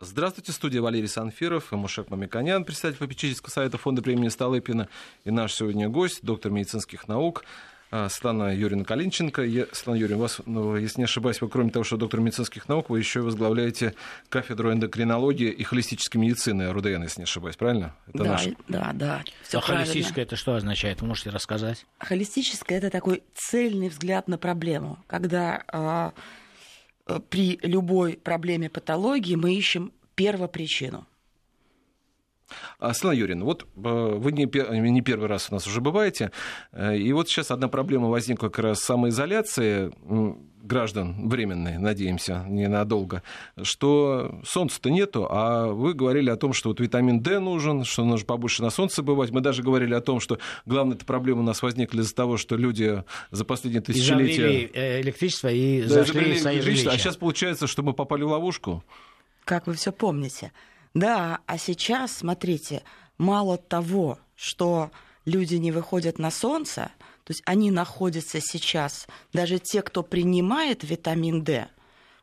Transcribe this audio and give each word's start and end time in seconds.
Здравствуйте, 0.00 0.52
студия 0.52 0.80
Валерий 0.80 1.08
Санфиров 1.08 1.72
и 1.72 1.76
Мушек 1.76 2.08
Мамиканян, 2.10 2.64
председатель 2.64 2.98
попечительского 2.98 3.50
совета 3.50 3.78
фонда 3.78 4.00
премии 4.00 4.28
Столыпина 4.28 4.88
и 5.24 5.32
наш 5.32 5.54
сегодня 5.54 5.88
гость, 5.88 6.20
доктор 6.22 6.52
медицинских 6.52 7.08
наук, 7.08 7.44
а, 7.90 8.08
Светлана 8.08 8.54
Юрьевна 8.54 8.84
Калинченко. 8.84 9.42
Я, 9.42 9.66
Светлана 9.72 9.98
Юрьевна, 9.98 10.22
вас, 10.22 10.40
ну, 10.46 10.76
если 10.76 11.00
не 11.00 11.06
ошибаюсь, 11.06 11.40
вы, 11.40 11.48
кроме 11.48 11.72
того, 11.72 11.82
что 11.82 11.96
доктор 11.96 12.20
медицинских 12.20 12.68
наук, 12.68 12.90
вы 12.90 13.00
еще 13.00 13.22
возглавляете 13.22 13.96
кафедру 14.28 14.72
эндокринологии 14.72 15.50
и 15.50 15.64
холистической 15.64 16.20
медицины 16.20 16.70
РУДН, 16.70 17.02
если 17.02 17.22
не 17.22 17.24
ошибаюсь, 17.24 17.56
правильно? 17.56 17.96
Это 18.06 18.22
да, 18.22 18.30
наш... 18.30 18.48
да, 18.68 18.90
да. 18.94 19.24
А 19.52 19.60
холистическое 19.60 20.24
это 20.24 20.36
что 20.36 20.54
означает? 20.54 21.00
Вы 21.00 21.08
можете 21.08 21.30
рассказать? 21.30 21.86
Холистическое 21.98 22.78
это 22.78 22.90
такой 22.90 23.24
цельный 23.34 23.88
взгляд 23.88 24.28
на 24.28 24.38
проблему, 24.38 25.00
когда 25.08 25.64
э, 25.72 26.20
при 27.28 27.58
любой 27.62 28.14
проблеме 28.16 28.68
патологии 28.68 29.34
мы 29.34 29.54
ищем 29.54 29.92
первопричину. 30.14 31.06
А, 32.78 32.94
Светлана 32.94 33.16
Юрьевна, 33.16 33.44
вот 33.44 33.62
э, 33.62 33.66
вы 33.76 34.32
не, 34.32 34.44
не 34.90 35.00
первый 35.02 35.28
раз 35.28 35.48
у 35.50 35.54
нас 35.54 35.66
уже 35.66 35.80
бываете, 35.80 36.30
э, 36.72 36.96
и 36.96 37.12
вот 37.12 37.28
сейчас 37.28 37.50
одна 37.50 37.68
проблема 37.68 38.08
возникла 38.08 38.48
как 38.48 38.60
раз 38.60 38.80
самоизоляции 38.80 39.92
граждан 40.68 41.28
временной, 41.28 41.78
надеемся, 41.78 42.44
ненадолго, 42.46 43.22
что 43.62 44.40
солнца-то 44.44 44.90
нету, 44.90 45.26
а 45.28 45.66
вы 45.66 45.94
говорили 45.94 46.30
о 46.30 46.36
том, 46.36 46.52
что 46.52 46.68
вот 46.68 46.78
витамин 46.78 47.20
D 47.20 47.40
нужен, 47.40 47.84
что 47.84 48.04
нужно 48.04 48.26
побольше 48.26 48.62
на 48.62 48.70
солнце 48.70 49.02
бывать. 49.02 49.30
Мы 49.30 49.40
даже 49.40 49.62
говорили 49.62 49.94
о 49.94 50.00
том, 50.00 50.20
что 50.20 50.38
главная 50.66 50.96
эта 50.96 51.04
проблема 51.04 51.40
у 51.40 51.44
нас 51.44 51.62
возникла 51.62 52.00
из-за 52.00 52.14
того, 52.14 52.36
что 52.36 52.56
люди 52.56 53.02
за 53.30 53.44
последние 53.44 53.82
тысячелетия... 53.82 54.48
И 54.48 54.70
э, 54.72 55.00
электричество 55.00 55.48
и 55.48 55.82
да, 55.82 55.88
зашли 55.88 56.34
в 56.34 56.38
свои 56.38 56.60
жилища. 56.60 56.90
А 56.90 56.98
сейчас 56.98 57.16
получается, 57.16 57.66
что 57.66 57.82
мы 57.82 57.94
попали 57.94 58.22
в 58.22 58.28
ловушку? 58.28 58.84
Как 59.44 59.66
вы 59.66 59.74
все 59.74 59.90
помните. 59.90 60.52
Да, 60.94 61.40
а 61.46 61.58
сейчас, 61.58 62.18
смотрите, 62.18 62.82
мало 63.16 63.56
того, 63.56 64.18
что 64.36 64.90
люди 65.24 65.56
не 65.56 65.72
выходят 65.72 66.18
на 66.18 66.30
солнце, 66.30 66.90
то 67.28 67.32
есть 67.32 67.42
они 67.44 67.70
находятся 67.70 68.40
сейчас, 68.40 69.06
даже 69.34 69.58
те, 69.58 69.82
кто 69.82 70.02
принимает 70.02 70.82
витамин 70.82 71.44
D, 71.44 71.68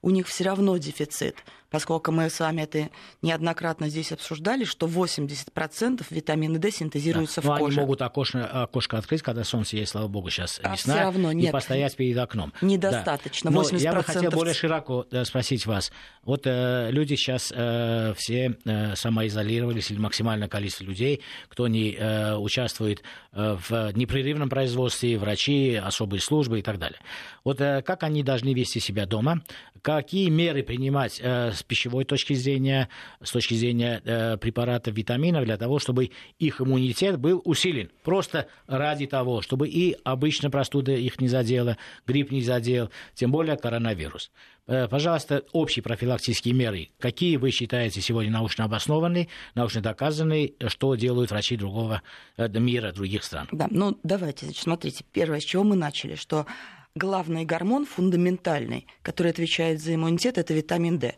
у 0.01 0.09
них 0.09 0.27
все 0.27 0.45
равно 0.45 0.77
дефицит 0.77 1.35
поскольку 1.69 2.11
мы 2.11 2.29
с 2.29 2.39
вами 2.39 2.61
это 2.61 2.89
неоднократно 3.21 3.89
здесь 3.89 4.11
обсуждали, 4.11 4.63
что 4.63 4.87
80% 4.87 6.05
витамина 6.09 6.59
D 6.59 6.71
синтезируется 6.71 7.41
да. 7.41 7.55
в 7.55 7.59
коже. 7.59 7.79
они 7.79 7.81
могут 7.81 8.01
окошко, 8.01 8.63
окошко 8.63 8.97
открыть, 8.97 9.21
когда 9.21 9.43
солнце 9.43 9.77
есть, 9.77 9.91
слава 9.91 10.07
богу, 10.07 10.29
сейчас 10.29 10.59
а 10.63 10.73
весна, 10.73 11.01
равно 11.01 11.31
нет. 11.31 11.49
и 11.49 11.51
постоять 11.51 11.95
перед 11.95 12.17
окном. 12.17 12.53
Недостаточно. 12.61 13.51
Да. 13.51 13.61
Но 13.61 13.77
я 13.77 13.93
бы 13.93 14.03
хотел 14.03 14.31
более 14.31 14.53
широко 14.53 15.05
э, 15.11 15.25
спросить 15.25 15.65
вас. 15.65 15.91
Вот 16.23 16.41
э, 16.45 16.89
люди 16.91 17.15
сейчас 17.15 17.51
э, 17.55 18.13
все 18.17 18.57
э, 18.65 18.95
самоизолировались, 18.95 19.91
или 19.91 19.99
максимальное 19.99 20.47
количество 20.47 20.83
людей, 20.83 21.21
кто 21.49 21.67
не 21.67 21.93
э, 21.93 22.35
участвует 22.35 23.03
э, 23.33 23.57
в 23.69 23.91
непрерывном 23.95 24.49
производстве, 24.49 25.17
врачи, 25.17 25.75
особые 25.75 26.21
службы 26.21 26.59
и 26.59 26.61
так 26.61 26.79
далее. 26.79 26.99
Вот 27.43 27.61
э, 27.61 27.81
как 27.81 28.03
они 28.03 28.23
должны 28.23 28.53
вести 28.53 28.79
себя 28.79 29.05
дома, 29.05 29.41
какие 29.81 30.29
меры 30.29 30.63
принимать 30.63 31.19
э, 31.21 31.51
с 31.55 31.63
пищевой 31.63 32.05
точки 32.05 32.33
зрения, 32.33 32.89
с 33.21 33.31
точки 33.31 33.53
зрения 33.53 34.01
э, 34.03 34.37
препаратов, 34.37 34.93
витаминов, 34.95 35.45
для 35.45 35.57
того, 35.57 35.79
чтобы 35.79 36.11
их 36.39 36.61
иммунитет 36.61 37.19
был 37.19 37.41
усилен. 37.45 37.89
Просто 38.03 38.47
ради 38.67 39.07
того, 39.07 39.41
чтобы 39.41 39.67
и 39.67 39.97
обычно 40.03 40.49
простуда 40.49 40.91
их 40.91 41.19
не 41.19 41.27
задела, 41.27 41.77
грипп 42.05 42.31
не 42.31 42.41
задел, 42.41 42.89
тем 43.13 43.31
более 43.31 43.57
коронавирус. 43.57 44.31
Э, 44.67 44.87
пожалуйста, 44.87 45.43
общие 45.51 45.83
профилактические 45.83 46.53
меры. 46.53 46.89
Какие 46.99 47.37
вы 47.37 47.51
считаете 47.51 48.01
сегодня 48.01 48.31
научно 48.31 48.65
обоснованные, 48.65 49.27
научно 49.53 49.81
доказанные, 49.81 50.53
что 50.67 50.95
делают 50.95 51.31
врачи 51.31 51.55
другого 51.55 52.01
э, 52.37 52.47
мира, 52.47 52.91
других 52.91 53.23
стран? 53.23 53.47
Да, 53.51 53.67
ну 53.69 53.97
давайте, 54.03 54.45
значит, 54.45 54.63
смотрите, 54.63 55.05
первое, 55.11 55.39
с 55.39 55.43
чего 55.43 55.63
мы 55.63 55.75
начали, 55.75 56.15
что 56.15 56.47
главный 56.95 57.45
гормон 57.45 57.85
фундаментальный, 57.85 58.87
который 59.01 59.31
отвечает 59.31 59.81
за 59.81 59.93
иммунитет, 59.95 60.37
это 60.37 60.53
витамин 60.53 60.97
D. 60.97 61.15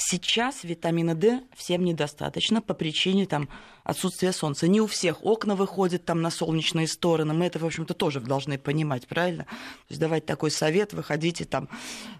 Сейчас 0.00 0.62
витамина 0.62 1.16
D 1.16 1.42
всем 1.56 1.84
недостаточно 1.84 2.62
по 2.62 2.72
причине 2.72 3.26
там, 3.26 3.48
отсутствия 3.82 4.30
солнца. 4.30 4.68
Не 4.68 4.80
у 4.80 4.86
всех 4.86 5.24
окна 5.24 5.56
выходят 5.56 6.04
там 6.04 6.22
на 6.22 6.30
солнечные 6.30 6.86
стороны. 6.86 7.34
Мы 7.34 7.46
это, 7.46 7.58
в 7.58 7.66
общем-то, 7.66 7.94
тоже 7.94 8.20
должны 8.20 8.58
понимать, 8.58 9.08
правильно? 9.08 9.42
То 9.42 9.50
есть 9.88 10.00
давать 10.00 10.24
такой 10.24 10.52
совет, 10.52 10.92
выходите 10.92 11.46
там. 11.46 11.68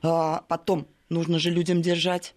А 0.02 0.42
потом 0.48 0.88
нужно 1.08 1.38
же 1.38 1.50
людям 1.50 1.80
держать 1.80 2.34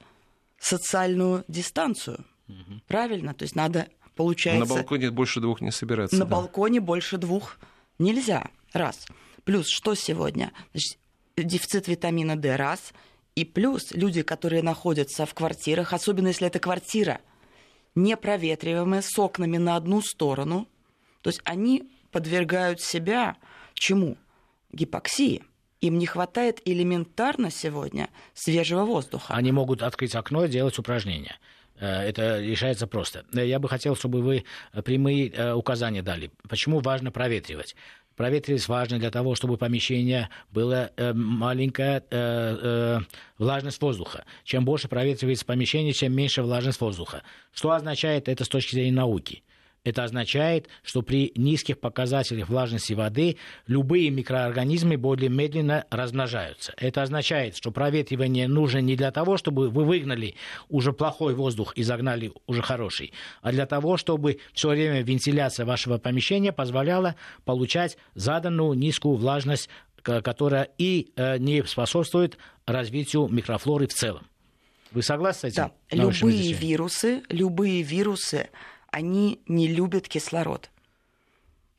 социальную 0.59 1.43
дистанцию. 1.47 2.23
Угу. 2.47 2.81
Правильно? 2.85 3.33
То 3.33 3.41
есть 3.41 3.55
надо, 3.55 3.87
получается... 4.15 4.69
На 4.69 4.75
балконе 4.75 5.09
больше 5.09 5.39
двух 5.39 5.59
не 5.59 5.71
собираться. 5.71 6.17
На 6.17 6.25
да. 6.25 6.35
балконе 6.35 6.81
больше 6.81 7.17
двух 7.17 7.57
нельзя. 7.97 8.47
Раз. 8.73 9.07
Плюс 9.43 9.69
что 9.69 9.95
сегодня? 9.95 10.51
Значит, 10.71 10.99
дефицит 11.35 11.87
витамина 11.87 12.35
D 12.35 12.55
раз– 12.55 12.93
и 13.35 13.45
плюс 13.45 13.91
люди, 13.91 14.21
которые 14.21 14.61
находятся 14.61 15.25
в 15.25 15.33
квартирах, 15.33 15.93
особенно 15.93 16.27
если 16.27 16.47
это 16.47 16.59
квартира 16.59 17.21
непроветриваемая, 17.95 19.01
с 19.01 19.17
окнами 19.19 19.57
на 19.57 19.75
одну 19.75 20.01
сторону, 20.01 20.67
то 21.21 21.29
есть 21.29 21.41
они 21.43 21.91
подвергают 22.11 22.81
себя 22.81 23.37
чему? 23.73 24.17
Гипоксии. 24.71 25.43
Им 25.81 25.97
не 25.97 26.05
хватает 26.05 26.61
элементарно 26.65 27.49
сегодня 27.49 28.09
свежего 28.33 28.85
воздуха. 28.85 29.33
Они 29.33 29.51
могут 29.51 29.81
открыть 29.81 30.15
окно 30.15 30.45
и 30.45 30.49
делать 30.49 30.77
упражнения. 30.77 31.37
Э, 31.79 32.01
это 32.03 32.39
решается 32.39 32.87
просто. 32.87 33.25
Я 33.33 33.59
бы 33.59 33.67
хотел, 33.67 33.95
чтобы 33.95 34.21
вы 34.21 34.45
прямые 34.85 35.29
э, 35.29 35.53
указания 35.53 36.03
дали. 36.03 36.31
Почему 36.47 36.79
важно 36.79 37.11
проветривать? 37.11 37.75
Проветривать 38.15 38.67
важно 38.67 38.99
для 38.99 39.09
того, 39.09 39.35
чтобы 39.35 39.57
помещение 39.57 40.29
было 40.51 40.91
э, 40.97 41.13
маленькая 41.13 41.99
э, 41.99 42.03
э, 42.11 42.99
влажность 43.37 43.81
воздуха. 43.81 44.25
Чем 44.43 44.65
больше 44.65 44.87
проветривается 44.87 45.45
помещение, 45.45 45.93
чем 45.93 46.13
меньше 46.13 46.43
влажность 46.43 46.81
воздуха. 46.81 47.23
Что 47.53 47.71
означает 47.71 48.27
это 48.27 48.43
с 48.43 48.49
точки 48.49 48.75
зрения 48.75 48.95
науки? 48.95 49.43
Это 49.83 50.03
означает, 50.03 50.67
что 50.83 51.01
при 51.01 51.31
низких 51.35 51.79
показателях 51.79 52.49
влажности 52.49 52.93
воды 52.93 53.37
любые 53.65 54.11
микроорганизмы 54.11 54.95
более 54.97 55.29
медленно 55.29 55.85
размножаются. 55.89 56.73
Это 56.77 57.01
означает, 57.01 57.57
что 57.57 57.71
проветривание 57.71 58.47
нужно 58.47 58.77
не 58.77 58.95
для 58.95 59.11
того, 59.11 59.37
чтобы 59.37 59.69
вы 59.69 59.83
выгнали 59.85 60.35
уже 60.69 60.93
плохой 60.93 61.33
воздух 61.33 61.73
и 61.75 61.81
загнали 61.81 62.31
уже 62.45 62.61
хороший, 62.61 63.11
а 63.41 63.51
для 63.51 63.65
того, 63.65 63.97
чтобы 63.97 64.39
все 64.53 64.69
время 64.69 65.01
вентиляция 65.01 65.65
вашего 65.65 65.97
помещения 65.97 66.51
позволяла 66.51 67.15
получать 67.43 67.97
заданную 68.13 68.73
низкую 68.73 69.15
влажность, 69.15 69.67
которая 70.03 70.69
и 70.77 71.11
э, 71.15 71.39
не 71.39 71.63
способствует 71.63 72.37
развитию 72.67 73.27
микрофлоры 73.29 73.87
в 73.87 73.93
целом. 73.93 74.27
Вы 74.91 75.03
согласны 75.03 75.49
с 75.49 75.53
этим? 75.53 75.71
Да. 75.89 75.95
Любые 75.95 76.53
вирусы, 76.53 77.23
любые 77.29 77.81
вирусы 77.81 78.49
они 78.91 79.41
не 79.47 79.67
любят 79.67 80.07
кислород. 80.07 80.69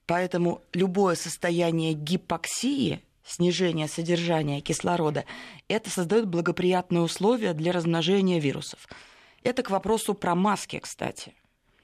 Поэтому 0.06 0.62
любое 0.72 1.14
состояние 1.14 1.92
гипоксии, 1.92 3.02
снижение 3.24 3.86
содержания 3.86 4.60
кислорода, 4.60 5.24
это 5.68 5.90
создает 5.90 6.26
благоприятные 6.26 7.02
условия 7.02 7.54
для 7.54 7.72
размножения 7.72 8.40
вирусов. 8.40 8.88
Это 9.44 9.62
к 9.62 9.70
вопросу 9.70 10.14
про 10.14 10.34
маски, 10.34 10.78
кстати. 10.80 11.34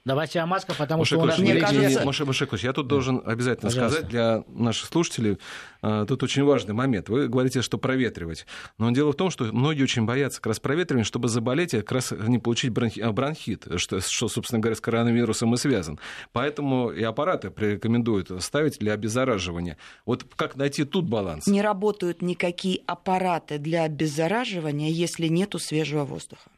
Давайте 0.09 0.41
о 0.41 0.47
масках, 0.47 0.79
потому 0.79 1.03
Маша 1.03 1.17
что 1.17 1.23
у 1.23 1.27
нас... 1.27 1.39
Мне 1.39 1.57
кажется... 1.61 2.07
Маша 2.07 2.25
Башекович, 2.25 2.65
я 2.65 2.73
тут 2.73 2.87
должен 2.87 3.21
обязательно 3.27 3.71
Пожалуйста. 3.71 3.99
сказать 3.99 4.11
для 4.11 4.43
наших 4.49 4.89
слушателей, 4.89 5.37
а, 5.83 6.07
тут 6.07 6.23
очень 6.23 6.45
важный 6.45 6.73
момент. 6.73 7.11
Вы 7.11 7.29
говорите, 7.29 7.61
что 7.61 7.77
проветривать. 7.77 8.47
Но 8.79 8.91
дело 8.91 9.13
в 9.13 9.17
том, 9.17 9.31
что 9.31 9.45
многие 9.45 9.83
очень 9.83 10.07
боятся 10.07 10.39
как 10.39 10.47
раз 10.47 10.61
проветривания, 10.61 11.05
чтобы 11.05 11.29
заболеть 11.29 11.75
и 11.75 11.81
как 11.81 11.93
раз 11.93 12.13
не 12.13 12.39
получить 12.39 12.73
а, 13.03 13.13
бронхит, 13.13 13.67
что, 13.77 14.01
что, 14.01 14.29
собственно 14.29 14.61
говоря, 14.61 14.77
с 14.77 14.81
коронавирусом 14.81 15.53
и 15.53 15.59
связан. 15.59 16.01
Поэтому 16.33 16.91
и 16.91 17.03
аппараты 17.03 17.53
рекомендуют 17.55 18.31
ставить 18.43 18.79
для 18.79 18.95
обеззараживания. 18.95 19.77
Вот 20.07 20.25
как 20.37 20.57
найти 20.57 20.85
тут 20.85 21.07
баланс? 21.07 21.47
Не 21.47 21.61
работают 21.61 22.23
никакие 22.23 22.81
аппараты 22.87 23.59
для 23.59 23.83
обеззараживания, 23.83 24.89
если 24.89 25.27
нету 25.27 25.59
свежего 25.59 26.07
воздуха. 26.07 26.49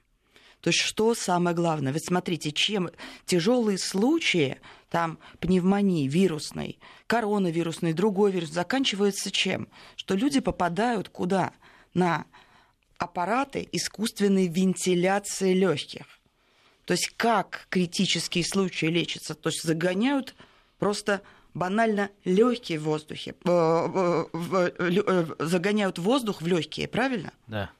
То 0.60 0.68
есть 0.68 0.80
что 0.80 1.14
самое 1.14 1.56
главное? 1.56 1.92
Ведь 1.92 2.06
смотрите, 2.06 2.52
чем 2.52 2.90
тяжелые 3.24 3.78
случаи, 3.78 4.58
там 4.90 5.18
пневмонии 5.38 6.06
вирусной, 6.06 6.78
коронавирусной, 7.06 7.92
другой 7.92 8.32
вирус, 8.32 8.50
заканчиваются 8.50 9.30
чем? 9.30 9.68
Что 9.96 10.14
люди 10.14 10.40
попадают 10.40 11.08
куда? 11.08 11.52
На 11.94 12.26
аппараты 12.98 13.68
искусственной 13.72 14.46
вентиляции 14.48 15.54
легких. 15.54 16.06
То 16.84 16.92
есть 16.92 17.12
как 17.16 17.66
критические 17.70 18.44
случаи 18.44 18.86
лечатся? 18.86 19.34
То 19.34 19.48
есть 19.48 19.62
загоняют 19.62 20.34
просто 20.78 21.22
банально 21.54 22.10
легкие 22.24 22.78
в 22.78 22.84
воздухе, 22.84 23.34
э, 23.44 24.24
э, 24.32 25.26
загоняют 25.38 25.98
воздух 25.98 26.42
в 26.42 26.46
легкие, 26.46 26.88
правильно? 26.88 27.32
Да. 27.46 27.70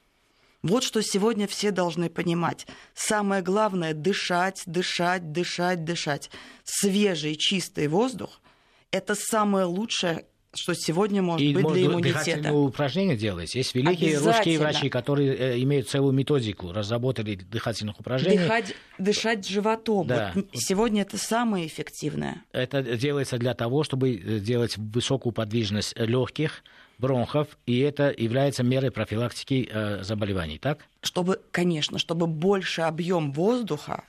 Вот 0.63 0.83
что 0.83 1.01
сегодня 1.01 1.47
все 1.47 1.71
должны 1.71 2.09
понимать. 2.09 2.67
Самое 2.93 3.41
главное– 3.41 3.93
дышать, 3.95 4.61
дышать, 4.65 5.31
дышать, 5.31 5.83
дышать. 5.83 6.29
Свежий, 6.63 7.35
чистый 7.35 7.87
воздух– 7.87 8.41
это 8.91 9.15
самое 9.15 9.65
лучшее, 9.65 10.25
что 10.53 10.73
сегодня 10.73 11.21
может 11.21 11.41
и 11.41 11.53
быть 11.53 11.65
для 11.65 11.85
иммунитета. 11.85 12.53
упражнения 12.53 13.15
делать. 13.15 13.55
Есть 13.55 13.73
великие 13.73 14.19
русские 14.19 14.59
врачи, 14.59 14.89
которые 14.89 15.33
э, 15.33 15.61
имеют 15.61 15.89
целую 15.89 16.11
методику, 16.11 16.73
разработали 16.73 17.35
дыхательных 17.35 17.99
упражнений. 17.99 18.37
Дыхать, 18.37 18.75
дышать 18.97 19.47
животом. 19.47 20.07
Да. 20.07 20.31
Вот 20.35 20.47
сегодня 20.53 21.03
это 21.03 21.17
самое 21.17 21.65
эффективное. 21.65 22.43
Это 22.51 22.83
делается 22.83 23.37
для 23.37 23.53
того, 23.53 23.83
чтобы 23.83 24.13
э, 24.15 24.39
делать 24.39 24.77
высокую 24.77 25.33
подвижность 25.33 25.97
легких, 25.97 26.63
бронхов, 27.01 27.47
и 27.65 27.79
это 27.79 28.13
является 28.15 28.63
мерой 28.63 28.91
профилактики 28.91 29.67
э, 29.69 30.03
заболеваний, 30.03 30.59
так? 30.59 30.85
Чтобы, 31.01 31.41
конечно, 31.51 31.97
чтобы 31.97 32.27
больше 32.27 32.81
объем 32.81 33.33
воздуха 33.33 34.05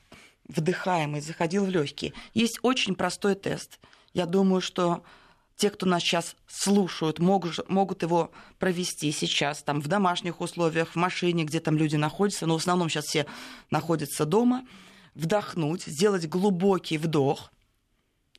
вдыхаемый 0.47 1.21
заходил 1.21 1.65
в 1.65 1.71
легкие. 1.71 2.13
Есть 2.35 2.59
очень 2.63 2.95
простой 2.95 3.35
тест. 3.35 3.81
Я 4.13 4.27
думаю, 4.27 4.61
что 4.61 5.03
те, 5.57 5.71
кто 5.71 5.87
нас 5.87 6.03
сейчас 6.03 6.37
слушают, 6.47 7.19
могут, 7.19 7.69
могут 7.69 8.03
его 8.03 8.31
провести 8.59 9.11
сейчас, 9.13 9.63
там, 9.63 9.81
в 9.81 9.89
домашних 9.89 10.41
условиях, 10.41 10.91
в 10.91 10.97
машине, 10.97 11.45
где 11.45 11.61
там 11.61 11.77
люди 11.77 11.97
находятся, 11.97 12.47
но 12.47 12.59
в 12.59 12.61
основном 12.61 12.89
сейчас 12.89 13.07
все 13.07 13.27
находятся 13.71 14.27
дома, 14.27 14.67
вдохнуть, 15.15 15.85
сделать 15.85 16.29
глубокий 16.29 16.99
вдох 16.99 17.52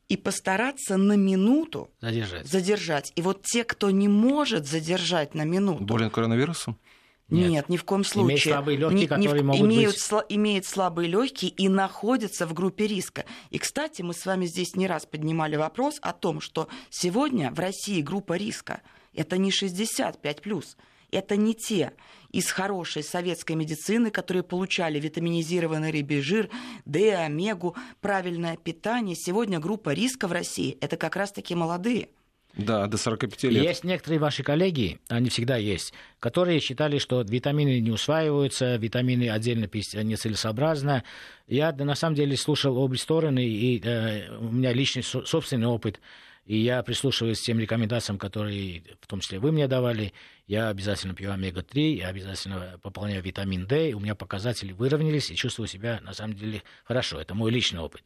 и 0.09 0.17
постараться 0.17 0.97
на 0.97 1.15
минуту 1.15 1.89
задержать. 2.01 2.47
задержать. 2.47 3.13
И 3.15 3.21
вот 3.21 3.44
те, 3.44 3.63
кто 3.63 3.89
не 3.89 4.07
может 4.07 4.67
задержать 4.67 5.33
на 5.33 5.44
минуту... 5.44 5.83
Болен 5.83 6.09
коронавирусом? 6.09 6.77
Нет, 7.29 7.50
Нет, 7.50 7.69
ни 7.69 7.77
в 7.77 7.83
коем 7.83 8.03
случае. 8.03 8.27
Имеют 8.27 8.44
слабые 8.44 8.77
легкие, 8.77 9.00
не, 9.00 9.07
которые 9.07 9.41
не, 9.41 9.47
могут 9.47 9.61
имеют, 9.61 9.94
быть... 9.94 10.01
Сла, 10.01 10.25
имеют 10.29 10.65
слабые 10.65 11.09
легкие 11.09 11.51
и 11.51 11.67
находятся 11.69 12.45
в 12.45 12.53
группе 12.53 12.85
риска. 12.85 13.25
И, 13.50 13.57
кстати, 13.57 14.01
мы 14.01 14.13
с 14.13 14.25
вами 14.25 14.45
здесь 14.45 14.75
не 14.75 14.88
раз 14.88 15.05
поднимали 15.05 15.55
вопрос 15.55 15.97
о 16.01 16.13
том, 16.13 16.41
что 16.41 16.67
сегодня 16.89 17.51
в 17.51 17.59
России 17.59 18.01
группа 18.01 18.38
риска 18.38 18.81
это 19.13 19.38
не 19.38 19.51
65+, 19.51 20.63
это 21.11 21.35
не 21.35 21.55
те 21.55 21.94
из 22.33 22.51
хорошей 22.51 23.03
советской 23.03 23.56
медицины, 23.56 24.12
которые 24.12 24.44
получали 24.44 25.00
витаминизированный 25.00 25.91
рыбий 25.91 26.19
жир, 26.19 26.50
Д, 26.83 27.15
омегу, 27.15 27.77
правильное 28.01 28.57
питание. 28.57 29.15
Сегодня 29.15 29.59
группа 29.59 29.94
риска 29.94 30.27
в 30.27 30.33
России– 30.33 30.77
это 30.81 30.97
как 30.97 31.15
раз-таки 31.15 31.56
молодые– 31.56 32.09
да, 32.56 32.85
до 32.85 32.97
45 32.97 33.44
лет. 33.45 33.63
Есть 33.63 33.83
некоторые 33.83 34.19
ваши 34.19 34.44
коллеги, 34.44 35.00
они 35.09 35.30
всегда 35.30 35.57
есть, 35.57 35.91
которые 36.19 36.59
считали, 36.59 37.00
что 37.00 37.21
витамины 37.21 37.80
не 37.80 37.89
усваиваются, 37.89 38.75
витамины 38.75 39.29
отдельно 39.29 39.68
пить 39.68 39.95
нецелесообразно. 39.95 41.03
Я 41.47 41.71
на 41.71 41.95
самом 41.95 42.15
деле 42.15 42.38
слушал 42.38 42.77
обе 42.77 42.97
стороны, 42.97 43.44
и 43.44 43.81
э, 43.83 44.38
у 44.38 44.51
меня 44.51 44.71
личный 44.71 45.01
собственный 45.01 45.65
опыт, 45.65 46.00
и 46.45 46.57
я 46.57 46.83
прислушиваюсь 46.83 47.41
к 47.41 47.44
тем 47.44 47.57
рекомендациям, 47.57 48.19
которые 48.19 48.83
в 49.01 49.07
том 49.07 49.19
числе 49.19 49.39
вы 49.39 49.51
мне 49.51 49.68
давали. 49.68 50.13
Я 50.45 50.69
обязательно 50.69 51.16
пью 51.16 51.31
омега-3, 51.31 51.95
я 51.95 52.10
обязательно 52.10 52.78
пополняю 52.81 53.24
витамин 53.24 53.66
D, 53.66 53.94
у 53.94 54.00
меня 54.00 54.13
показатели 54.13 54.74
выровнялись, 54.74 55.31
и 55.31 55.36
чувствую 55.36 55.68
себя 55.68 56.00
на 56.01 56.13
самом 56.13 56.36
деле 56.36 56.63
хорошо. 56.84 57.19
Это 57.19 57.34
мой 57.34 57.50
личный 57.50 57.80
опыт. 57.80 58.04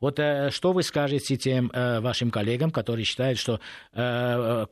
Вот 0.00 0.18
э, 0.18 0.50
что 0.50 0.72
вы 0.72 0.82
скажете 0.82 1.36
тем 1.36 1.70
э, 1.72 2.00
вашим 2.00 2.30
коллегам, 2.30 2.70
которые 2.70 3.04
считают, 3.04 3.38
что 3.38 3.60
э, 3.92 4.66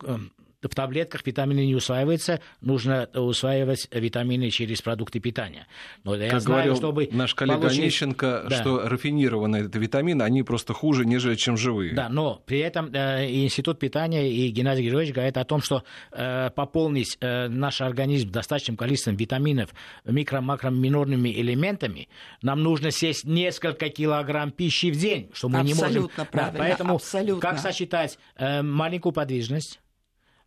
в 0.62 0.74
таблетках 0.74 1.26
витамины 1.26 1.66
не 1.66 1.74
усваиваются, 1.74 2.40
нужно 2.60 3.08
усваивать 3.14 3.88
витамины 3.90 4.50
через 4.50 4.82
продукты 4.82 5.20
питания. 5.20 5.66
Но 6.04 6.14
я 6.14 6.28
как 6.30 6.40
знаю, 6.40 6.56
говорил 6.56 6.76
чтобы 6.76 7.08
наш 7.12 7.34
коллега 7.34 7.60
получить... 7.60 7.80
Онищенко, 7.80 8.46
да. 8.48 8.56
что 8.60 8.88
рафинированные 8.88 9.66
это 9.66 9.78
витамины, 9.78 10.22
они 10.22 10.42
просто 10.42 10.72
хуже, 10.72 11.04
нежели 11.04 11.34
чем 11.34 11.56
живые. 11.56 11.94
Да, 11.94 12.08
но 12.08 12.42
при 12.46 12.58
этом 12.58 12.92
э, 12.92 13.30
Институт 13.30 13.78
питания 13.78 14.30
и 14.30 14.48
Геннадий 14.50 14.84
Григорьевич 14.84 15.14
говорят 15.14 15.36
о 15.36 15.44
том, 15.44 15.62
что 15.62 15.84
э, 16.12 16.50
пополнить 16.50 17.16
э, 17.20 17.48
наш 17.48 17.80
организм 17.80 18.30
достаточным 18.30 18.76
количеством 18.76 19.16
витаминов, 19.16 19.70
микро-макро-минорными 20.04 21.28
элементами, 21.28 22.08
нам 22.42 22.62
нужно 22.62 22.90
съесть 22.90 23.24
несколько 23.24 23.88
килограмм 23.88 24.50
пищи 24.50 24.90
в 24.90 24.96
день, 24.96 25.30
что 25.32 25.48
мы 25.48 25.60
абсолютно 25.60 25.88
не 25.88 26.00
можем. 26.00 26.26
Правильно, 26.30 26.52
да, 26.52 26.58
поэтому 26.58 26.94
абсолютно. 26.96 27.40
как 27.40 27.58
сочетать 27.58 28.18
э, 28.36 28.62
маленькую 28.62 29.12
подвижность, 29.12 29.80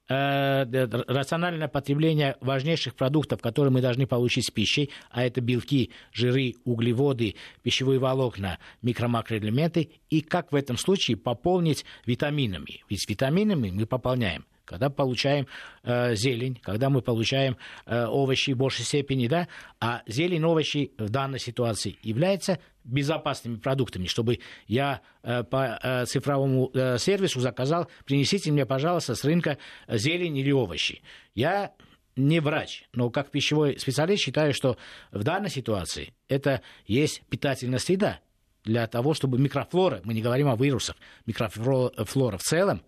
рациональное 0.08 1.68
потребление 1.68 2.38
важнейших 2.42 2.96
продуктов, 2.96 3.42
которые 3.42 3.72
мы 3.72 3.82
должны 3.82 4.06
получить 4.06 4.48
с 4.48 4.52
пищей, 4.52 4.92
а 5.10 5.26
это 5.26 5.42
белки, 5.42 5.92
жиры, 6.14 6.54
углеводы, 6.64 7.36
пищевые 7.64 8.00
волокна, 8.00 8.60
микро-макроэлементы, 8.84 9.90
и 10.10 10.22
как 10.22 10.52
в 10.52 10.56
этом 10.56 10.78
случае 10.78 11.18
пополнить 11.18 11.86
витаминами. 12.06 12.84
Ведь 12.90 13.10
витаминами 13.10 13.72
мы 13.72 13.86
пополняем 13.86 14.46
когда 14.66 14.90
получаем 14.90 15.48
э, 15.84 16.16
зелень, 16.16 16.60
когда 16.62 16.90
мы 16.90 17.02
получаем 17.02 17.58
э, 17.86 18.06
овощи 18.06 18.52
в 18.52 18.58
большей 18.58 18.84
степени, 18.86 19.28
да, 19.28 19.48
а 19.80 20.02
зелень, 20.08 20.44
овощи 20.44 20.92
в 20.98 21.10
данной 21.10 21.40
ситуации 21.40 21.98
являются 22.02 22.60
безопасными 22.84 23.58
продуктами, 23.58 24.06
чтобы 24.06 24.40
я 24.68 25.02
э, 25.24 25.44
по 25.44 25.80
э, 25.82 26.06
цифровому 26.06 26.72
э, 26.74 26.98
сервису 26.98 27.40
заказал, 27.40 27.88
принесите 28.06 28.52
мне, 28.52 28.66
пожалуйста, 28.66 29.16
с 29.16 29.24
рынка 29.24 29.58
зелень 29.88 30.38
или 30.38 30.52
овощи. 30.52 31.02
Я 31.34 31.74
не 32.16 32.40
врач, 32.40 32.86
но 32.94 33.10
как 33.10 33.32
пищевой 33.32 33.78
специалист 33.80 34.24
считаю, 34.24 34.54
что 34.54 34.78
в 35.12 35.24
данной 35.24 35.50
ситуации 35.50 36.14
это 36.30 36.62
есть 36.86 37.22
питательная 37.30 37.80
среда 37.80 38.20
для 38.64 38.88
того, 38.88 39.14
чтобы 39.14 39.38
микрофлора, 39.38 40.02
мы 40.04 40.14
не 40.14 40.22
говорим 40.22 40.50
о 40.50 40.56
вирусах, 40.56 40.96
микрофлора 41.26 42.38
в 42.38 42.44
целом, 42.44 42.82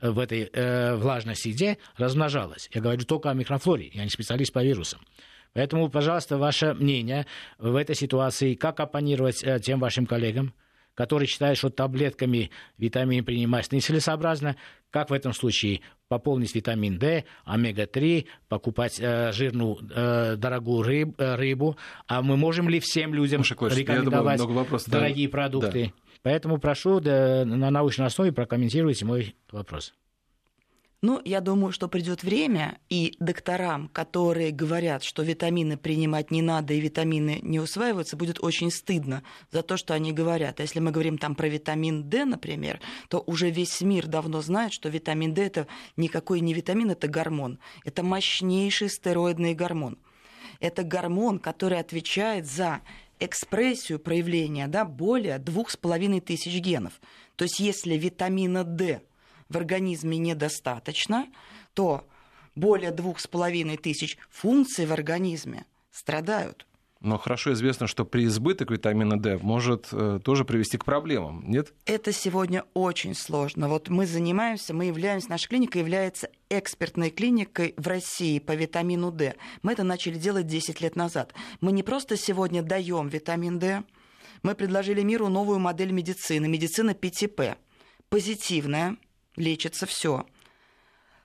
в 0.00 0.18
этой 0.18 0.50
э, 0.52 0.96
влажной 0.96 1.36
среде 1.36 1.78
размножалась. 1.96 2.68
Я 2.72 2.80
говорю 2.80 3.02
только 3.04 3.30
о 3.30 3.34
микрофлоре, 3.34 3.90
я 3.92 4.04
не 4.04 4.10
специалист 4.10 4.52
по 4.52 4.62
вирусам. 4.62 5.00
Поэтому, 5.54 5.88
пожалуйста, 5.88 6.38
ваше 6.38 6.74
мнение 6.74 7.26
в 7.58 7.74
этой 7.74 7.94
ситуации, 7.94 8.54
как 8.54 8.80
оппонировать 8.80 9.42
э, 9.42 9.58
тем 9.60 9.80
вашим 9.80 10.06
коллегам, 10.06 10.52
которые 10.94 11.28
считают, 11.28 11.58
что 11.58 11.70
таблетками 11.70 12.50
витамин 12.76 13.24
принимать 13.24 13.70
нецелесообразно, 13.70 14.56
как 14.90 15.10
в 15.10 15.12
этом 15.12 15.32
случае 15.32 15.80
пополнить 16.08 16.54
витамин 16.54 16.98
D, 16.98 17.24
омега-3, 17.44 18.26
покупать 18.48 18.98
э, 18.98 19.30
жирную, 19.32 19.78
э, 19.94 20.36
дорогую 20.36 20.82
рыб, 20.82 21.14
э, 21.20 21.36
рыбу. 21.36 21.76
А 22.06 22.22
мы 22.22 22.36
можем 22.36 22.68
ли 22.68 22.80
всем 22.80 23.14
людям 23.14 23.44
Слушай, 23.44 23.78
рекомендовать 23.78 24.38
думаю, 24.38 24.66
дорогие 24.86 25.28
да. 25.28 25.32
продукты? 25.32 25.92
Да. 25.94 26.07
Поэтому 26.22 26.58
прошу 26.58 27.00
да, 27.00 27.44
на 27.44 27.70
научной 27.70 28.06
основе 28.06 28.32
прокомментируйте 28.32 29.04
мой 29.04 29.36
вопрос. 29.50 29.94
Ну, 31.00 31.22
я 31.24 31.40
думаю, 31.40 31.70
что 31.70 31.86
придет 31.86 32.24
время, 32.24 32.78
и 32.88 33.14
докторам, 33.20 33.88
которые 33.88 34.50
говорят, 34.50 35.04
что 35.04 35.22
витамины 35.22 35.76
принимать 35.76 36.32
не 36.32 36.42
надо 36.42 36.74
и 36.74 36.80
витамины 36.80 37.38
не 37.40 37.60
усваиваются, 37.60 38.16
будет 38.16 38.42
очень 38.42 38.72
стыдно 38.72 39.22
за 39.52 39.62
то, 39.62 39.76
что 39.76 39.94
они 39.94 40.12
говорят. 40.12 40.58
А 40.58 40.62
если 40.64 40.80
мы 40.80 40.90
говорим 40.90 41.16
там 41.16 41.36
про 41.36 41.46
витамин 41.46 42.10
D, 42.10 42.24
например, 42.24 42.80
то 43.08 43.22
уже 43.26 43.48
весь 43.48 43.80
мир 43.80 44.08
давно 44.08 44.40
знает, 44.40 44.72
что 44.72 44.88
витамин 44.88 45.34
D 45.34 45.46
это 45.46 45.68
никакой 45.96 46.40
не 46.40 46.52
витамин, 46.52 46.90
это 46.90 47.06
гормон. 47.06 47.60
Это 47.84 48.02
мощнейший 48.02 48.88
стероидный 48.88 49.54
гормон. 49.54 49.98
Это 50.58 50.82
гормон, 50.82 51.38
который 51.38 51.78
отвечает 51.78 52.44
за 52.44 52.80
экспрессию 53.20 53.98
проявления 53.98 54.68
да, 54.68 54.84
более 54.84 55.38
двух 55.38 55.70
с 55.70 55.76
половиной 55.76 56.20
тысяч 56.20 56.54
генов. 56.60 57.00
То 57.36 57.44
есть 57.44 57.58
если 57.58 57.94
витамина 57.94 58.64
D 58.64 59.02
в 59.48 59.56
организме 59.56 60.18
недостаточно, 60.18 61.26
то 61.74 62.06
более 62.54 62.90
двух 62.90 63.20
с 63.20 63.26
половиной 63.26 63.76
тысяч 63.76 64.18
функций 64.30 64.86
в 64.86 64.92
организме 64.92 65.66
страдают. 65.90 66.67
Но 67.00 67.16
хорошо 67.16 67.52
известно, 67.52 67.86
что 67.86 68.04
при 68.04 68.24
избыток 68.26 68.72
витамина 68.72 69.20
D 69.20 69.38
может 69.38 69.88
э, 69.92 70.18
тоже 70.24 70.44
привести 70.44 70.78
к 70.78 70.84
проблемам, 70.84 71.44
нет? 71.46 71.72
Это 71.86 72.12
сегодня 72.12 72.64
очень 72.74 73.14
сложно. 73.14 73.68
Вот 73.68 73.88
мы 73.88 74.04
занимаемся, 74.04 74.74
мы 74.74 74.86
являемся, 74.86 75.30
наша 75.30 75.48
клиника 75.48 75.78
является 75.78 76.28
экспертной 76.50 77.10
клиникой 77.10 77.74
в 77.76 77.86
России 77.86 78.40
по 78.40 78.52
витамину 78.52 79.12
D. 79.12 79.36
Мы 79.62 79.72
это 79.72 79.84
начали 79.84 80.18
делать 80.18 80.48
10 80.48 80.80
лет 80.80 80.96
назад. 80.96 81.34
Мы 81.60 81.70
не 81.70 81.84
просто 81.84 82.16
сегодня 82.16 82.62
даем 82.62 83.06
витамин 83.08 83.60
D, 83.60 83.84
мы 84.42 84.54
предложили 84.54 85.02
миру 85.02 85.28
новую 85.28 85.58
модель 85.58 85.92
медицины, 85.92 86.48
медицина 86.48 86.94
ПТП. 86.94 87.58
Позитивная, 88.08 88.96
лечится 89.36 89.86
все. 89.86 90.26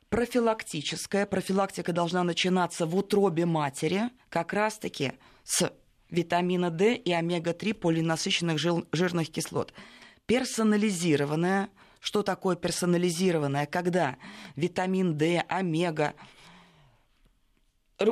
Профилактическая. 0.10 1.26
Профилактика 1.26 1.94
должна 1.94 2.24
начинаться 2.24 2.86
в 2.86 2.96
утробе 2.96 3.46
матери, 3.46 4.12
как 4.30 4.54
раз-таки 4.54 5.14
с 5.44 5.72
витамина 6.10 6.70
D 6.72 6.96
и 6.96 7.12
омега-3 7.12 7.74
полинасыщенных 7.74 8.58
жирных 8.60 9.30
кислот. 9.32 9.74
Персонализированная. 10.26 11.70
Что 12.00 12.22
такое 12.22 12.56
персонализированная? 12.56 13.66
Когда 13.66 14.18
витамин 14.56 15.18
D, 15.18 15.44
омега, 15.48 16.14
э, 18.00 18.06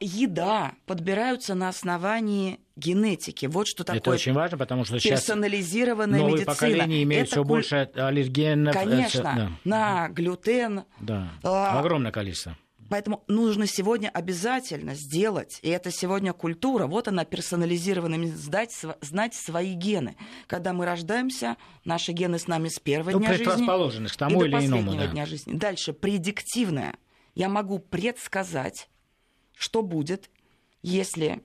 еда 0.00 0.72
подбираются 0.86 1.54
на 1.54 1.68
основании 1.70 2.60
генетики. 2.76 3.46
Вот 3.46 3.66
что 3.66 3.84
такое. 3.84 4.00
Это 4.00 4.10
очень 4.10 4.32
важно, 4.32 4.58
потому 4.58 4.84
что 4.84 4.98
сейчас 4.98 5.20
персонализированная 5.20 6.18
новые 6.18 6.32
медицина. 6.34 6.54
поколения 6.54 7.02
имеют 7.02 7.28
Это 7.28 7.32
все 7.36 7.40
куль- 7.42 7.46
больше 7.48 7.90
аллергенов. 7.94 8.74
э, 8.76 8.78
Конечно, 8.78 9.22
да. 9.22 9.50
на 9.64 10.08
глютен. 10.08 10.84
Да, 11.00 11.30
А, 11.42 11.78
огромное 11.80 12.12
количество. 12.12 12.56
Поэтому 12.90 13.22
нужно 13.28 13.68
сегодня 13.68 14.08
обязательно 14.08 14.94
сделать, 14.96 15.60
и 15.62 15.68
это 15.68 15.92
сегодня 15.92 16.32
культура, 16.32 16.88
вот 16.88 17.06
она 17.06 17.24
персонализированными, 17.24 18.26
сдать, 18.26 18.76
знать 19.00 19.32
свои 19.34 19.74
гены. 19.74 20.16
Когда 20.48 20.72
мы 20.72 20.84
рождаемся, 20.84 21.56
наши 21.84 22.10
гены 22.10 22.40
с 22.40 22.48
нами 22.48 22.68
с 22.68 22.80
первого 22.80 23.12
Ну, 23.12 23.20
дня 23.20 23.28
жизни 23.34 23.66
к 24.08 24.16
и 24.16 24.18
тому 24.18 24.40
до 24.40 24.46
или 24.46 24.54
иному. 24.66 24.82
последнего 24.82 25.06
Да. 25.06 25.12
дня 25.12 25.24
жизни. 25.26 25.52
Дальше, 25.52 25.92
предиктивное. 25.92 26.96
Я 27.36 27.48
могу 27.48 27.78
предсказать, 27.78 28.88
что 29.54 29.82
будет, 29.82 30.28
если 30.82 31.44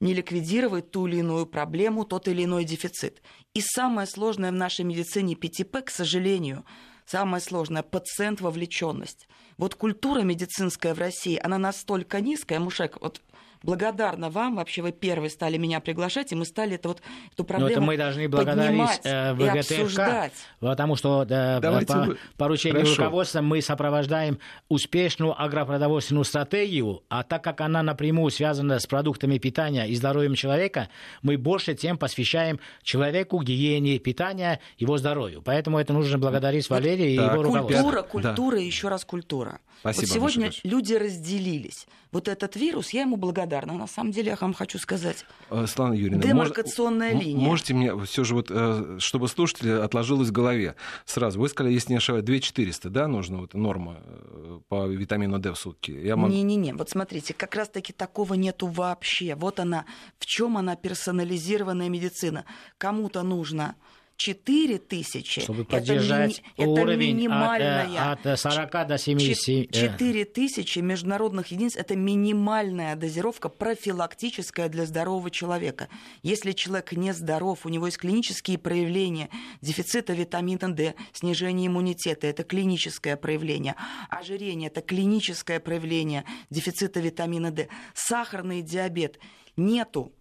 не 0.00 0.14
ликвидировать 0.14 0.90
ту 0.90 1.06
или 1.06 1.16
иную 1.16 1.44
проблему, 1.44 2.06
тот 2.06 2.28
или 2.28 2.44
иной 2.44 2.64
дефицит. 2.64 3.20
И 3.52 3.60
самое 3.60 4.06
сложное 4.06 4.52
в 4.52 4.54
нашей 4.54 4.86
медицине 4.86 5.36
ПТП, 5.36 5.82
к 5.84 5.90
сожалению, 5.90 6.64
самое 7.08 7.40
сложное– 7.42 7.82
пациент 7.84 8.40
вовлеченность. 8.40 9.28
Вот 9.56 9.74
культура 9.74 10.20
медицинская 10.20 10.94
в 10.94 10.98
России, 10.98 11.40
она 11.42 11.58
настолько 11.58 12.20
низкая, 12.20 12.60
Мушек, 12.60 12.98
вот 13.00 13.20
благодарна 13.62 14.30
вам, 14.30 14.56
вообще 14.56 14.82
вы 14.82 14.92
первые 14.92 15.30
стали 15.30 15.56
меня 15.56 15.80
приглашать, 15.80 16.32
и 16.32 16.34
мы 16.34 16.44
стали 16.44 16.74
это 16.76 16.88
вот, 16.88 16.98
эту 16.98 17.04
Но 17.38 17.44
проблему 17.44 17.70
это 17.70 17.80
мы 17.80 17.96
должны 17.96 18.28
благодарить 18.28 18.68
поднимать 18.70 19.00
э, 19.04 19.30
и 19.30 19.34
ВГТРК, 19.34 19.58
обсуждать. 19.58 20.32
потому 20.60 20.96
что 20.96 21.24
да, 21.24 21.60
Давайте 21.60 21.92
по 21.92 22.00
вы- 22.00 22.18
поручению 22.36 22.80
Хорошо. 22.82 23.02
руководства 23.02 23.40
мы 23.40 23.62
сопровождаем 23.62 24.38
успешную 24.68 25.40
агропродовольственную 25.40 26.24
стратегию, 26.24 27.02
а 27.08 27.22
так 27.22 27.42
как 27.44 27.60
она 27.60 27.82
напрямую 27.82 28.30
связана 28.30 28.78
с 28.78 28.86
продуктами 28.86 29.38
питания 29.38 29.84
и 29.86 29.94
здоровьем 29.94 30.34
человека, 30.34 30.88
мы 31.22 31.36
больше 31.38 31.74
тем 31.74 31.98
посвящаем 31.98 32.60
человеку, 32.82 33.40
гигиене 33.42 33.98
питания, 33.98 34.60
его 34.78 34.98
здоровью. 34.98 35.42
Поэтому 35.44 35.78
это 35.78 35.92
нужно 35.92 36.18
благодарить 36.18 36.68
Валерия 36.70 37.12
и 37.14 37.16
так, 37.16 37.32
его 37.32 37.42
руководство. 37.42 37.82
Культура, 37.82 38.02
Да. 38.02 38.08
культура 38.08 38.60
и 38.60 38.64
еще 38.64 38.88
раз 38.88 39.04
культура. 39.04 39.60
Спасибо, 39.80 40.06
вот 40.06 40.14
сегодня 40.14 40.46
Маша 40.46 40.60
люди 40.64 40.94
разделились. 40.94 41.86
Вот 42.10 42.26
этот 42.26 42.56
вирус, 42.56 42.90
я 42.90 43.02
ему 43.02 43.16
благодарна. 43.16 43.74
На 43.74 43.86
самом 43.86 44.12
деле, 44.12 44.30
я 44.30 44.38
вам 44.40 44.54
хочу 44.54 44.78
сказать. 44.78 45.24
Э, 45.50 45.66
Светлана 45.66 45.92
Юрьевна, 45.92 46.22
Демаркационная 46.22 47.12
мож- 47.14 47.22
линия. 47.24 47.44
Можете 47.44 47.74
мне 47.74 48.04
все 48.04 48.24
же 48.24 48.34
вот, 48.34 48.46
э, 48.50 48.96
чтобы 48.98 49.28
слушатели 49.28 49.70
отложилось 49.70 50.28
в 50.28 50.32
голове 50.32 50.74
сразу. 51.04 51.38
Вы 51.38 51.48
сказали, 51.48 51.74
если 51.74 51.92
не 51.92 51.98
ошибаюсь, 51.98 52.24
2400, 52.24 52.90
да, 52.90 53.08
нужно 53.08 53.38
вот 53.38 53.54
норма 53.54 53.98
э, 54.02 54.60
по 54.68 54.86
витамину 54.86 55.38
D 55.38 55.52
в 55.52 55.56
сутки. 55.56 55.90
Я 55.90 56.16
могу... 56.16 56.32
Не-не-не, 56.32 56.72
вот 56.74 56.88
смотрите, 56.90 57.34
как 57.34 57.54
раз-таки 57.54 57.92
такого 57.92 58.34
нету 58.34 58.66
вообще. 58.66 59.34
Вот 59.34 59.60
она, 59.60 59.84
в 60.18 60.26
чем 60.26 60.56
она 60.56 60.76
персонализированная 60.76 61.88
медицина. 61.88 62.44
Кому-то 62.78 63.22
нужно 63.22 63.76
4 64.18 64.78
тысячи. 64.78 65.40
Чтобы 65.40 65.62
это, 65.62 65.70
поддержать 65.70 66.42
это 66.56 66.68
уровень 66.68 67.10
от, 67.10 67.16
минимальная. 67.16 67.86
э, 67.86 68.12
от, 68.12 68.26
э, 68.26 68.36
40 68.36 68.84
до 68.88 68.98
70. 68.98 69.74
э, 69.76 69.80
4 69.96 70.24
тысячи 70.24 70.80
международных 70.80 71.46
единиц– 71.52 71.76
это 71.76 71.94
минимальная 71.94 72.96
дозировка 72.96 73.48
профилактическая 73.48 74.68
для 74.68 74.86
здорового 74.86 75.30
человека. 75.30 75.88
Если 76.24 76.50
человек 76.50 76.92
не 76.92 77.14
здоров, 77.14 77.64
у 77.64 77.68
него 77.68 77.86
есть 77.86 77.98
клинические 77.98 78.58
проявления 78.58 79.30
дефицита 79.62 80.12
витамина 80.14 80.74
D, 80.74 80.94
снижение 81.12 81.68
иммунитета– 81.68 82.26
это 82.28 82.42
клиническое 82.42 83.16
проявление. 83.16 83.76
Ожирение– 84.10 84.68
это 84.70 84.80
клиническое 84.80 85.60
проявление 85.60 86.24
дефицита 86.50 86.98
витамина 86.98 87.52
D. 87.52 87.68
Сахарный 87.94 88.62
диабет– 88.62 89.20
нету 89.56 90.12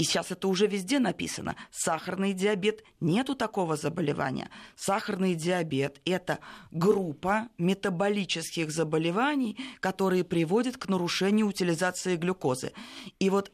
и 0.00 0.02
сейчас 0.02 0.30
это 0.30 0.48
уже 0.48 0.66
везде 0.66 0.98
написано. 0.98 1.56
Сахарный 1.70 2.32
диабет 2.32 2.82
нету 3.00 3.34
такого 3.34 3.76
заболевания. 3.76 4.48
Сахарный 4.74 5.34
диабет 5.34 6.00
это 6.06 6.38
группа 6.70 7.48
метаболических 7.58 8.70
заболеваний, 8.70 9.58
которые 9.78 10.24
приводят 10.24 10.78
к 10.78 10.88
нарушению 10.88 11.48
утилизации 11.48 12.16
глюкозы. 12.16 12.72
И 13.18 13.28
вот 13.28 13.52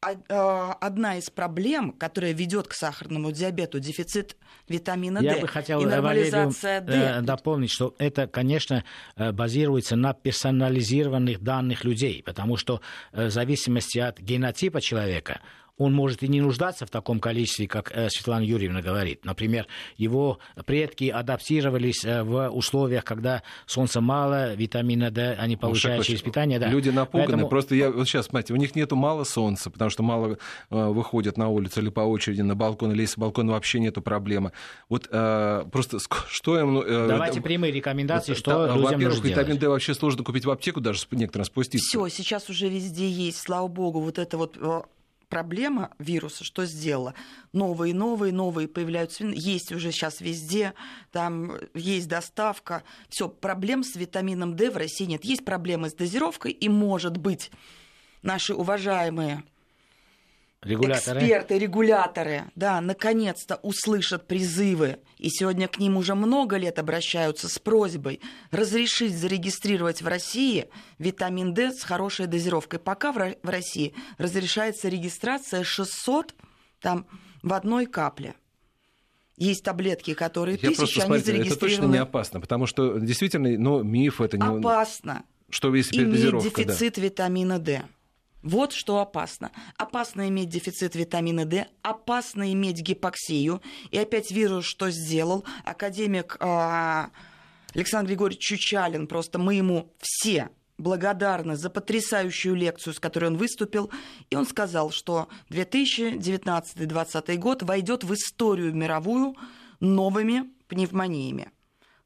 одна 0.00 1.18
из 1.18 1.28
проблем, 1.28 1.92
которая 1.92 2.32
ведет 2.32 2.68
к 2.68 2.72
сахарному 2.72 3.32
диабету, 3.32 3.80
дефицит 3.80 4.36
витамина 4.68 5.18
Я 5.18 5.34
D 5.34 5.40
бы 5.40 5.48
хотел 5.48 5.80
и 5.80 5.84
э, 5.84 6.00
Валерию 6.00 6.32
нормализация 6.32 6.80
D. 6.80 6.92
э, 6.92 7.20
дополнить, 7.22 7.70
что 7.70 7.94
это, 7.98 8.28
конечно, 8.28 8.84
э, 9.16 9.32
базируется 9.32 9.96
на 9.96 10.14
персонализированных 10.14 11.42
данных 11.42 11.84
людей, 11.84 12.22
потому 12.24 12.56
что 12.56 12.80
в 13.12 13.30
зависимости 13.30 13.98
от 13.98 14.20
генотипа 14.20 14.80
человека 14.80 15.40
он 15.78 15.94
может 15.94 16.22
и 16.22 16.28
не 16.28 16.40
нуждаться 16.40 16.84
в 16.86 16.90
таком 16.90 17.20
количестве, 17.20 17.66
как 17.68 17.92
э, 17.94 18.10
Светлана 18.10 18.42
Юрьевна 18.42 18.82
говорит. 18.82 19.24
Например, 19.24 19.66
его 19.96 20.38
предки 20.66 21.08
адаптировались 21.08 22.04
э, 22.04 22.22
в 22.22 22.48
условиях, 22.50 23.04
когда 23.04 23.42
солнца 23.66 24.00
мало, 24.00 24.54
витамина 24.54 25.10
D 25.10 25.34
они 25.38 25.56
получают 25.56 25.98
Шаг 26.00 26.06
через 26.06 26.22
питание. 26.22 26.58
Да. 26.58 26.68
Люди 26.68 26.90
напуганы. 26.90 27.26
Поэтому- 27.28 27.48
Просто 27.48 27.74
я 27.74 27.90
вот 27.90 28.06
сейчас, 28.08 28.26
смотрите, 28.26 28.52
у 28.52 28.56
них 28.56 28.74
нету 28.74 28.96
мало 28.96 29.24
солнца, 29.24 29.70
потому 29.70 29.90
что 29.90 30.02
мало 30.02 30.38
э, 30.70 30.86
выходят 30.86 31.36
на 31.36 31.48
улицу 31.48 31.80
или 31.80 31.88
по 31.90 32.00
очереди 32.00 32.42
на 32.42 32.54
балкон, 32.56 32.92
или 32.92 33.02
если 33.02 33.20
балкон 33.20 33.48
вообще 33.48 33.78
нету 33.80 34.02
проблемы. 34.02 34.52
Вот 34.88 35.08
э, 35.10 35.64
просто 35.70 35.98
что 36.28 36.58
им... 36.58 36.74
ну, 36.74 36.82
э, 36.82 37.06
Давайте 37.08 37.38
это- 37.38 37.42
прямые 37.46 37.72
рекомендации, 37.72 38.32
это- 38.32 38.40
что 38.40 38.50
да, 38.50 38.66
людям 38.74 38.82
Во-первых, 38.82 39.08
нужно 39.18 39.28
витамин. 39.28 39.58
D 39.58 39.68
вообще 39.68 39.94
сложно 39.94 40.24
купить 40.24 40.44
в 40.44 40.50
аптеку, 40.50 40.80
даже 40.80 40.98
с 41.00 41.06
некоторым 41.10 41.44
спуститься. 41.44 41.86
Все, 41.88 42.08
сейчас 42.08 42.50
уже 42.50 42.68
везде 42.68 43.08
есть, 43.08 43.38
слава 43.40 43.68
богу, 43.68 44.00
вот 44.00 44.18
это 44.18 44.36
вот 44.36 44.56
э, 44.60 44.80
проблема 45.28 45.94
вируса, 45.98 46.44
что 46.44 46.64
сделала? 46.64 47.14
Новые, 47.52 47.94
новые, 47.94 48.32
новые 48.32 48.68
появляются. 48.68 49.24
Есть 49.24 49.72
уже 49.72 49.92
сейчас 49.92 50.20
везде, 50.20 50.74
там 51.12 51.52
есть 51.74 52.08
доставка. 52.08 52.82
Все, 53.08 53.28
проблем 53.28 53.84
с 53.84 53.96
витамином 53.96 54.56
D 54.56 54.70
в 54.70 54.76
России 54.76 55.04
нет. 55.04 55.24
Есть 55.24 55.44
проблемы 55.44 55.90
с 55.90 55.94
дозировкой, 55.94 56.52
и, 56.52 56.68
может 56.68 57.16
быть, 57.16 57.50
наши 58.22 58.54
уважаемые 58.54 59.44
Регуляторы. 60.62 61.20
эксперты, 61.20 61.56
регуляторы, 61.58 62.44
да, 62.56 62.80
наконец-то 62.80 63.60
услышат 63.62 64.26
призывы, 64.26 64.98
и 65.16 65.30
сегодня 65.30 65.68
к 65.68 65.78
ним 65.78 65.96
уже 65.96 66.16
много 66.16 66.56
лет 66.56 66.80
обращаются 66.80 67.48
с 67.48 67.58
просьбой 67.60 68.20
разрешить 68.50 69.16
зарегистрировать 69.16 70.02
в 70.02 70.08
России 70.08 70.68
витамин 70.98 71.54
D 71.54 71.70
с 71.72 71.84
хорошей 71.84 72.26
дозировкой. 72.26 72.80
Пока 72.80 73.12
в 73.12 73.18
Ро- 73.18 73.38
в 73.40 73.48
России 73.48 73.94
разрешается 74.18 74.88
регистрация 74.88 75.62
600 75.62 76.34
там, 76.80 77.06
в 77.44 77.52
одной 77.52 77.86
капле. 77.86 78.34
Есть 79.36 79.62
таблетки, 79.62 80.14
которые 80.14 80.58
Я 80.60 80.70
тысячи, 80.70 80.76
просто, 80.78 81.02
они 81.02 81.06
смотрите, 81.20 81.30
это 81.30 81.38
точно 81.38 81.58
зарегистрированы. 81.58 81.92
не 81.92 81.98
опасно, 81.98 82.40
потому 82.40 82.66
что 82.66 82.98
действительно, 82.98 83.48
ну, 83.56 83.84
миф 83.84 84.20
это 84.20 84.36
не... 84.36 84.44
Опасно 84.44 85.22
Что 85.50 85.72
если 85.72 85.98
иметь 85.98 86.14
передозировка, 86.14 86.50
да. 86.50 86.64
дефицит 86.64 86.98
витамина 86.98 87.60
D. 87.60 87.84
Вот 88.42 88.72
что 88.72 89.00
опасно. 89.00 89.50
Опасно 89.76 90.28
иметь 90.28 90.48
дефицит 90.48 90.94
витамина 90.94 91.44
D, 91.44 91.66
опасно 91.82 92.52
иметь 92.52 92.80
гипоксию. 92.80 93.60
И 93.90 93.98
опять 93.98 94.30
вирус 94.30 94.64
что 94.64 94.90
сделал? 94.90 95.44
Академик 95.64 96.36
а, 96.40 97.10
Александр 97.74 98.10
Григорьевич 98.10 98.44
Чучалин, 98.44 99.08
просто 99.08 99.38
мы 99.38 99.54
ему 99.54 99.92
все 99.98 100.50
благодарны 100.78 101.56
за 101.56 101.68
потрясающую 101.68 102.54
лекцию, 102.54 102.94
с 102.94 103.00
которой 103.00 103.26
он 103.26 103.36
выступил. 103.36 103.90
И 104.30 104.36
он 104.36 104.46
сказал, 104.46 104.92
что 104.92 105.28
2019-2020 105.50 107.36
год 107.36 107.62
войдет 107.64 108.04
в 108.04 108.14
историю 108.14 108.72
мировую 108.74 109.34
новыми 109.80 110.44
пневмониями. 110.68 111.50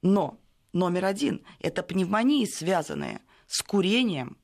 Но 0.00 0.40
номер 0.72 1.04
один– 1.04 1.44
это 1.60 1.82
пневмонии, 1.82 2.46
связанные 2.46 3.20
с 3.46 3.62
курением 3.62 4.38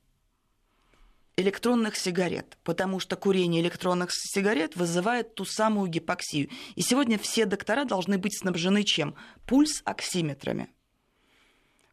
электронных 1.39 1.95
сигарет, 1.95 2.57
потому 2.63 2.99
что 2.99 3.15
курение 3.15 3.61
электронных 3.61 4.09
сигарет 4.11 4.75
вызывает 4.75 5.35
ту 5.35 5.45
самую 5.45 5.87
гипоксию. 5.87 6.49
И 6.75 6.81
сегодня 6.81 7.17
все 7.17 7.45
доктора 7.45 7.85
должны 7.85 8.17
быть 8.17 8.37
снабжены 8.37 8.83
чем? 8.83 9.15
Пульс-оксиметрами. 9.45 10.69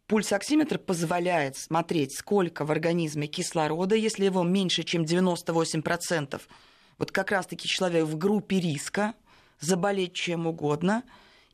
Пульс-оксиметр 0.06 0.78
позволяет 0.78 1.56
смотреть, 1.56 2.16
сколько 2.16 2.64
в 2.64 2.70
организме 2.70 3.26
кислорода, 3.26 3.96
если 3.96 4.24
его 4.24 4.44
меньше, 4.44 4.84
чем 4.84 5.02
98%. 5.02 6.40
Вот 6.98 7.10
как 7.10 7.32
раз-таки 7.32 7.68
человек 7.68 8.04
в 8.04 8.16
группе 8.16 8.60
риска 8.60 9.14
заболеть 9.60 10.14
чем 10.14 10.46
угодно, 10.46 11.02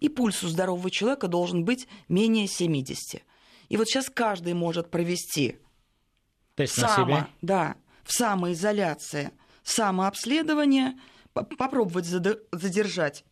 и 0.00 0.08
пульс 0.08 0.42
у 0.42 0.48
здорового 0.48 0.90
человека 0.90 1.28
должен 1.28 1.64
быть 1.64 1.88
менее 2.08 2.46
70. 2.46 3.22
И 3.68 3.76
вот 3.76 3.88
сейчас 3.88 4.10
каждый 4.10 4.52
может 4.52 4.90
провести 4.90 5.58
Тест 6.56 6.76
на 6.78 6.88
само, 6.88 7.16
себе. 7.16 7.26
да, 7.40 7.76
в 8.04 8.12
самоизоляции, 8.12 9.30
самообследование, 9.62 10.94
по- 11.32 11.44
попробовать 11.44 12.06
задержать 12.06 13.24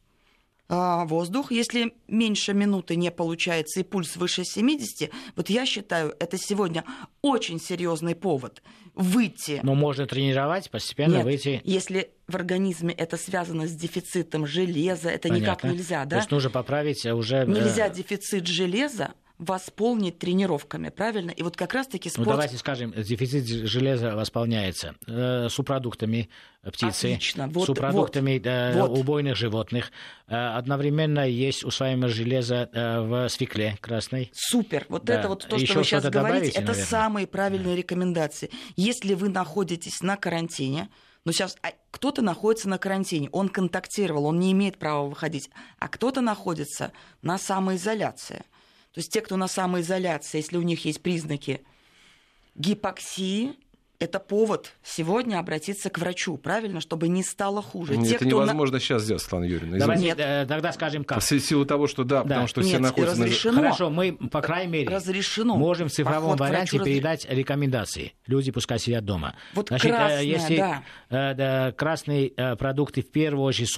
а, 0.68 1.04
воздух. 1.06 1.50
Если 1.52 1.94
меньше 2.06 2.54
минуты 2.54 2.96
не 2.96 3.10
получается 3.10 3.80
и 3.80 3.82
пульс 3.82 4.16
выше 4.16 4.44
70, 4.44 5.10
вот 5.36 5.50
я 5.50 5.66
считаю, 5.66 6.14
это 6.20 6.38
сегодня 6.38 6.84
очень 7.22 7.60
серьезный 7.60 8.14
повод 8.14 8.62
выйти. 8.94 9.60
Но 9.62 9.74
можно 9.74 10.06
тренировать, 10.06 10.70
постепенно 10.70 11.16
Нет, 11.16 11.24
выйти. 11.24 11.60
Если 11.64 12.10
в 12.28 12.34
организме 12.36 12.92
это 12.94 13.16
связано 13.16 13.66
с 13.66 13.72
дефицитом 13.72 14.46
железа, 14.46 15.10
это 15.10 15.28
Понятно. 15.28 15.42
никак 15.42 15.64
нельзя, 15.64 16.04
да? 16.04 16.16
То 16.16 16.20
есть 16.20 16.30
нужно 16.30 16.50
поправить 16.50 17.04
уже... 17.06 17.38
э, 17.38 17.46
Нельзя 17.46 17.88
дефицит 17.88 18.46
железа 18.46 19.12
восполнить 19.40 20.18
тренировками, 20.18 20.90
правильно? 20.90 21.30
И 21.30 21.42
вот 21.42 21.56
как 21.56 21.72
раз-таки 21.72 22.10
Ну, 22.10 22.22
спорт... 22.22 22.28
давайте 22.28 22.58
скажем, 22.58 22.92
дефицит 22.92 23.46
железа 23.46 24.14
восполняется 24.14 24.94
э, 25.06 25.48
субпродуктами 25.48 26.28
птицы, 26.62 27.14
Отлично. 27.14 27.48
Вот, 27.48 27.64
субпродуктами 27.64 28.40
э, 28.44 28.80
вот. 28.80 28.98
убойных 28.98 29.36
животных. 29.36 29.92
Э, 30.28 30.56
одновременно 30.58 31.26
есть 31.26 31.64
усваиваемое 31.64 32.10
железо 32.10 32.68
э, 32.70 33.00
в 33.00 33.28
свекле 33.30 33.78
красной. 33.80 34.30
Супер. 34.34 34.84
Вот 34.90 35.04
Да. 35.04 35.14
это 35.18 35.28
вот 35.28 35.46
то, 35.48 35.56
Еще 35.56 35.66
что 35.66 35.78
вы 35.78 35.84
сейчас 35.84 36.02
что-то 36.02 36.18
говорите, 36.18 36.38
добавите, 36.38 36.58
это 36.58 36.66
наверное? 36.66 36.86
самые 36.86 37.26
правильные 37.26 37.76
рекомендации. 37.76 38.50
Если 38.76 39.14
вы 39.14 39.30
находитесь 39.30 40.02
на 40.02 40.18
карантине, 40.18 40.90
ну 41.24 41.32
сейчас 41.32 41.56
а, 41.62 41.68
кто-то 41.90 42.20
находится 42.20 42.68
на 42.68 42.76
карантине, 42.76 43.30
он 43.32 43.48
контактировал, 43.48 44.26
он 44.26 44.38
не 44.38 44.52
имеет 44.52 44.78
права 44.78 45.06
выходить, 45.08 45.48
а 45.78 45.88
кто-то 45.88 46.20
находится 46.20 46.92
на 47.22 47.38
самоизоляции. 47.38 48.44
То 48.92 48.98
есть 48.98 49.12
те, 49.12 49.20
кто 49.20 49.36
на 49.36 49.48
самоизоляции, 49.48 50.38
если 50.38 50.56
у 50.56 50.62
них 50.62 50.84
есть 50.84 51.00
признаки 51.00 51.60
гипоксии, 52.56 53.52
это 54.00 54.18
повод 54.18 54.72
сегодня 54.82 55.38
обратиться 55.38 55.90
к 55.90 55.98
врачу, 55.98 56.38
правильно, 56.38 56.80
чтобы 56.80 57.08
не 57.08 57.22
стало 57.22 57.60
хуже. 57.60 57.98
Нет, 57.98 58.08
Те, 58.08 58.16
это 58.16 58.24
кто 58.24 58.38
на- 58.38 58.42
невозможно 58.44 58.80
сейчас 58.80 59.02
сделать, 59.02 59.20
Светлана 59.22 59.44
Юрьевна. 59.44 59.76
Давайте 59.78 60.04
Нет. 60.04 60.18
э, 60.18 60.46
тогда 60.48 60.72
скажем 60.72 61.04
как. 61.04 61.20
В 61.20 61.22
силу 61.22 61.66
того, 61.66 61.86
что 61.86 62.02
да, 62.04 62.22
потому 62.22 62.46
что 62.46 62.62
все 62.62 62.72
Нет, 62.72 62.80
находятся 62.80 63.18
на... 63.18 63.26
разрешено. 63.26 63.56
Хорошо, 63.56 63.90
мы, 63.90 64.12
по 64.14 64.40
крайней 64.40 64.72
мере, 64.72 64.88
Разрешено. 64.88 65.54
можем 65.56 65.88
в 65.88 65.92
цифровом 65.92 66.32
Поход 66.38 66.40
варианте 66.40 66.78
разреш- 66.78 66.84
передать 66.84 67.26
рекомендации. 67.28 68.14
Люди 68.26 68.50
пускай 68.50 68.78
сидят 68.78 69.04
дома. 69.04 69.36
Вот 69.52 69.70
э, 69.70 69.78
красное, 69.78 70.22
если 70.22 70.56
да. 70.56 70.82
э, 71.10 71.34
да, 71.34 71.72
красные 71.72 72.30
продукты, 72.30 73.02
в 73.02 73.10
первую 73.10 73.44
очередь 73.44 73.70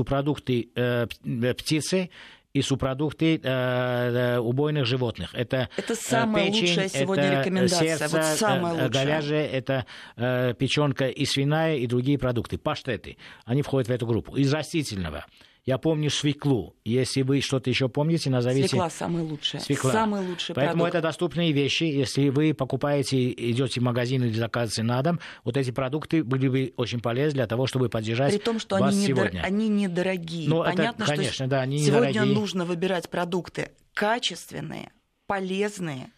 э, 0.77 1.07
птицы, 1.55 2.11
и 2.55 2.61
субпродукты 2.63 3.37
э, 3.37 3.41
э, 3.43 4.39
убойных 4.39 4.87
животных. 4.87 5.35
Это, 5.35 5.69
Это 5.77 5.93
э, 5.95 5.97
самая 5.97 6.47
печень, 6.47 6.69
лучшая 6.69 6.89
сегодня 6.89 7.25
это 7.25 7.41
рекомендация. 7.41 7.97
Сердце, 7.99 8.17
Вот 8.17 8.25
самая 8.25 8.75
э, 8.75 8.85
лучшая. 8.85 8.89
говяжье, 9.05 9.47
это 9.47 9.87
э, 10.17 10.55
печенка 10.55 11.07
и 11.09 11.25
свиная, 11.25 11.77
и 11.77 11.87
другие 11.87 12.19
продукты. 12.19 12.59
Паштеты, 12.59 13.17
они 13.45 13.63
входят 13.63 13.89
в 13.89 13.93
эту 13.93 14.07
группу. 14.07 14.37
Из 14.37 14.53
растительного. 14.53 15.25
Я 15.65 15.79
помню 15.79 16.11
свеклу. 16.11 16.75
Если 16.85 17.23
вы 17.23 17.41
что-то 17.41 17.71
еще 17.71 17.89
помните, 17.89 18.31
назовите... 18.31 18.69
Свекла 18.69 18.91
самая 18.91 19.23
лучшая. 19.23 19.63
Свекла. 19.63 19.93
Самый 19.93 20.27
лучший 20.27 20.57
Поэтому 20.57 20.83
продукт. 20.83 20.95
это 20.97 21.03
доступные 21.03 21.53
вещи. 21.53 21.85
Если 21.85 22.31
вы 22.31 22.53
покупаете, 22.53 23.31
идете 23.31 23.79
в 23.79 23.85
магазин 23.85 24.25
или 24.25 24.33
заказываете 24.33 24.83
на 24.83 25.01
дом, 25.03 25.21
вот 25.45 25.57
эти 25.57 25.71
продукты 25.71 26.25
были 26.25 26.49
бы 26.49 26.73
очень 26.77 27.01
полезны 27.01 27.35
для 27.37 27.47
того, 27.47 27.69
чтобы 27.69 27.89
поддержать 27.89 28.33
При 28.33 28.41
том, 28.41 28.59
что 28.59 28.77
вас 28.79 28.93
они, 28.93 29.07
недор- 29.07 29.27
сегодня. 29.29 29.41
они 29.43 29.69
недорогие. 29.69 30.49
Ну, 30.49 30.63
это, 30.65 30.77
Понятно, 30.77 31.07
конечно, 31.07 31.33
что 31.33 31.47
да, 31.47 31.61
они 31.61 31.79
сегодня 31.79 32.09
недорогие. 32.09 32.35
нужно 32.35 32.65
выбирать 32.65 33.09
продукты 33.09 33.71
качественные, 33.95 34.91
полезные 35.29 36.11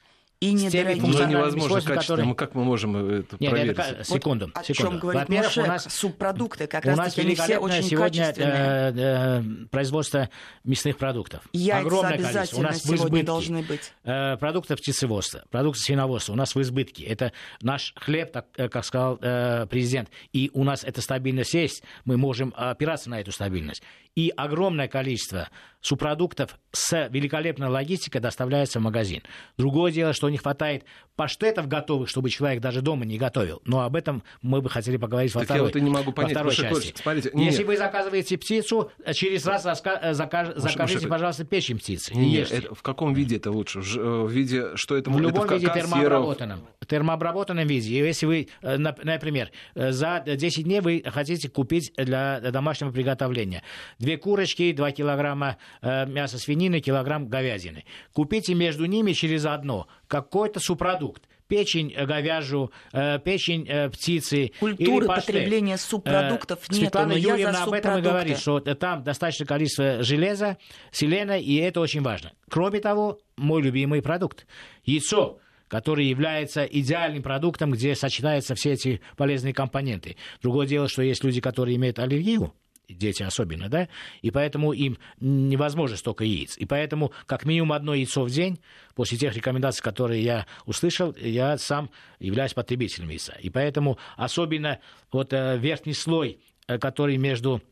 и 0.52 0.56
теми 0.56 0.60
недорогие. 0.66 0.94
Ну, 0.96 1.00
функциональными 1.02 1.38
невозможно 1.40 1.74
качественно. 1.76 2.00
которые- 2.00 2.26
Мы 2.26 2.34
Как 2.34 2.54
мы 2.54 2.64
можем 2.64 2.96
э, 2.96 3.18
это 3.20 3.36
Нет, 3.40 3.50
проверить? 3.50 3.78
это, 3.78 4.04
секунду, 4.04 4.50
О 4.54 4.62
секунду. 4.64 4.90
чем 4.90 4.98
говорит 5.00 5.22
Во-первых, 5.28 5.56
у 5.56 5.60
нас 5.66 5.86
субпродукты, 5.94 6.66
как 6.66 6.84
у 6.84 6.88
раз 6.88 6.98
нас 6.98 7.14
таки 7.14 7.26
они 7.26 7.34
все 7.36 7.58
очень 7.58 7.82
сегодня 7.82 8.24
качественные. 8.26 8.92
э, 8.92 8.92
э, 8.96 9.66
производство 9.70 10.28
мясных 10.64 10.98
продуктов. 10.98 11.42
Яйца 11.52 11.86
Огромное 11.86 12.18
количество. 12.18 12.58
У 12.58 12.62
нас 12.62 12.76
в 12.76 12.82
сегодня 12.84 13.04
избытке. 13.06 13.26
должны 13.26 13.62
быть. 13.62 13.92
Э, 14.04 14.36
продуктов 14.36 14.78
птицеводства, 14.78 15.44
продуктов 15.50 15.82
свиноводства 15.84 16.32
у 16.32 16.36
нас 16.36 16.54
в 16.54 16.60
избытке. 16.60 17.04
Это 17.04 17.32
наш 17.62 17.92
хлеб, 17.96 18.32
так, 18.32 18.46
э, 18.56 18.68
как 18.68 18.84
сказал 18.84 19.18
э, 19.20 19.66
президент. 19.70 20.08
И 20.32 20.50
у 20.54 20.64
нас 20.64 20.84
эта 20.84 21.00
стабильность 21.00 21.54
есть. 21.54 21.82
Мы 22.04 22.16
можем 22.16 22.52
опираться 22.56 23.10
на 23.10 23.20
эту 23.20 23.32
стабильность. 23.32 23.82
И 24.14 24.32
огромное 24.36 24.86
количество 24.86 25.48
субпродуктов 25.80 26.58
с 26.72 27.08
великолепной 27.10 27.68
логистикой 27.68 28.20
доставляется 28.20 28.78
в 28.78 28.82
магазин. 28.82 29.22
Другое 29.58 29.92
дело, 29.92 30.12
что 30.12 30.26
не 30.34 30.38
хватает 30.38 30.84
паштетов 31.14 31.68
готовых, 31.68 32.08
чтобы 32.08 32.28
человек 32.28 32.60
даже 32.60 32.82
дома 32.82 33.04
не 33.04 33.18
готовил. 33.18 33.62
Но 33.64 33.82
об 33.82 33.94
этом 33.94 34.24
мы 34.42 34.60
бы 34.60 34.68
хотели 34.68 34.96
поговорить 34.96 35.32
во 35.32 35.42
Так 35.42 35.50
я 35.50 35.54
второй, 35.54 35.68
вот 35.68 35.76
и 35.76 35.80
не 35.80 35.88
могу 35.90 36.06
во 36.06 36.12
понять, 36.12 36.32
второй 36.32 36.50
Маша 36.50 36.62
части. 36.68 36.94
Смотрите, 37.00 37.30
Если 37.34 37.58
нет. 37.58 37.66
вы 37.68 37.76
заказываете 37.76 38.36
птицу, 38.36 38.90
через 39.12 39.46
раз 39.46 39.64
э, 39.64 39.70
закаж- 40.12 40.54
закажите, 40.56 40.98
Маша, 40.98 41.08
пожалуйста, 41.08 41.44
печень 41.44 41.78
птицы. 41.78 42.12
и 42.12 42.16
Нет, 42.16 42.40
ешьте. 42.50 42.56
это- 42.56 42.74
в 42.74 42.82
каком 42.82 43.14
виде 43.14 43.36
это 43.36 43.52
лучше? 43.52 43.80
В, 43.80 43.96
э, 43.96 44.22
в 44.24 44.30
виде, 44.30 44.74
что 44.74 44.96
это 44.96 45.08
В 45.10 45.14
это 45.14 45.22
любом 45.22 45.46
ка- 45.46 45.54
виде 45.54 45.66
консервов? 45.68 45.92
термообработанном. 46.00 46.60
Термообработанном 46.88 47.66
виде. 47.68 47.96
Если 47.96 48.26
вы, 48.26 48.48
э, 48.62 48.76
нап- 48.76 49.04
например, 49.04 49.52
за 49.76 50.20
10 50.26 50.64
дней 50.64 50.80
вы 50.80 51.02
хотите 51.06 51.48
купить 51.48 51.92
для 51.96 52.40
домашнего 52.40 52.90
приготовления 52.90 53.62
две 54.00 54.16
курочки, 54.16 54.72
2 54.72 54.90
килограмма 54.90 55.58
мяса 55.82 56.38
свинины, 56.38 56.80
килограмм 56.80 57.28
говядины. 57.28 57.84
Купите 58.12 58.54
между 58.54 58.86
ними 58.86 59.12
через 59.12 59.44
одно 59.46 59.86
какой-то 60.14 60.60
субпродукт. 60.60 61.24
Печень 61.48 61.92
э, 61.92 62.06
говяжью, 62.06 62.70
э, 62.92 63.18
печень 63.18 63.66
э, 63.68 63.90
птицы. 63.90 64.52
Культуры 64.60 65.08
потребления 65.08 65.76
субпродуктов 65.76 66.70
нету, 66.70 66.82
Светлана 66.82 67.08
но 67.08 67.14
я 67.14 67.22
за 67.22 67.28
Юрьевна 67.30 67.64
об 67.64 67.72
этом 67.72 67.98
и 67.98 68.00
говорит, 68.00 68.38
что 68.38 68.60
там 68.60 69.02
достаточное 69.02 69.46
количество 69.46 70.04
железа, 70.04 70.56
селена, 70.92 71.36
и 71.36 71.56
это 71.56 71.80
очень 71.80 72.02
важно. 72.02 72.32
Кроме 72.48 72.78
того, 72.78 73.18
мой 73.36 73.60
любимый 73.60 74.02
продукт– 74.02 74.46
яйцо 74.84 75.38
который 75.66 76.06
является 76.06 76.62
идеальным 76.64 77.22
продуктом, 77.22 77.72
где 77.72 77.96
сочетаются 77.96 78.54
все 78.54 78.74
эти 78.74 79.00
полезные 79.16 79.52
компоненты. 79.52 80.16
Другое 80.40 80.68
дело, 80.68 80.88
что 80.88 81.02
есть 81.02 81.24
люди, 81.24 81.40
которые 81.40 81.74
имеют 81.76 81.98
аллергию, 81.98 82.54
дети 82.88 83.22
особенно, 83.22 83.68
да, 83.68 83.88
и 84.22 84.30
поэтому 84.30 84.72
им 84.72 84.98
невозможно 85.20 85.96
столько 85.96 86.24
яиц. 86.24 86.56
И 86.58 86.66
поэтому 86.66 87.12
как 87.26 87.44
минимум 87.44 87.72
одно 87.72 87.94
яйцо 87.94 88.24
в 88.24 88.30
день, 88.30 88.58
после 88.94 89.18
тех 89.18 89.34
рекомендаций, 89.34 89.82
которые 89.82 90.22
я 90.22 90.46
услышал, 90.66 91.14
я 91.18 91.58
сам 91.58 91.90
являюсь 92.18 92.54
потребителем 92.54 93.08
яйца. 93.08 93.34
И 93.40 93.50
поэтому 93.50 93.98
особенно 94.16 94.80
вот 95.12 95.32
э, 95.32 95.56
верхний 95.58 95.94
слой, 95.94 96.38
э, 96.66 96.78
который 96.78 97.16
между 97.16 97.62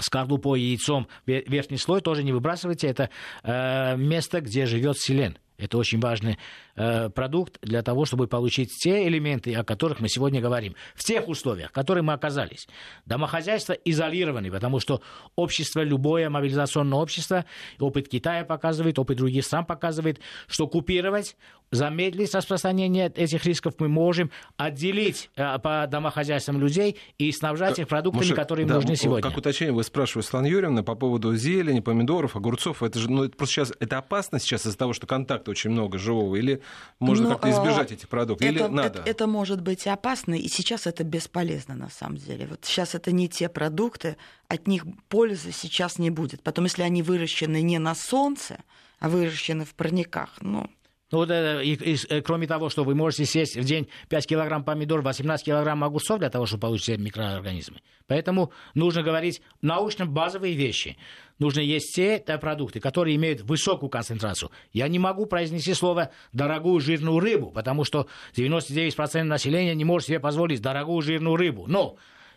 скорлупой 0.00 0.60
и 0.60 0.64
яйцом, 0.70 1.08
ве- 1.26 1.44
верхний 1.48 1.78
слой 1.78 2.00
тоже 2.00 2.22
не 2.22 2.32
выбрасывайте, 2.32 2.88
это 2.88 3.10
э, 3.42 3.96
место, 3.96 4.40
где 4.40 4.66
живет 4.66 4.98
селен. 4.98 5.38
Это 5.56 5.78
очень 5.78 6.00
важный 6.00 6.38
э, 6.76 7.08
продукт 7.10 7.58
для 7.62 7.82
того, 7.82 8.04
чтобы 8.04 8.26
получить 8.26 8.70
те 8.82 9.06
элементы, 9.06 9.54
о 9.54 9.62
которых 9.62 10.00
мы 10.00 10.08
сегодня 10.08 10.40
говорим. 10.40 10.74
В 10.94 11.04
тех 11.04 11.28
условиях, 11.28 11.70
в 11.70 11.72
которых 11.72 12.02
мы 12.02 12.12
оказались. 12.12 12.66
Домохозяйства 13.06 13.72
изолированы, 13.72 14.50
потому 14.50 14.80
что 14.80 15.00
общество, 15.36 15.82
любое 15.82 16.28
мобилизационное 16.28 16.98
общество, 16.98 17.44
опыт 17.78 18.08
Китая 18.08 18.44
показывает, 18.44 18.98
опыт 18.98 19.18
других 19.18 19.44
стран 19.44 19.64
показывает, 19.64 20.18
что 20.48 20.66
купировать, 20.66 21.36
замедлить 21.70 22.34
распространение 22.34 23.12
этих 23.14 23.44
рисков 23.44 23.74
мы 23.78 23.88
можем, 23.88 24.30
отделить 24.56 25.30
э, 25.36 25.58
по 25.58 25.86
домохозяйствам 25.88 26.60
людей 26.60 26.96
и 27.18 27.30
снабжать 27.32 27.78
их 27.78 27.88
продуктами, 27.88 28.22
Мушек, 28.22 28.36
которые 28.36 28.64
им 28.64 28.68
да, 28.68 28.76
нужны 28.76 28.96
сегодня. 28.96 29.22
Как 29.22 29.36
уточнение 29.36 29.74
вы 29.74 29.84
спрашиваете, 29.84 30.26
Светлана 30.26 30.46
Юрьевна, 30.46 30.82
по 30.82 30.94
поводу 30.94 31.34
зелени, 31.36 31.80
помидоров, 31.80 32.36
огурцов. 32.36 32.82
Это 32.82 32.98
же, 32.98 33.10
ну, 33.10 33.24
это 33.24 33.36
просто 33.36 33.54
сейчас, 33.54 33.72
это 33.80 33.98
опасно 33.98 34.38
сейчас 34.38 34.66
из-за 34.66 34.76
того, 34.76 34.92
что 34.92 35.06
контакта 35.44 35.50
очень 35.50 35.70
много 35.70 35.98
живого? 35.98 36.36
Или 36.36 36.60
можно 36.98 37.28
Ну, 37.28 37.32
как-то 37.32 37.50
избежать 37.50 37.90
а, 37.90 37.94
этих 37.94 38.08
продуктов? 38.08 38.48
Или 38.48 38.60
это, 38.60 38.68
надо? 38.68 38.98
Это, 39.00 39.10
это 39.10 39.26
может 39.26 39.60
быть 39.60 39.86
опасно, 39.86 40.34
и 40.34 40.48
сейчас 40.48 40.86
это 40.86 41.04
бесполезно 41.04 41.74
на 41.74 41.90
самом 41.90 42.16
деле. 42.16 42.46
Вот 42.46 42.64
сейчас 42.64 42.94
это 42.94 43.12
не 43.12 43.28
те 43.28 43.48
продукты, 43.48 44.16
от 44.48 44.66
них 44.66 44.84
пользы 45.08 45.52
сейчас 45.52 45.98
не 45.98 46.10
будет. 46.10 46.42
Потом, 46.42 46.64
если 46.64 46.82
они 46.82 47.02
выращены 47.02 47.62
не 47.62 47.78
на 47.78 47.94
солнце, 47.94 48.58
а 49.00 49.08
выращены 49.08 49.64
в 49.64 49.74
парниках, 49.74 50.30
Ну, 50.40 50.68
вот, 51.10 51.30
э, 51.30 51.62
и- 51.64 51.74
и, 51.74 51.96
э, 52.08 52.22
кроме 52.22 52.46
того, 52.46 52.68
что 52.68 52.84
вы 52.84 52.94
можете 52.94 53.26
съесть 53.26 53.56
в 53.56 53.64
день 53.64 53.88
5 54.08 54.26
килограмм 54.26 54.64
помидор, 54.64 55.02
18 55.02 55.46
килограмм 55.46 55.84
огурцов 55.84 56.18
для 56.18 56.30
того, 56.30 56.46
чтобы 56.46 56.62
получить 56.62 56.98
микроорганизмы. 56.98 57.78
Поэтому 58.06 58.52
нужно 58.74 59.02
говорить 59.02 59.40
научно-базовые 59.62 60.54
вещи. 60.54 60.96
Нужно 61.38 61.60
есть 61.60 61.94
те 61.94 62.22
да, 62.24 62.38
продукты, 62.38 62.80
которые 62.80 63.16
имеют 63.16 63.40
высокую 63.42 63.90
концентрацию. 63.90 64.50
Я 64.72 64.88
не 64.88 64.98
могу 64.98 65.26
произнести 65.26 65.74
слово 65.74 66.10
«дорогую 66.32 66.80
жирную 66.80 67.18
рыбу», 67.18 67.50
потому 67.50 67.84
что 67.84 68.06
99% 68.36 69.28
населения 69.28 69.74
не 69.74 69.84
может 69.84 70.08
себе 70.08 70.20
позволить 70.20 70.60
дорогую 70.60 71.02
жирную 71.02 71.36
рыбу. 71.36 71.66
Но 71.66 71.96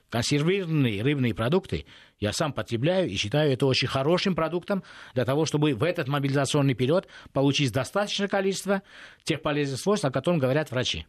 консервированные 0.10 1.02
рыбные 1.04 1.34
продукты 1.34 1.86
я 2.20 2.34
сам 2.34 2.54
потребляю 2.54 3.10
и 3.10 3.16
считаю 3.16 3.52
это 3.52 3.66
очень 3.66 3.88
хорошим 3.88 4.36
продуктом 4.36 4.84
для 5.14 5.26
того, 5.26 5.46
чтобы 5.46 5.74
в 5.76 5.84
этот 5.84 6.08
мобилизационный 6.08 6.74
период 6.74 7.08
получить 7.34 7.72
достаточное 7.72 8.28
количество 8.28 8.82
тех 9.24 9.42
полезных 9.42 9.80
свойств, 9.80 10.06
о 10.06 10.12
которых 10.12 10.42
говорят 10.42 10.72
врачи. 10.72 11.06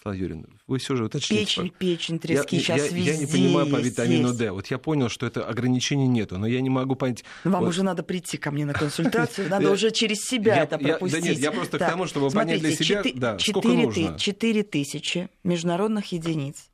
Слава 0.00 0.14
Юрьевна, 0.16 0.44
вы 0.66 0.78
все 0.78 0.94
же 0.94 1.06
уточните. 1.06 1.44
Печень, 1.44 1.72
печень, 1.76 2.18
трески 2.20 2.56
я, 2.56 2.62
сейчас 2.62 2.90
я, 2.90 2.96
везде 2.96 3.12
я 3.12 3.16
не 3.16 3.26
понимаю 3.26 3.66
по 3.68 3.76
витамину 3.76 4.28
есть. 4.28 4.38
D. 4.38 4.52
Вот 4.52 4.66
я 4.68 4.78
понял, 4.78 5.08
что 5.08 5.26
это 5.26 5.44
ограничений 5.44 6.06
нету, 6.06 6.38
но 6.38 6.46
я 6.46 6.60
не 6.60 6.70
могу 6.70 6.94
понять. 6.94 7.24
Вам 7.42 7.62
вот, 7.62 7.70
уже 7.70 7.82
надо 7.82 8.02
прийти 8.04 8.36
ко 8.36 8.50
мне 8.52 8.64
на 8.64 8.74
консультацию, 8.74 9.48
надо 9.50 9.70
уже 9.72 9.90
через 9.90 10.18
себя 10.18 10.62
это 10.62 10.76
я- 10.76 10.82
да 10.82 10.88
пропустить. 10.90 11.24
нет, 11.24 11.38
я 11.38 11.50
просто 11.50 11.78
к 11.78 11.80
тому, 11.80 12.06
чтобы 12.06 12.30
понять 12.30 12.60
для 12.60 12.72
себя, 12.72 13.38
сколько 13.40 13.68
нужно. 13.68 14.12
ты- 14.12 14.18
четыре 14.20 14.62
тысячи 14.62 15.30
международных 15.42 16.12
единиц. 16.12 16.68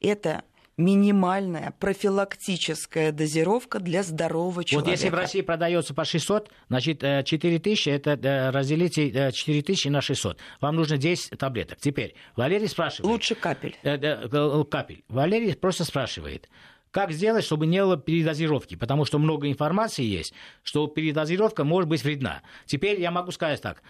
Это 0.00 0.44
минимальная 0.80 1.74
профилактическая 1.78 3.12
дозировка 3.12 3.78
для 3.78 4.02
здорового 4.02 4.64
человека. 4.64 4.88
Вот 4.88 4.90
если 4.90 5.08
в 5.10 5.14
России 5.14 5.40
продается 5.42 5.94
по 5.94 6.04
600, 6.04 6.50
значит, 6.68 7.04
э, 7.04 7.22
4000, 7.24 7.88
это 7.90 8.18
э, 8.20 8.50
разделите 8.50 9.08
э, 9.10 9.32
4000 9.32 9.88
на 9.88 10.00
600. 10.00 10.38
Вам 10.60 10.76
нужно 10.76 10.96
10 10.96 11.38
таблеток. 11.38 11.78
Теперь, 11.78 12.14
Валерий 12.34 12.68
спрашивает... 12.68 13.10
Лучше 13.10 13.34
капель. 13.34 13.76
Э, 13.82 13.96
э, 13.96 14.28
э, 14.32 14.64
капель. 14.68 15.04
Валерий 15.08 15.54
просто 15.54 15.84
спрашивает, 15.84 16.48
как 16.90 17.12
сделать, 17.12 17.44
чтобы 17.44 17.66
не 17.66 17.82
было 17.82 17.96
передозировки? 17.96 18.74
Потому 18.74 19.04
что 19.04 19.18
много 19.18 19.48
информации 19.48 20.04
есть, 20.04 20.34
что 20.62 20.86
передозировка 20.88 21.62
может 21.62 21.88
быть 21.88 22.02
вредна. 22.02 22.42
Теперь 22.66 23.00
я 23.00 23.10
могу 23.10 23.30
сказать 23.30 23.60
так. 23.60 23.82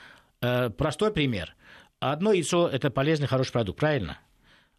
Э, 0.43 0.71
Простой 0.71 1.13
пример. 1.13 1.55
Одно 2.01 2.33
яйцо– 2.33 2.67
это 2.73 2.91
полезный, 2.91 3.27
хороший 3.27 3.53
продукт, 3.53 3.79
правильно? 3.79 4.19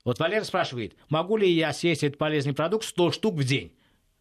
Вот 0.03 0.19
Валерий 0.19 0.45
спрашивает, 0.45 0.95
могу 1.09 1.37
ли 1.37 1.49
я 1.49 1.73
съесть 1.73 2.03
этот 2.03 2.17
полезный 2.17 2.53
продукт 2.53 2.85
100 2.85 3.11
штук 3.11 3.35
в 3.35 3.43
день? 3.43 3.73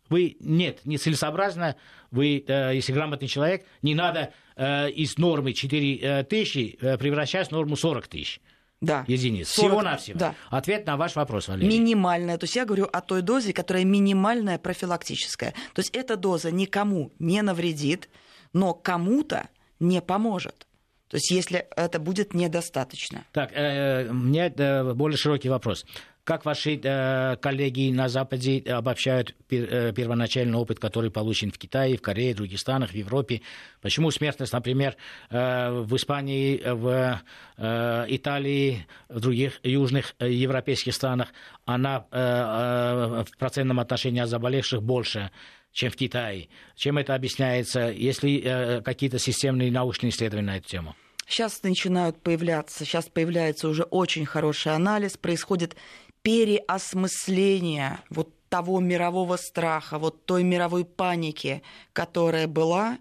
Вы 0.08 0.36
нет, 0.40 0.80
нецелесообразно, 0.84 1.76
вы, 2.10 2.44
э, 2.46 2.72
если 2.74 2.92
грамотный 2.92 3.28
человек, 3.28 3.64
не 3.80 3.94
надо 3.94 4.32
э, 4.56 4.90
из 4.90 5.16
нормы 5.18 5.52
4 5.52 6.24
тысячи 6.24 6.76
э, 6.80 6.98
превращать 6.98 7.48
в 7.48 7.52
норму 7.52 7.76
40 7.76 8.08
тысяч 8.08 8.40
Да. 8.80 9.04
единиц. 9.06 9.48
40, 9.50 9.70
Всего-навсего. 9.70 10.18
Да. 10.18 10.34
Ответ 10.50 10.84
на 10.86 10.96
ваш 10.96 11.14
вопрос, 11.14 11.46
Валерий. 11.46 11.68
Минимальная. 11.68 12.38
То 12.38 12.44
есть 12.44 12.56
я 12.56 12.64
говорю 12.64 12.88
о 12.92 13.00
той 13.00 13.22
дозе, 13.22 13.52
которая 13.52 13.84
минимальная 13.84 14.58
профилактическая. 14.58 15.54
То 15.74 15.80
есть 15.80 15.90
эта 15.94 16.16
доза 16.16 16.50
никому 16.50 17.12
не 17.20 17.40
навредит, 17.42 18.08
но 18.52 18.74
кому-то 18.74 19.48
не 19.78 20.02
поможет. 20.02 20.66
То 21.10 21.16
есть 21.16 21.30
если 21.30 21.66
это 21.76 21.98
будет 21.98 22.34
недостаточно. 22.34 23.24
Так, 23.32 23.50
э, 23.52 24.08
у 24.08 24.14
меня 24.14 24.46
э, 24.46 24.94
более 24.94 25.16
широкий 25.16 25.48
вопрос. 25.48 25.84
Как 26.30 26.44
ваши 26.44 26.78
э, 26.80 27.36
коллеги 27.38 27.90
на 27.90 28.08
Западе 28.08 28.62
обобщают 28.68 29.34
пер- 29.48 29.68
э, 29.68 29.92
первоначальный 29.92 30.56
опыт, 30.56 30.78
который 30.78 31.10
получен 31.10 31.50
в 31.50 31.58
Китае, 31.58 31.96
в 31.96 32.02
Корее, 32.02 32.34
в 32.34 32.36
других 32.36 32.60
странах, 32.60 32.90
в 32.90 32.94
Европе? 32.94 33.40
Почему 33.80 34.12
смертность, 34.12 34.52
например, 34.52 34.94
э, 35.30 35.70
в 35.70 35.96
Испании, 35.96 36.62
в 36.64 37.20
э, 37.56 38.04
Италии, 38.10 38.86
в 39.08 39.18
других 39.18 39.58
южных 39.64 40.14
э, 40.20 40.30
европейских 40.30 40.94
странах, 40.94 41.30
она 41.64 42.06
э, 42.12 42.20
э, 42.20 43.24
в 43.24 43.36
процентном 43.36 43.80
отношении 43.80 44.20
от 44.20 44.28
заболевших 44.28 44.84
больше, 44.84 45.32
чем 45.72 45.90
в 45.90 45.96
Китае? 45.96 46.46
Чем 46.76 46.98
это 46.98 47.16
объясняется? 47.16 47.90
Есть 47.90 48.22
ли 48.22 48.40
э, 48.44 48.82
какие-то 48.82 49.18
системные 49.18 49.72
научные 49.72 50.10
исследования 50.10 50.46
на 50.46 50.56
эту 50.58 50.68
тему? 50.68 50.94
Сейчас 51.26 51.62
начинают 51.62 52.20
появляться, 52.22 52.84
сейчас 52.84 53.08
появляется 53.08 53.68
уже 53.68 53.84
очень 53.84 54.26
хороший 54.26 54.74
анализ, 54.74 55.16
происходит 55.16 55.76
переосмысление 56.22 58.00
вот 58.10 58.34
того 58.48 58.80
мирового 58.80 59.36
страха, 59.36 59.98
вот 59.98 60.26
той 60.26 60.42
мировой 60.42 60.84
паники, 60.84 61.62
которая 61.92 62.46
была. 62.46 62.98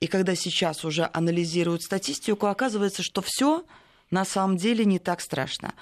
И 0.00 0.06
когда 0.06 0.34
сейчас 0.34 0.84
уже 0.84 1.08
анализируют 1.12 1.82
статистику, 1.82 2.46
оказывается, 2.46 3.02
что 3.02 3.22
все 3.22 3.64
на 4.10 4.24
самом 4.24 4.56
деле 4.56 4.84
не 4.84 4.98
так 4.98 5.20
страшно. 5.20 5.74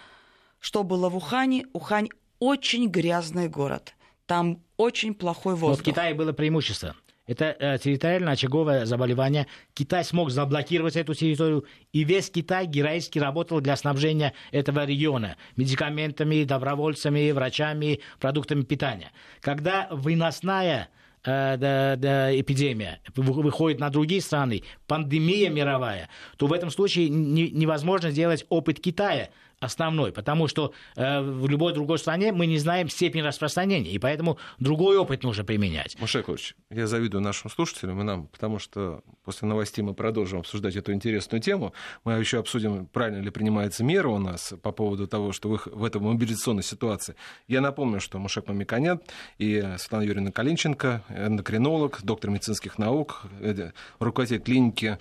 Что 0.61 0.83
было 0.83 1.09
в 1.09 1.16
Ухане? 1.16 1.66
Ухань 1.73 2.09
очень 2.38 2.88
грязный 2.88 3.49
город. 3.49 3.94
Там 4.27 4.62
очень 4.77 5.14
плохой 5.14 5.53
Но 5.55 5.59
в 5.59 5.61
воздух. 5.61 5.85
Китае 5.87 6.14
было 6.14 6.33
преимущество. 6.33 6.97
Это 7.27 7.57
э, 7.59 7.79
территориальное 7.79 8.35
очаговое 8.35 8.85
заболевание. 8.85 9.47
Китай 9.73 10.05
смог 10.05 10.31
заблокировать 10.31 10.97
эту 10.97 11.15
территорию, 11.15 11.65
и 11.93 12.05
весь 12.05 12.29
Китай 12.31 12.67
героически 12.67 13.19
работал 13.19 13.61
для 13.61 13.77
снабжения 13.77 14.35
этого 14.53 14.85
региона 14.85 15.37
медикаментами, 15.57 16.45
добровольцами, 16.45 17.31
врачами, 17.31 18.01
продуктами 18.21 18.63
питания. 18.63 19.11
Когда 19.41 19.89
выносная 19.91 20.91
э, 21.25 21.57
да- 21.57 21.97
да, 21.97 22.39
эпидемия 22.39 23.01
вы- 23.17 23.43
выходит 23.43 23.81
на 23.81 23.89
другие 23.89 24.21
страны, 24.21 24.63
пандемия 24.87 25.49
мировая, 25.49 26.11
то 26.37 26.47
в 26.47 26.53
этом 26.53 26.71
случае 26.71 27.09
не- 27.09 27.51
невозможно 27.51 28.11
сделать 28.11 28.45
опыт 28.51 28.81
Китая 28.81 29.31
основной, 29.64 30.12
потому 30.12 30.48
что 30.48 30.72
э, 30.96 31.20
в 31.20 31.48
любой 31.48 31.72
другой 31.72 31.98
стране 31.98 32.33
мы 32.33 32.46
не 32.46 32.59
знаем 32.59 32.88
степень 32.88 33.22
распространения, 33.22 33.90
и 33.90 33.98
поэтому 33.98 34.38
другой 34.59 34.96
опыт 34.96 35.22
нужно 35.22 35.44
применять. 35.44 35.98
Маша 36.00 36.18
Яковлевич, 36.18 36.55
я 36.70 36.87
завидую 36.87 37.22
нашим 37.22 37.50
слушателям 37.50 38.00
и 38.00 38.05
нам, 38.05 38.27
потому 38.29 38.59
что 38.59 39.03
после 39.24 39.48
новостей 39.48 39.83
мы 39.83 39.94
продолжим 39.94 40.40
обсуждать 40.40 40.77
эту 40.77 40.92
интересную 40.92 41.40
тему. 41.40 41.72
Мы 42.05 42.12
еще 42.14 42.38
обсудим, 42.38 42.87
правильно 42.87 43.22
ли 43.22 43.31
принимается 43.31 43.83
мера 43.85 44.09
у 44.09 44.18
нас 44.18 44.55
по 44.62 44.72
поводу 44.72 45.07
того, 45.07 45.33
что 45.33 45.48
в, 45.48 45.55
их- 45.55 45.66
в 45.66 45.83
этой 45.85 46.00
мобилизационной 46.00 46.62
ситуации. 46.62 47.14
Я 47.48 47.61
напомню, 47.61 48.00
что 48.00 48.18
Мушек 48.18 48.46
Мамиканян 48.48 49.00
и 49.38 49.64
Светлана 49.79 50.03
Юрьевна 50.03 50.31
Калинченко, 50.31 51.03
эндокринолог, 51.09 52.00
доктор 52.03 52.31
медицинских 52.31 52.79
наук, 52.79 53.22
э, 53.40 53.70
руководитель 53.98 54.40
клиники 54.40 54.98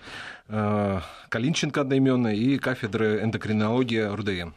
Калинченко 0.47 1.81
одноименной 1.81 2.37
и 2.37 2.57
кафедры 2.57 3.23
эндокринологии 3.23 3.99
РУДН. 3.99 4.53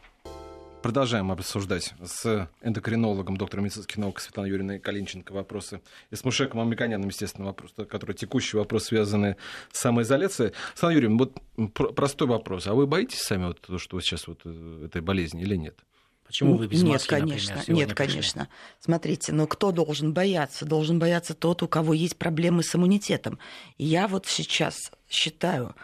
Продолжаем 0.81 1.31
обсуждать 1.31 1.93
с 2.03 2.49
эндокринологом, 2.61 3.35
доктором 3.35 3.65
медицинских 3.65 3.97
наук 3.97 4.19
Светланой 4.19 4.51
Юрьевной 4.51 4.79
Калинченко 4.79 5.31
вопросы. 5.31 5.81
И 6.11 6.15
с 6.15 6.23
Мушеком 6.23 6.59
Амиканяном, 6.59 7.07
естественно, 7.07 7.47
вопрос, 7.47 7.73
который 7.89 8.15
текущий 8.15 8.57
вопрос, 8.57 8.85
связанный 8.85 9.35
с 9.71 9.79
самоизоляцией. 9.79 10.53
Светлана 10.75 10.93
Юрьевна, 10.93 11.17
вот 11.17 11.71
пр- 11.73 11.93
простой 11.93 12.27
вопрос. 12.27 12.67
А 12.67 12.73
вы 12.73 12.85
боитесь 12.85 13.19
сами 13.19 13.47
вот, 13.47 13.59
то, 13.59 13.77
что 13.79 13.99
сейчас 14.01 14.27
вот 14.27 14.41
э, 14.45 14.83
этой 14.85 15.01
болезни 15.01 15.41
или 15.41 15.55
нет? 15.55 15.77
Почему 16.25 16.57
вы 16.57 16.67
без 16.67 16.83
нет, 16.83 16.93
маски, 16.93 17.07
конечно, 17.07 17.55
например, 17.55 17.87
нет, 17.87 17.95
пришли? 17.95 18.11
конечно. 18.13 18.49
Смотрите, 18.79 19.31
но 19.31 19.47
кто 19.47 19.71
должен 19.71 20.13
бояться? 20.13 20.65
Должен 20.65 20.99
бояться 20.99 21.33
тот, 21.33 21.63
у 21.63 21.67
кого 21.67 21.93
есть 21.93 22.17
проблемы 22.17 22.63
с 22.63 22.75
иммунитетом. 22.75 23.39
Я 23.77 24.07
вот 24.07 24.25
сейчас 24.25 24.91
считаю, 25.09 25.75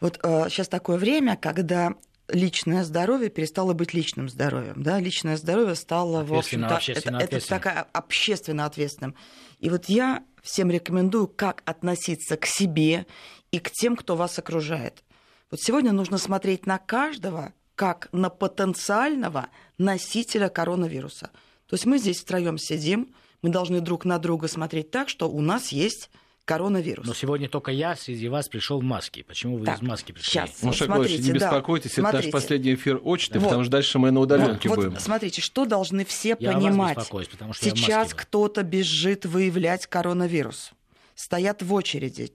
вот 0.00 0.18
э, 0.22 0.48
сейчас 0.48 0.68
такое 0.68 0.98
время, 0.98 1.36
когда 1.36 1.94
личное 2.28 2.84
здоровье 2.84 3.28
перестало 3.28 3.74
быть 3.74 3.94
личным 3.94 4.28
здоровьем, 4.28 4.82
да, 4.82 4.98
личное 4.98 5.36
здоровье 5.36 5.74
стало, 5.74 6.24
в 6.24 6.34
общем-то, 6.34 6.76
общественно 6.76 7.18
это, 7.18 7.36
это 7.36 7.48
такая 7.48 7.86
общественно 7.92 8.64
ответственным. 8.64 9.14
И 9.60 9.70
вот 9.70 9.86
я 9.86 10.24
всем 10.42 10.70
рекомендую, 10.70 11.28
как 11.28 11.62
относиться 11.64 12.36
к 12.36 12.46
себе 12.46 13.06
и 13.50 13.58
к 13.58 13.70
тем, 13.70 13.96
кто 13.96 14.16
вас 14.16 14.38
окружает. 14.38 15.04
Вот 15.50 15.60
сегодня 15.60 15.92
нужно 15.92 16.18
смотреть 16.18 16.66
на 16.66 16.78
каждого 16.78 17.52
как 17.74 18.08
на 18.12 18.30
потенциального 18.30 19.48
носителя 19.78 20.48
коронавируса. 20.48 21.30
То 21.66 21.74
есть 21.74 21.86
мы 21.86 21.98
здесь 21.98 22.20
втроем 22.20 22.58
сидим, 22.58 23.14
мы 23.42 23.50
должны 23.50 23.80
друг 23.80 24.04
на 24.04 24.18
друга 24.18 24.48
смотреть 24.48 24.90
так, 24.90 25.08
что 25.08 25.28
у 25.28 25.40
нас 25.40 25.68
есть 25.68 26.10
коронавирус. 26.44 27.06
Но 27.06 27.14
сегодня 27.14 27.48
только 27.48 27.70
я 27.72 27.96
среди 27.96 28.28
вас 28.28 28.48
пришел 28.48 28.80
в 28.80 28.82
маске. 28.84 29.24
Почему 29.24 29.56
вы 29.58 29.66
Так, 29.66 29.78
из 29.78 29.82
маски 29.82 30.12
пришли? 30.12 30.40
Маша 30.40 30.52
смотрите, 30.56 30.84
Яковлевич, 30.84 31.20
не 31.20 31.32
да, 31.38 31.46
беспокойтесь, 31.46 31.92
это 31.92 32.02
наш 32.02 32.10
смотрите. 32.12 32.32
последний 32.32 32.74
эфир 32.74 33.00
очный, 33.02 33.38
Вот. 33.38 33.44
потому 33.46 33.62
что 33.64 33.72
дальше 33.72 33.98
мы 33.98 34.10
на 34.10 34.20
удаленке 34.20 34.68
Вот, 34.68 34.76
будем. 34.76 34.98
смотрите, 34.98 35.40
что 35.40 35.64
должны 35.64 36.04
все 36.04 36.36
Я 36.38 36.52
понимать. 36.52 36.98
беспокоюсь, 36.98 37.28
потому 37.28 37.52
что 37.54 37.66
я 37.66 37.74
в 37.74 37.78
Сейчас 37.78 38.14
кто-то 38.14 38.62
бежит 38.62 39.24
выявлять 39.24 39.86
коронавирус. 39.86 40.72
Стоят 41.14 41.62
в 41.62 41.72
очереди. 41.72 42.32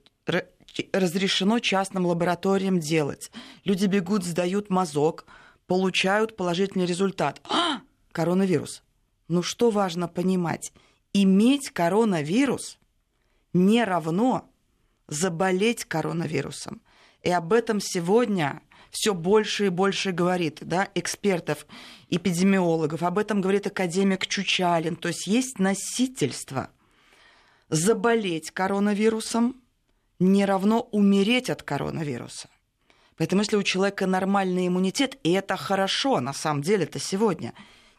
Разрешено 0.92 1.58
частным 1.58 2.06
лабораториям 2.06 2.78
делать. 2.80 3.30
Люди 3.64 3.86
бегут, 3.86 4.24
сдают 4.24 4.70
мазок, 4.70 5.24
получают 5.66 6.36
положительный 6.36 6.86
результат. 6.86 7.40
А, 7.48 7.80
коронавирус. 8.12 8.82
Ну 9.28 9.42
что 9.42 9.70
важно 9.70 10.08
понимать? 10.08 10.72
Иметь 11.12 11.70
коронавирус 11.70 12.78
не 13.52 13.84
равно 13.84 14.48
заболеть 15.08 15.84
коронавирусом. 15.84 16.80
И 17.22 17.30
об 17.30 17.52
этом 17.52 17.80
сегодня 17.80 18.62
все 18.90 19.14
больше 19.14 19.66
и 19.66 19.68
больше 19.68 20.12
говорит, 20.12 20.58
да, 20.62 20.88
экспертов, 20.94 21.66
эпидемиологов. 22.08 23.02
Об 23.02 23.18
этом 23.18 23.40
говорит 23.40 23.66
академик 23.66 24.26
Чучалин. 24.26 24.96
То 24.96 25.08
есть 25.08 25.26
есть 25.26 25.58
носительство. 25.58 26.70
Заболеть 27.68 28.50
коронавирусом 28.50 29.60
не 30.18 30.44
равно 30.44 30.88
умереть 30.90 31.50
от 31.50 31.62
коронавируса. 31.62 32.48
Поэтому 33.16 33.42
если 33.42 33.56
у 33.56 33.62
человека 33.62 34.06
нормальный 34.06 34.66
иммунитет, 34.66 35.18
и 35.22 35.32
это 35.32 35.56
хорошо 35.56 36.20
на 36.20 36.32
самом 36.32 36.62
деле 36.62 36.84
это 36.84 36.98
сегодня, 36.98 37.54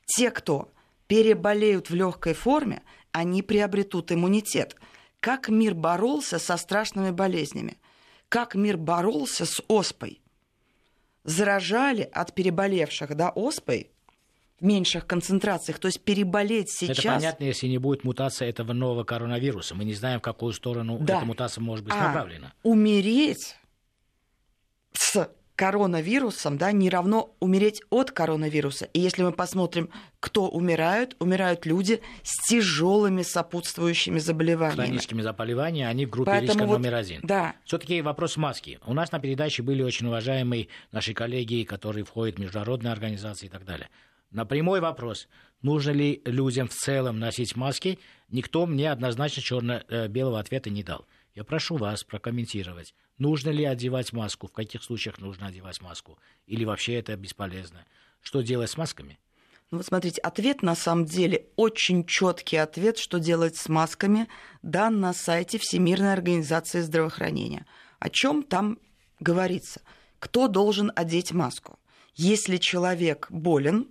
те, 0.05 0.31
кто 0.31 0.71
переболеют 1.07 1.89
в 1.89 1.95
легкой 1.95 2.33
форме, 2.33 2.81
они 3.11 3.41
приобретут 3.41 4.11
иммунитет. 4.11 4.75
Как 5.21 5.49
мир 5.49 5.75
боролся 5.75 6.39
со 6.39 6.57
страшными 6.57 7.11
болезнями? 7.11 7.77
Как 8.27 8.55
мир 8.55 8.75
боролся 8.75 9.45
с 9.45 9.61
оспой? 9.67 10.19
Заражали 11.23 12.09
от 12.11 12.33
переболевших 12.33 13.15
да, 13.15 13.29
оспой 13.29 13.91
меньших 14.59 15.05
концентрациях. 15.05 15.77
То 15.79 15.87
есть 15.87 16.01
переболеть 16.01 16.71
сейчас... 16.71 16.97
Это 16.97 17.13
понятно, 17.15 17.43
если 17.43 17.67
не 17.67 17.77
будет 17.77 18.03
мутация 18.03 18.49
этого 18.49 18.73
нового 18.73 19.03
коронавируса. 19.03 19.75
Мы 19.75 19.85
не 19.85 19.93
знаем, 19.93 20.19
в 20.19 20.23
какую 20.23 20.53
сторону 20.53 20.97
да. 20.99 21.17
эта 21.17 21.25
мутация 21.25 21.61
может 21.61 21.85
быть 21.85 21.93
а 21.93 22.07
направлена. 22.07 22.53
умереть 22.63 23.57
коронавирусом, 25.61 26.57
да, 26.57 26.71
не 26.71 26.89
равно 26.89 27.35
умереть 27.39 27.83
от 27.91 28.09
коронавируса. 28.09 28.85
И 28.93 28.99
если 28.99 29.21
мы 29.21 29.31
посмотрим, 29.31 29.91
кто 30.19 30.47
умирают, 30.49 31.15
умирают 31.19 31.67
люди 31.67 32.01
с 32.23 32.47
тяжелыми 32.47 33.21
сопутствующими 33.21 34.17
заболеваниями. 34.17 34.85
Хроническими 34.85 35.21
заболеваниями, 35.21 35.87
они 35.87 36.07
в 36.07 36.09
группе 36.09 36.31
Поэтому 36.31 36.53
риска 36.53 36.65
вот, 36.65 36.77
номер 36.79 36.95
один. 36.95 37.19
Да. 37.21 37.53
Все-таки 37.63 38.01
вопрос 38.01 38.37
маски. 38.37 38.79
У 38.87 38.95
нас 38.95 39.11
на 39.11 39.19
передаче 39.19 39.61
были 39.61 39.83
очень 39.83 40.07
уважаемые 40.07 40.67
наши 40.91 41.13
коллеги, 41.13 41.63
которые 41.63 42.05
входят 42.05 42.37
в 42.37 42.39
международные 42.39 42.91
организации 42.91 43.45
и 43.45 43.49
так 43.49 43.63
далее. 43.63 43.89
На 44.31 44.45
прямой 44.45 44.79
вопрос, 44.79 45.27
нужно 45.61 45.91
ли 45.91 46.23
людям 46.25 46.69
в 46.69 46.73
целом 46.73 47.19
носить 47.19 47.55
маски, 47.55 47.99
никто 48.31 48.65
мне 48.65 48.91
однозначно 48.91 49.43
черно-белого 49.43 50.39
ответа 50.39 50.71
не 50.71 50.81
дал. 50.81 51.05
Я 51.33 51.45
прошу 51.45 51.77
вас 51.77 52.03
прокомментировать, 52.03 52.93
нужно 53.17 53.49
ли 53.51 53.63
одевать 53.63 54.11
маску, 54.11 54.47
в 54.47 54.51
каких 54.51 54.83
случаях 54.83 55.19
нужно 55.19 55.47
одевать 55.47 55.81
маску, 55.81 56.19
или 56.45 56.65
вообще 56.65 56.95
это 56.95 57.15
бесполезно. 57.15 57.85
Что 58.21 58.41
делать 58.41 58.69
с 58.69 58.77
масками? 58.77 59.17
Ну 59.71 59.77
вот 59.77 59.87
смотрите, 59.87 60.19
ответ 60.19 60.61
на 60.61 60.75
самом 60.75 61.05
деле 61.05 61.47
очень 61.55 62.05
четкий 62.05 62.57
ответ, 62.57 62.97
что 62.97 63.19
делать 63.19 63.55
с 63.55 63.69
масками, 63.69 64.27
дан 64.61 64.99
на 64.99 65.13
сайте 65.13 65.57
Всемирной 65.57 66.11
организации 66.11 66.81
здравоохранения. 66.81 67.65
О 67.99 68.09
чем 68.09 68.43
там 68.43 68.79
говорится? 69.21 69.81
Кто 70.19 70.49
должен 70.49 70.91
одеть 70.93 71.31
маску? 71.31 71.79
Если 72.15 72.57
человек 72.57 73.27
болен, 73.29 73.87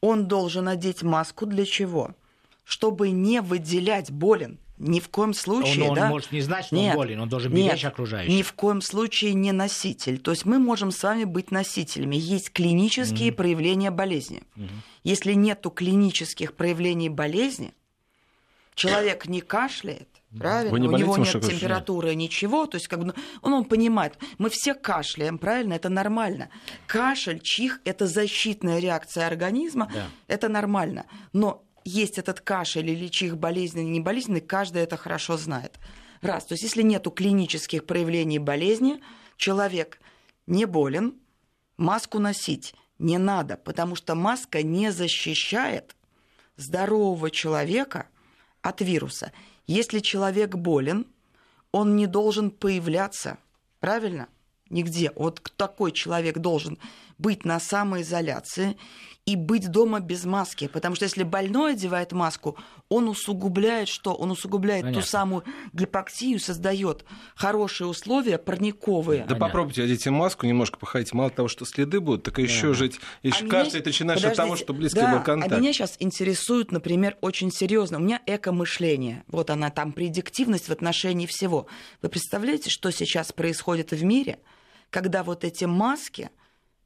он 0.00 0.26
должен 0.26 0.66
одеть 0.66 1.04
маску 1.04 1.46
для 1.46 1.64
чего? 1.64 2.16
Чтобы 2.64 3.10
не 3.10 3.40
выделять 3.40 4.10
болен, 4.10 4.58
ни 4.78 5.00
в 5.00 5.08
коем 5.08 5.32
случае, 5.32 5.84
он, 5.84 5.90
он 5.90 5.94
да? 5.96 6.08
может 6.08 6.32
не 6.32 6.40
знать, 6.42 6.66
что 6.66 6.76
нет, 6.76 6.94
он 6.94 6.96
болен, 6.96 7.20
он 7.20 7.28
должен 7.28 7.52
беречь 7.52 7.82
нет, 7.82 7.84
окружающих. 7.84 8.34
Ни 8.34 8.42
в 8.42 8.52
коем 8.52 8.82
случае 8.82 9.32
не 9.34 9.52
носитель. 9.52 10.18
То 10.18 10.32
есть 10.32 10.44
мы 10.44 10.58
можем 10.58 10.90
с 10.90 11.02
вами 11.02 11.24
быть 11.24 11.50
носителями. 11.50 12.16
Есть 12.16 12.52
клинические 12.52 13.30
mm-hmm. 13.30 13.34
проявления 13.34 13.90
болезни. 13.90 14.42
Mm-hmm. 14.56 14.68
Если 15.04 15.32
нету 15.32 15.70
клинических 15.70 16.54
проявлений 16.54 17.08
болезни, 17.08 17.72
человек 18.74 19.26
не 19.26 19.40
кашляет, 19.40 20.08
правильно? 20.38 20.72
Вы 20.72 20.80
не 20.80 20.88
У 20.88 20.92
него 20.92 21.16
нет 21.16 21.32
температуры, 21.32 22.08
нет. 22.08 22.30
ничего. 22.30 22.66
То 22.66 22.76
есть 22.76 22.88
как 22.88 23.02
бы 23.02 23.14
он, 23.40 23.52
он 23.54 23.64
понимает, 23.64 24.18
мы 24.36 24.50
все 24.50 24.74
кашляем, 24.74 25.38
правильно? 25.38 25.72
Это 25.72 25.88
нормально. 25.88 26.50
Кашель, 26.86 27.40
чих– 27.40 27.80
это 27.84 28.06
защитная 28.06 28.78
реакция 28.78 29.26
организма, 29.26 29.90
да. 29.92 30.06
это 30.28 30.48
нормально. 30.48 31.06
Но 31.32 31.65
есть 31.86 32.18
этот 32.18 32.40
кашель 32.40 32.90
или 32.90 33.08
чих 33.08 33.36
болезненный, 33.38 33.90
не 33.90 34.00
болезненный, 34.00 34.40
каждый 34.40 34.82
это 34.82 34.96
хорошо 34.96 35.36
знает. 35.36 35.78
Раз. 36.20 36.44
То 36.44 36.54
есть 36.54 36.64
если 36.64 36.82
нет 36.82 37.06
клинических 37.14 37.84
проявлений 37.86 38.38
болезни, 38.38 39.00
человек 39.36 40.00
не 40.46 40.64
болен, 40.64 41.14
маску 41.76 42.18
носить 42.18 42.74
не 42.98 43.18
надо, 43.18 43.56
потому 43.56 43.94
что 43.94 44.14
маска 44.14 44.62
не 44.62 44.90
защищает 44.90 45.94
здорового 46.56 47.30
человека 47.30 48.08
от 48.62 48.80
вируса. 48.80 49.32
Если 49.66 50.00
человек 50.00 50.54
болен, 50.54 51.06
он 51.70 51.94
не 51.94 52.06
должен 52.06 52.50
появляться, 52.50 53.38
правильно? 53.80 54.28
Нигде. 54.70 55.12
Вот 55.14 55.52
такой 55.56 55.92
человек 55.92 56.38
должен 56.38 56.78
быть 57.18 57.44
на 57.44 57.60
самоизоляции 57.60 58.76
и 59.26 59.34
быть 59.34 59.70
дома 59.70 59.98
без 59.98 60.24
маски. 60.24 60.68
Потому 60.68 60.94
что 60.94 61.04
если 61.04 61.24
больной 61.24 61.72
одевает 61.72 62.12
маску, 62.12 62.56
он 62.88 63.08
усугубляет 63.08 63.88
что? 63.88 64.14
Он 64.14 64.30
усугубляет 64.30 64.82
Понятно. 64.82 65.02
ту 65.02 65.06
самую 65.06 65.44
гипоксию, 65.72 66.38
создает 66.38 67.04
хорошие 67.34 67.88
условия 67.88 68.38
парниковые. 68.38 69.22
Да 69.22 69.26
Понятно. 69.26 69.46
попробуйте 69.46 69.82
одеть 69.82 70.06
маску, 70.06 70.46
немножко 70.46 70.78
походите. 70.78 71.16
Мало 71.16 71.30
того, 71.30 71.48
что 71.48 71.64
следы 71.64 72.00
будут, 72.00 72.22
так 72.22 72.38
и 72.38 72.42
еще 72.42 72.72
жить. 72.72 73.00
И 73.22 73.30
а 73.30 73.48
кажется, 73.48 73.78
это 73.78 73.88
начинаешь 73.88 74.24
от 74.24 74.36
того, 74.36 74.54
что 74.54 74.72
близкий 74.72 75.00
да, 75.00 75.16
был 75.16 75.24
контакт. 75.24 75.52
А 75.52 75.58
меня 75.58 75.72
сейчас 75.72 75.96
интересует, 75.98 76.70
например, 76.70 77.16
очень 77.20 77.50
серьезно. 77.50 77.98
У 77.98 78.00
меня 78.00 78.22
эко-мышление. 78.26 79.24
Вот 79.26 79.50
она 79.50 79.70
там, 79.70 79.90
предиктивность 79.90 80.68
в 80.68 80.72
отношении 80.72 81.26
всего. 81.26 81.66
Вы 82.00 82.10
представляете, 82.10 82.70
что 82.70 82.92
сейчас 82.92 83.32
происходит 83.32 83.90
в 83.90 84.04
мире, 84.04 84.38
когда 84.90 85.24
вот 85.24 85.42
эти 85.42 85.64
маски 85.64 86.30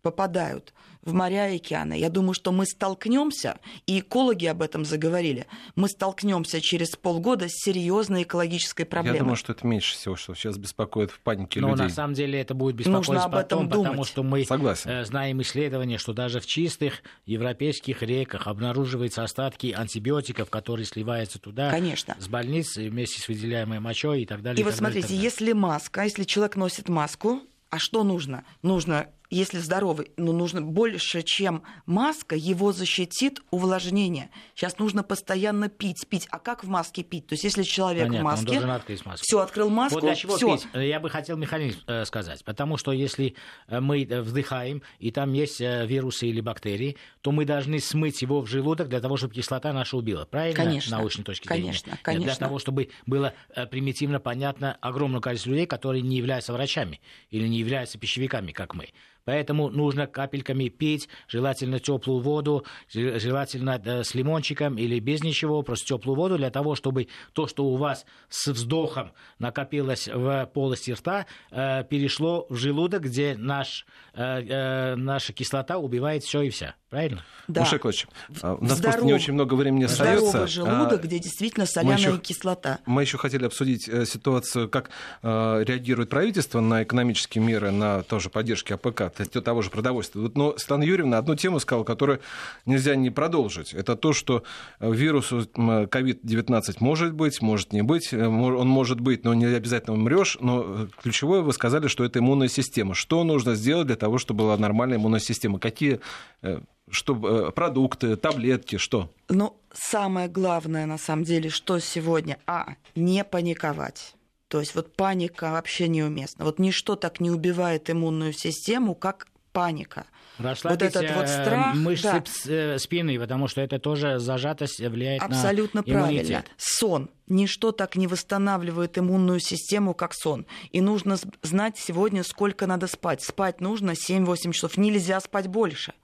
попадают 0.02 0.72
в 1.02 1.14
моря 1.14 1.48
и 1.50 1.56
океаны. 1.56 1.94
Я 1.98 2.10
думаю, 2.10 2.34
что 2.34 2.52
мы 2.52 2.66
столкнемся, 2.66 3.58
и 3.86 4.00
экологи 4.00 4.46
об 4.46 4.62
этом 4.62 4.84
заговорили, 4.84 5.46
мы 5.74 5.88
столкнемся 5.88 6.60
через 6.60 6.90
полгода 6.96 7.48
с 7.48 7.52
серьезной 7.52 8.24
экологической 8.24 8.84
проблемой. 8.84 9.16
Я 9.16 9.22
думаю, 9.22 9.36
что 9.36 9.52
это 9.52 9.66
меньше 9.66 9.94
всего, 9.94 10.16
что 10.16 10.34
сейчас 10.34 10.58
беспокоит 10.58 11.10
в 11.10 11.20
панике 11.20 11.60
Но 11.60 11.70
людей. 11.70 11.84
на 11.84 11.90
самом 11.90 12.14
деле 12.14 12.40
это 12.40 12.54
будет 12.54 12.76
беспокоить 12.76 13.22
потом, 13.30 13.68
думать. 13.68 13.88
потому 13.88 14.04
что 14.04 14.22
мы 14.22 14.44
Согласен. 14.44 14.90
Э, 14.90 15.04
знаем 15.04 15.40
исследования, 15.42 15.98
что 15.98 16.12
даже 16.12 16.40
в 16.40 16.46
чистых 16.46 17.02
европейских 17.24 18.02
реках 18.02 18.46
обнаруживаются 18.46 19.22
остатки 19.22 19.72
антибиотиков, 19.72 20.50
которые 20.50 20.84
сливаются 20.84 21.38
туда 21.38 21.70
Конечно. 21.70 22.16
с 22.18 22.28
больниц 22.28 22.76
вместе 22.76 23.20
с 23.20 23.28
выделяемой 23.28 23.80
мочой 23.80 24.22
и 24.22 24.26
так 24.26 24.42
далее. 24.42 24.58
И, 24.58 24.60
и 24.60 24.64
вот 24.64 24.74
смотрите, 24.74 25.08
далее. 25.08 25.22
если 25.22 25.52
маска, 25.52 26.02
если 26.02 26.24
человек 26.24 26.56
носит 26.56 26.88
маску, 26.88 27.40
а 27.70 27.78
что 27.78 28.02
нужно? 28.04 28.44
Нужно 28.62 29.08
если 29.30 29.58
здоровый, 29.58 30.10
но 30.16 30.32
нужно 30.32 30.60
больше, 30.60 31.22
чем 31.22 31.62
маска, 31.86 32.34
его 32.34 32.72
защитит 32.72 33.40
увлажнение. 33.50 34.30
Сейчас 34.54 34.78
нужно 34.78 35.02
постоянно 35.02 35.68
пить, 35.68 36.06
пить. 36.08 36.26
А 36.30 36.38
как 36.38 36.64
в 36.64 36.68
маске 36.68 37.04
пить? 37.04 37.28
То 37.28 37.34
есть, 37.34 37.44
если 37.44 37.62
человек 37.62 38.08
Понятно, 38.08 38.28
в 38.28 38.32
маске, 38.32 38.60
он 38.60 38.70
открыть 38.70 39.06
маску. 39.06 39.24
все 39.24 39.38
открыл 39.38 39.70
маску, 39.70 40.00
вот 40.00 40.04
для 40.04 40.14
чего 40.16 40.36
всё. 40.36 40.56
пить? 40.56 40.66
Я 40.74 40.98
бы 40.98 41.08
хотел 41.08 41.36
механизм 41.36 41.78
э, 41.86 42.04
сказать, 42.04 42.44
потому 42.44 42.76
что 42.76 42.92
если 42.92 43.34
э, 43.68 43.80
мы 43.80 44.04
э, 44.04 44.20
вдыхаем 44.20 44.82
и 44.98 45.12
там 45.12 45.32
есть 45.32 45.60
э, 45.60 45.86
вирусы 45.86 46.26
или 46.26 46.40
бактерии, 46.40 46.96
то 47.20 47.30
мы 47.30 47.44
должны 47.44 47.78
смыть 47.78 48.20
его 48.22 48.40
в 48.40 48.46
желудок 48.48 48.88
для 48.88 49.00
того, 49.00 49.16
чтобы 49.16 49.34
кислота 49.34 49.72
наша 49.72 49.96
убила. 49.96 50.24
Правильно? 50.24 50.56
Конечно. 50.56 50.98
Научной 50.98 51.22
точки 51.22 51.46
конечно, 51.46 51.84
зрения. 51.84 51.98
Конечно. 52.02 52.24
Для 52.24 52.34
того, 52.34 52.58
чтобы 52.58 52.90
было 53.06 53.34
примитивно 53.70 54.18
понятно 54.18 54.76
огромное 54.80 55.20
количество 55.20 55.50
людей, 55.50 55.66
которые 55.66 56.02
не 56.02 56.16
являются 56.16 56.52
врачами 56.52 57.00
или 57.30 57.46
не 57.46 57.58
являются 57.58 57.98
пищевиками, 57.98 58.52
как 58.52 58.74
мы. 58.74 58.88
Поэтому 59.24 59.70
нужно 59.70 60.06
капельками 60.06 60.68
пить, 60.68 61.08
желательно 61.28 61.78
теплую 61.78 62.20
воду, 62.20 62.64
желательно 62.92 63.80
э, 63.84 64.04
с 64.04 64.14
лимончиком 64.14 64.76
или 64.78 64.98
без 64.98 65.22
ничего, 65.22 65.62
просто 65.62 65.86
теплую 65.86 66.16
воду 66.16 66.36
для 66.36 66.50
того, 66.50 66.74
чтобы 66.74 67.08
то, 67.32 67.46
что 67.46 67.64
у 67.64 67.76
вас 67.76 68.06
с 68.28 68.48
вздохом 68.48 69.12
накопилось 69.38 70.08
в 70.08 70.50
полости 70.52 70.92
рта, 70.92 71.26
э, 71.50 71.84
перешло 71.84 72.46
в 72.48 72.56
желудок, 72.56 73.02
где 73.02 73.36
наш, 73.36 73.86
э, 74.14 74.94
наша 74.96 75.32
кислота 75.32 75.78
убивает 75.78 76.24
все 76.24 76.42
и 76.42 76.50
вся. 76.50 76.74
Правильно? 76.88 77.24
Да. 77.46 77.60
Мушек 77.60 77.84
у 77.84 77.88
нас 77.88 77.98
Здоров... 78.32 78.80
просто 78.80 79.04
не 79.04 79.12
очень 79.12 79.32
много 79.32 79.54
времени 79.54 79.84
остается. 79.84 80.26
Здоровый 80.26 80.48
желудок, 80.48 80.92
а... 81.00 81.06
где 81.06 81.20
действительно 81.20 81.66
соляная 81.66 81.96
мы 81.96 82.00
еще... 82.00 82.18
кислота. 82.18 82.80
Мы 82.84 83.02
еще 83.02 83.16
хотели 83.16 83.44
обсудить 83.44 83.84
ситуацию, 83.84 84.68
как 84.68 84.90
реагирует 85.22 86.10
правительство 86.10 86.58
на 86.58 86.82
экономические 86.82 87.44
меры, 87.44 87.70
на 87.70 88.02
тоже 88.02 88.28
поддержки 88.28 88.72
АПК 88.72 89.09
того 89.10 89.62
же 89.62 89.70
продовольствия. 89.70 90.30
Но 90.34 90.56
Светлана 90.56 90.82
Юрьевна 90.82 91.18
одну 91.18 91.34
тему 91.34 91.60
сказала, 91.60 91.84
которую 91.84 92.20
нельзя 92.66 92.94
не 92.96 93.10
продолжить. 93.10 93.74
Это 93.74 93.96
то, 93.96 94.12
что 94.12 94.42
вирус 94.80 95.32
COVID-19 95.32 96.76
может 96.80 97.14
быть, 97.14 97.42
может 97.42 97.72
не 97.72 97.82
быть, 97.82 98.12
э, 98.12 98.26
он 98.26 98.68
может 98.68 99.00
быть, 99.00 99.24
но 99.24 99.34
не 99.34 99.46
обязательно 99.46 99.94
умрешь. 99.94 100.38
Но 100.40 100.64
э, 100.64 100.86
ключевое 101.02 101.40
вы 101.40 101.52
сказали, 101.52 101.88
что 101.88 102.04
это 102.04 102.18
иммунная 102.18 102.48
система. 102.48 102.94
Что 102.94 103.24
нужно 103.24 103.54
сделать 103.54 103.86
для 103.86 103.96
того, 103.96 104.18
чтобы 104.18 104.44
была 104.44 104.56
нормальная 104.56 104.98
иммунная 104.98 105.20
система? 105.20 105.58
Какие 105.58 106.00
э, 106.42 106.60
что, 106.90 107.52
продукты, 107.52 108.16
таблетки, 108.16 108.76
что? 108.76 109.10
Ну, 109.28 109.56
самое 109.72 110.28
главное, 110.28 110.86
на 110.86 110.98
самом 110.98 111.22
деле, 111.24 111.48
что 111.48 111.78
сегодня, 111.78 112.38
а, 112.46 112.74
не 112.96 113.22
паниковать. 113.22 114.16
То 114.50 114.58
есть 114.58 114.74
вот 114.74 114.96
паника 114.96 115.52
вообще 115.52 115.86
неуместна. 115.86 116.44
Вот 116.44 116.58
ничто 116.58 116.96
так 116.96 117.20
не 117.20 117.30
убивает 117.30 117.88
иммунную 117.88 118.32
систему, 118.32 118.96
как 118.96 119.28
паника. 119.52 120.06
вот 120.38 120.82
этот 120.82 121.14
вот 121.14 121.26
э, 121.26 121.42
страх, 121.42 121.76
мышцы 121.76 122.24
да. 122.46 122.52
Э, 122.52 122.78
спины, 122.80 123.16
потому 123.20 123.46
что 123.46 123.60
это 123.60 123.78
тоже 123.78 124.18
зажатость 124.18 124.80
влияет 124.80 125.22
Абсолютно 125.22 125.78
на 125.78 125.84
правильно. 125.84 126.18
Иммунитет. 126.18 126.50
Сон. 126.56 127.10
Ничто 127.28 127.70
так 127.70 127.94
не 127.94 128.08
восстанавливает 128.08 128.98
иммунную 128.98 129.38
систему, 129.38 129.94
как 129.94 130.14
сон. 130.14 130.46
И 130.72 130.80
нужно 130.80 131.16
знать 131.42 131.78
сегодня, 131.78 132.24
сколько 132.24 132.66
надо 132.66 132.88
спать. 132.88 133.22
Спать 133.22 133.60
нужно 133.60 133.92
7-8 133.92 134.50
часов. 134.50 134.76
Нельзя 134.76 135.20
спать 135.20 135.46
больше 135.46 135.94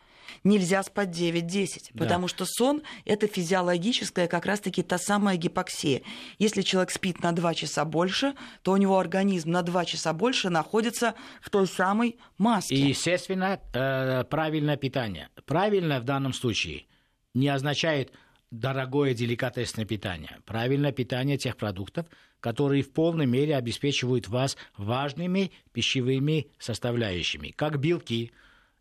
нельзя 0.45 0.83
спать 0.83 1.09
9-10, 1.09 1.91
да. 1.93 2.05
потому 2.05 2.29
что 2.29 2.45
сон– 2.47 2.83
это 3.05 3.27
физиологическая 3.27 4.29
как 4.29 4.47
раз-таки 4.47 4.83
та 4.83 4.99
самая 4.99 5.37
гипоксия. 5.37 6.03
Если 6.39 6.63
человек 6.63 6.91
спит 6.91 7.23
на 7.23 7.33
2 7.33 7.55
часа 7.55 7.85
больше, 7.85 8.35
то 8.63 8.73
у 8.73 8.77
него 8.77 8.99
организм 8.99 9.51
на 9.51 9.63
2 9.63 9.85
часа 9.85 10.13
больше 10.13 10.51
находится 10.51 11.15
в 11.41 11.51
той 11.51 11.67
самой 11.67 12.17
маске. 12.39 12.75
И, 12.75 12.89
естественно, 12.89 13.61
э, 13.73 14.25
правильное 14.25 14.77
питание. 14.77 15.29
Правильное 15.45 16.01
в 16.01 16.05
данном 16.05 16.33
случае– 16.33 16.87
не 17.37 17.49
означает 17.49 18.13
дорогое 18.51 19.15
деликатесное 19.15 19.85
питание. 19.85 20.39
Правильное 20.47 20.93
питание 20.93 21.37
тех 21.37 21.57
продуктов, 21.57 22.07
которые 22.41 22.83
в 22.83 22.93
полной 22.93 23.27
мере 23.27 23.57
обеспечивают 23.57 24.29
вас 24.29 24.57
важными 24.77 25.53
пищевыми 25.73 26.49
составляющими, 26.59 27.51
как 27.51 27.79
белки, 27.79 28.33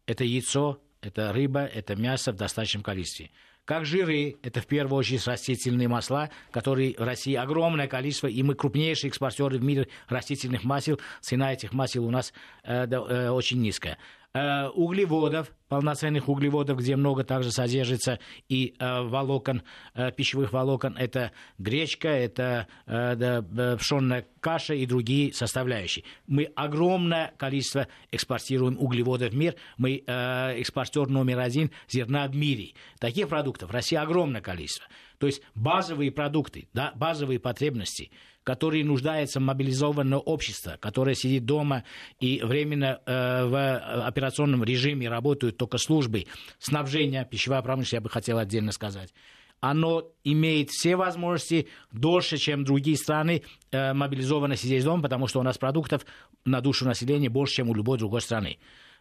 это 0.05 0.23
яйцо, 0.23 0.81
это 1.05 1.31
рыба, 1.31 1.61
это 1.61 1.95
мясо 1.95 2.31
в 2.31 2.35
достаточном 2.35 2.83
количестве. 2.83 3.29
Как 3.63 3.85
жиры, 3.85 4.37
это 4.43 4.61
в 4.61 4.67
первую 4.67 4.99
очередь 4.99 5.25
растительные 5.25 5.87
масла, 5.87 6.29
которые 6.51 6.95
в 6.97 7.01
России 7.01 7.33
огромное 7.33 7.87
количество, 7.87 8.27
и 8.27 8.43
мы 8.43 8.53
крупнейшие 8.53 9.09
экспортеры 9.09 9.57
в 9.57 9.63
мире 9.63 9.87
растительных 10.07 10.63
масел. 10.63 10.99
Цена 11.21 11.51
этих 11.51 11.73
масел 11.73 12.05
у 12.05 12.11
нас 12.11 12.31
э, 12.63 12.85
э, 12.85 13.29
очень 13.29 13.61
низкая. 13.61 13.97
Э, 14.35 14.67
углеводов, 14.67 15.53
полноценных 15.69 16.27
углеводов, 16.27 16.79
где 16.79 16.97
много 16.97 17.23
также 17.23 17.51
содержится 17.51 18.19
и 18.49 18.75
э, 18.77 19.01
волокон, 19.03 19.61
э, 19.93 20.11
пищевых 20.11 20.51
волокон. 20.51 20.97
Это 20.97 21.31
гречка, 21.57 22.09
это 22.09 22.67
пшенная 22.85 24.27
каша 24.41 24.73
и 24.73 24.85
другие 24.85 25.33
составляющие. 25.33 26.03
Мы 26.27 26.51
огромное 26.53 27.33
количество 27.37 27.87
экспортируем 28.11 28.77
углеводов 28.77 29.31
в 29.31 29.37
мир. 29.37 29.55
Мы 29.77 29.99
экспортер 29.99 31.07
номер 31.07 31.39
один 31.39 31.71
зерна 31.87 32.27
в 32.27 32.35
мире. 32.35 32.73
Таких 32.99 33.29
продуктов 33.29 33.69
в 33.69 33.73
России 33.73 33.95
огромное 33.95 34.41
количество. 34.41 34.85
То 35.17 35.27
есть 35.27 35.41
базовые 35.55 36.11
продукты, 36.11 36.67
да, 36.73 36.91
базовые 36.95 37.39
потребности– 37.39 38.11
которые 38.45 38.85
нуждается 38.85 39.41
мобилизованное 39.41 40.19
общество, 40.19 40.77
которое 40.79 41.15
сидит 41.15 41.45
дома 41.45 41.83
и 42.19 42.41
временно 42.43 43.01
э, 43.05 43.45
в 43.45 44.05
операционном 44.07 44.63
режиме 44.63 45.09
работают 45.09 45.57
только 45.57 45.77
службы 45.79 46.27
снабжения, 46.59 47.25
пищевая 47.25 47.61
промышленность, 47.61 47.93
я 47.93 48.01
бы 48.01 48.09
хотел 48.09 48.37
отдельно 48.37 48.71
сказать 48.71 49.13
оно 49.61 50.11
имеет 50.23 50.69
все 50.69 50.95
возможности 50.95 51.69
дольше, 51.91 52.37
чем 52.37 52.65
другие 52.65 52.97
страны, 52.97 53.41
э, 53.71 53.93
мобилизованно 53.93 54.57
сидеть 54.57 54.83
дома, 54.83 55.01
потому 55.01 55.27
что 55.27 55.39
у 55.39 55.43
нас 55.43 55.57
продуктов 55.57 56.05
на 56.43 56.61
душу 56.61 56.85
населения 56.85 57.29
больше, 57.29 57.55
чем 57.55 57.69
у 57.69 57.73
любой 57.73 57.97
другой 57.97 58.21
страны. 58.21 58.59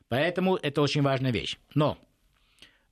Поэтому 0.09 0.57
это 0.57 0.81
очень 0.81 1.03
важная 1.03 1.33
вещь. 1.33 1.59
Но 1.75 1.99
Э, 1.99 2.14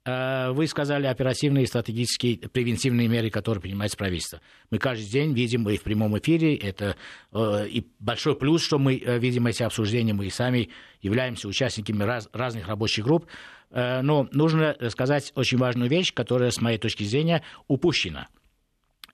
вы 0.05 0.67
сказали 0.67 1.07
оперативные, 1.07 1.67
стратегические, 1.67 2.37
превентивные 2.37 3.07
меры, 3.07 3.31
которые 3.31 3.63
принимает 3.63 3.97
правительство. 3.97 4.41
Мы 4.71 4.79
каждый 4.79 5.09
день 5.09 5.33
видим 5.33 5.69
и 5.69 5.77
в 5.77 5.83
прямом 5.83 6.19
эфире, 6.19 6.57
это 6.57 6.97
э, 7.33 7.69
и 7.69 7.87
большой 8.01 8.37
плюс, 8.37 8.65
что 8.65 8.81
мы 8.81 8.97
э, 8.99 9.19
видим 9.19 9.47
эти 9.47 9.63
обсуждения, 9.63 10.13
мы 10.13 10.29
сами 10.31 10.71
являемся 11.01 11.47
участниками 11.47 12.03
раз, 12.03 12.29
разных 12.33 12.67
рабочих 12.67 13.05
групп. 13.05 13.27
Но 13.71 14.29
нужно 14.33 14.77
сказать 14.91 15.33
очень 15.35 15.57
важную 15.57 15.89
вещь, 15.89 16.13
которая, 16.13 16.51
с 16.51 16.61
моей 16.61 16.77
точки 16.77 17.05
зрения, 17.05 17.43
упущена. 17.69 18.29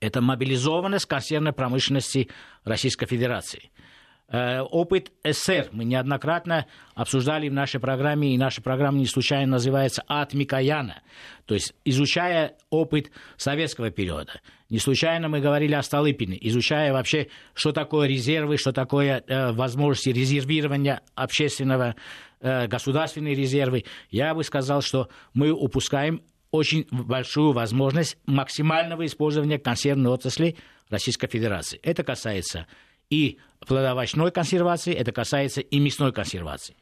Это 0.00 0.20
мобилизованность 0.20 1.06
консервной 1.06 1.52
промышленности 1.52 2.28
Российской 2.64 3.06
Федерации– 3.06 3.70
Э, 3.80 3.97
опыт 4.30 5.10
СССР 5.24 5.68
мы 5.72 5.84
неоднократно 5.84 6.66
обсуждали 6.94 7.48
в 7.48 7.52
нашей 7.52 7.80
программе, 7.80 8.34
и 8.34 8.38
наша 8.38 8.60
программа 8.60 8.98
не 8.98 9.06
случайно 9.06 9.52
называется 9.52 10.02
«От 10.06 10.34
Микояна», 10.34 11.02
то 11.46 11.54
есть 11.54 11.74
изучая 11.84 12.54
опыт 12.68 13.10
советского 13.38 13.90
периода. 13.90 14.40
Не 14.70 14.78
случайно 14.78 15.28
мы 15.28 15.40
говорили 15.40 15.72
о 15.72 15.82
Столыпине, 15.82 16.36
изучая 16.42 16.92
вообще, 16.92 17.28
что 17.54 17.72
такое 17.72 18.06
резервы, 18.06 18.58
что 18.58 18.72
такое 18.72 19.24
э, 19.26 19.52
возможности 19.52 20.10
резервирования 20.10 21.00
общественного, 21.14 21.94
э, 22.40 22.66
государственные 22.66 23.34
резервы. 23.34 23.84
Я 24.10 24.34
бы 24.34 24.44
сказал, 24.44 24.82
что 24.82 25.08
мы 25.32 25.52
упускаем 25.52 26.22
очень 26.50 26.86
большую 26.90 27.52
возможность 27.52 28.18
максимального 28.26 29.06
использования 29.06 29.58
консервной 29.58 30.10
отрасли 30.10 30.56
Российской 30.90 31.28
Федерации. 31.28 31.80
Это 31.82 32.04
касается 32.04 32.66
и 33.10 33.38
плодовочной 33.66 34.30
консервации, 34.30 34.94
это 34.94 35.12
касается 35.12 35.60
и 35.60 35.78
мясной 35.78 36.12
консервации. 36.12 36.76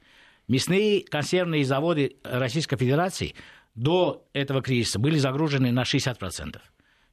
Мясные 0.48 1.04
консервные 1.04 1.64
заводы 1.64 2.16
Российской 2.22 2.76
Федерации 2.76 3.34
до 3.74 4.26
этого 4.32 4.62
кризиса 4.62 4.98
были 4.98 5.18
загружены 5.18 5.72
на 5.72 5.82
60%. 5.82 6.60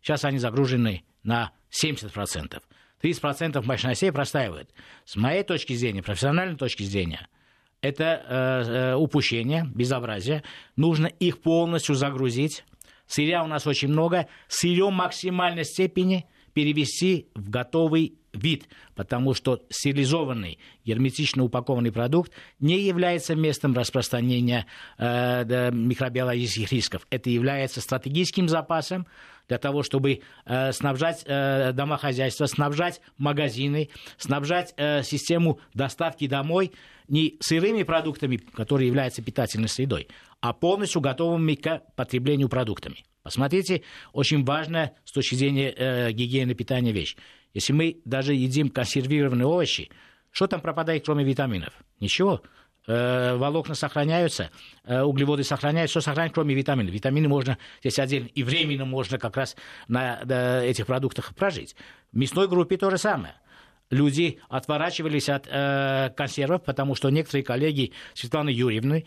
Сейчас 0.01 0.25
они 0.25 0.37
загружены 0.37 1.03
на 1.23 1.51
70%. 1.71 2.61
30% 3.01 3.65
мощностей 3.65 4.11
простаивают. 4.11 4.69
С 5.03 5.15
моей 5.15 5.43
точки 5.43 5.73
зрения, 5.73 6.03
профессиональной 6.03 6.55
точки 6.55 6.83
зрения, 6.83 7.27
это 7.81 8.03
э, 8.03 8.63
э, 8.63 8.95
упущение, 8.95 9.65
безобразие. 9.75 10.43
Нужно 10.77 11.07
их 11.07 11.41
полностью 11.41 11.95
загрузить. 11.95 12.63
Сырья 13.07 13.43
у 13.43 13.47
нас 13.47 13.67
очень 13.67 13.89
много. 13.89 14.27
Сырье 14.47 14.89
максимальной 14.89 15.65
степени 15.65 16.25
перевести 16.53 17.27
в 17.35 17.49
готовый 17.49 18.17
вид, 18.33 18.67
потому 18.95 19.33
что 19.33 19.63
стерилизованный, 19.69 20.59
герметично 20.83 21.43
упакованный 21.43 21.91
продукт 21.91 22.31
не 22.59 22.79
является 22.81 23.35
местом 23.35 23.73
распространения 23.73 24.65
э, 24.97 25.71
микробиологических 25.71 26.71
рисков. 26.71 27.07
Это 27.09 27.29
является 27.29 27.79
стратегическим 27.81 28.49
запасом 28.49 29.07
для 29.47 29.57
того, 29.57 29.83
чтобы 29.83 30.21
э, 30.45 30.71
снабжать 30.71 31.23
э, 31.25 31.71
домохозяйство, 31.73 32.45
снабжать 32.45 33.01
магазины, 33.17 33.89
снабжать 34.17 34.73
э, 34.77 35.03
систему 35.03 35.59
доставки 35.73 36.27
домой 36.27 36.71
не 37.07 37.37
сырыми 37.41 37.83
продуктами, 37.83 38.37
которые 38.37 38.87
являются 38.87 39.21
питательной 39.21 39.67
средой, 39.67 40.07
а 40.41 40.53
полностью 40.53 41.01
готовыми 41.01 41.55
к 41.55 41.81
потреблению 41.95 42.49
продуктами. 42.49 43.03
Посмотрите, 43.23 43.83
очень 44.11 44.43
важная 44.43 44.95
с 45.05 45.11
точки 45.11 45.35
зрения 45.35 45.73
э, 45.75 46.11
гигиены 46.11 46.55
питания 46.55 46.91
вещь. 46.91 47.15
Если 47.53 47.73
мы 47.73 48.01
даже 48.05 48.33
едим 48.33 48.69
консервированные 48.69 49.45
овощи, 49.45 49.89
что 50.31 50.47
там 50.47 50.61
пропадает, 50.61 51.05
кроме 51.05 51.23
витаминов? 51.23 51.73
Ничего. 51.99 52.41
Э, 52.85 53.35
волокна 53.35 53.75
сохраняются, 53.75 54.51
э, 54.83 55.01
углеводы 55.01 55.43
сохраняются, 55.43 55.93
что 55.93 56.01
сохраняется, 56.01 56.33
кроме 56.33 56.55
витаминов. 56.55 56.93
Витамины 56.93 57.29
можно 57.29 57.57
здесь 57.79 57.97
отдельно, 57.99 58.27
и 58.27 58.43
временно 58.43 58.85
можно 58.85 59.17
как 59.17 59.37
раз 59.37 59.55
на, 59.87 60.21
на 60.25 60.63
этих 60.63 60.87
продуктах 60.87 61.33
прожить. 61.35 61.75
В 62.11 62.17
мясной 62.17 62.47
группе 62.47 62.75
то 62.75 62.89
же 62.89 62.97
самое 62.97 63.35
люди 63.89 64.39
отворачивались 64.49 65.29
от 65.29 65.47
э, 65.47 66.09
консервов, 66.17 66.63
потому 66.63 66.95
что 66.95 67.09
некоторые 67.09 67.43
коллеги 67.43 67.93
Светланы 68.15 68.49
Юрьевны, 68.49 69.05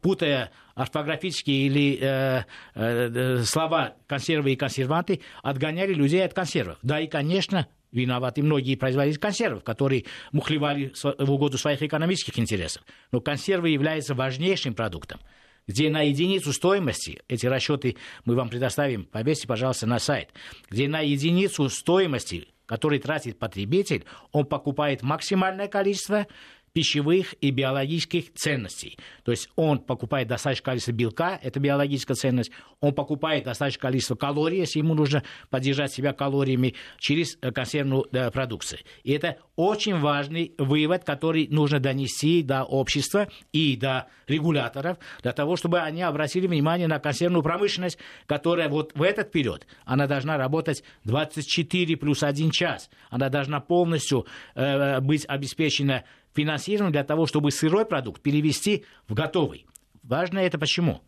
путая 0.00 0.50
орфографические 0.74 1.66
или 1.66 1.98
э, 2.00 2.44
э, 2.74 3.42
слова 3.44 3.94
консервы 4.06 4.52
и 4.52 4.56
консерванты, 4.56 5.20
отгоняли 5.42 5.94
людей 5.94 6.24
от 6.24 6.34
консервов. 6.34 6.78
Да 6.82 7.00
и, 7.00 7.06
конечно, 7.06 7.68
виноваты 7.92 8.42
многие 8.42 8.74
производители 8.74 9.20
консервов, 9.20 9.62
которые 9.62 10.04
мухлевали 10.32 10.92
в 11.02 11.30
угоду 11.30 11.58
своих 11.58 11.82
экономических 11.82 12.38
интересов. 12.38 12.82
Но 13.12 13.20
консервы 13.20 13.70
являются 13.70 14.14
важнейшим 14.14 14.74
продуктом 14.74 15.20
где 15.66 15.88
на 15.88 16.02
единицу 16.02 16.52
стоимости, 16.52 17.22
эти 17.28 17.46
расчеты 17.46 17.96
мы 18.24 18.34
вам 18.34 18.48
предоставим, 18.50 19.04
повесьте, 19.04 19.46
пожалуйста, 19.46 19.86
на 19.86 19.98
сайт, 19.98 20.28
где 20.70 20.88
на 20.88 21.00
единицу 21.00 21.68
стоимости, 21.70 22.48
который 22.66 22.98
тратит 22.98 23.38
потребитель, 23.38 24.04
он 24.32 24.46
покупает 24.46 25.02
максимальное 25.02 25.68
количество 25.68 26.26
пищевых 26.74 27.34
и 27.40 27.50
биологических 27.50 28.34
ценностей. 28.34 28.98
То 29.22 29.30
есть 29.30 29.48
он 29.54 29.78
покупает 29.78 30.26
достаточное 30.26 30.64
количество 30.64 30.92
белка, 30.92 31.38
это 31.40 31.60
биологическая 31.60 32.16
ценность, 32.16 32.50
он 32.80 32.92
покупает 32.94 33.44
достаточное 33.44 33.80
количество 33.80 34.16
калорий, 34.16 34.58
если 34.58 34.80
ему 34.80 34.94
нужно 34.94 35.22
поддержать 35.50 35.92
себя 35.92 36.12
калориями 36.12 36.74
через 36.98 37.38
э, 37.40 37.52
консервную 37.52 38.06
да, 38.10 38.30
продукцию. 38.32 38.80
И 39.04 39.12
это 39.12 39.38
очень 39.54 40.00
важный 40.00 40.52
вывод, 40.58 41.04
который 41.04 41.46
нужно 41.46 41.78
донести 41.78 42.42
до 42.42 42.64
общества 42.64 43.28
и 43.52 43.76
до 43.76 44.08
регуляторов, 44.26 44.98
для 45.22 45.32
того, 45.32 45.54
чтобы 45.54 45.78
они 45.80 46.02
обратили 46.02 46.48
внимание 46.48 46.88
на 46.88 46.98
консервную 46.98 47.44
промышленность, 47.44 47.98
которая 48.26 48.68
вот 48.68 48.90
в 48.96 49.02
этот 49.02 49.30
период, 49.30 49.64
она 49.84 50.08
должна 50.08 50.36
работать 50.36 50.82
24 51.04 51.96
плюс 51.96 52.24
1 52.24 52.50
час, 52.50 52.90
она 53.10 53.28
должна 53.28 53.60
полностью 53.60 54.26
э, 54.56 54.98
быть 55.00 55.24
обеспечена 55.28 56.02
финансированием 56.34 56.92
для 56.92 57.04
того, 57.04 57.26
чтобы 57.26 57.50
сырой 57.50 57.86
продукт 57.86 58.22
перевести 58.22 58.84
в 59.08 59.14
готовый. 59.14 59.66
Важно 60.02 60.38
это 60.40 60.58
почему? 60.58 61.02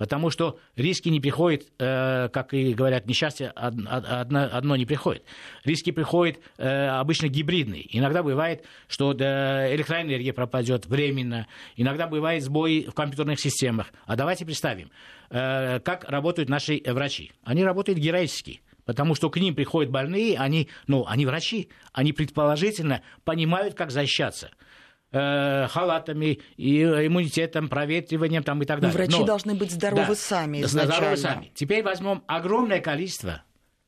Потому 0.00 0.30
что 0.30 0.58
риски 0.76 1.10
не 1.10 1.20
приходят, 1.20 1.64
э, 1.78 2.30
как 2.32 2.54
и 2.54 2.72
говорят, 2.72 3.06
несчастье 3.06 3.50
одно, 3.50 4.48
одно 4.50 4.76
не 4.76 4.86
приходит. 4.86 5.24
Риски 5.62 5.90
приходят 5.90 6.38
э, 6.56 6.86
обычно 6.86 7.28
гибридные. 7.28 7.84
Иногда 7.94 8.22
бывает, 8.22 8.64
что 8.88 9.12
э, 9.12 9.74
электроэнергия 9.74 10.32
пропадет 10.32 10.86
временно. 10.86 11.46
Иногда 11.76 12.06
бывает 12.06 12.42
сбои 12.42 12.86
в 12.88 12.94
компьютерных 12.94 13.40
системах. 13.40 13.92
А 14.06 14.16
давайте 14.16 14.46
представим, 14.46 14.90
э, 15.28 15.80
как 15.80 16.04
работают 16.04 16.48
наши 16.48 16.80
врачи. 16.86 17.32
Они 17.44 17.62
работают 17.62 17.98
героически. 17.98 18.62
Потому 18.90 19.14
что 19.14 19.30
к 19.30 19.36
ним 19.36 19.54
приходят 19.54 19.92
больные, 19.92 20.36
они, 20.36 20.68
ну, 20.88 21.04
они 21.06 21.24
врачи, 21.24 21.68
они 21.92 22.12
предположительно 22.12 23.02
понимают, 23.22 23.74
как 23.74 23.92
защищаться. 23.92 24.50
э, 25.12 25.68
халатами, 25.68 26.40
и 26.56 26.82
иммунитетом, 26.82 27.68
проветриванием 27.68 28.42
там, 28.42 28.60
и 28.62 28.66
так 28.66 28.80
далее. 28.80 28.92
Но 28.92 29.04
врачи 29.04 29.20
Но, 29.20 29.26
должны 29.26 29.54
быть 29.54 29.70
здоровы 29.70 30.08
да, 30.08 30.14
сами 30.16 30.62
изначально. 30.62 30.94
Здоровы 30.96 31.16
сами. 31.16 31.52
Теперь 31.54 31.84
возьмем 31.84 32.24
огромное 32.26 32.80
количество 32.80 33.44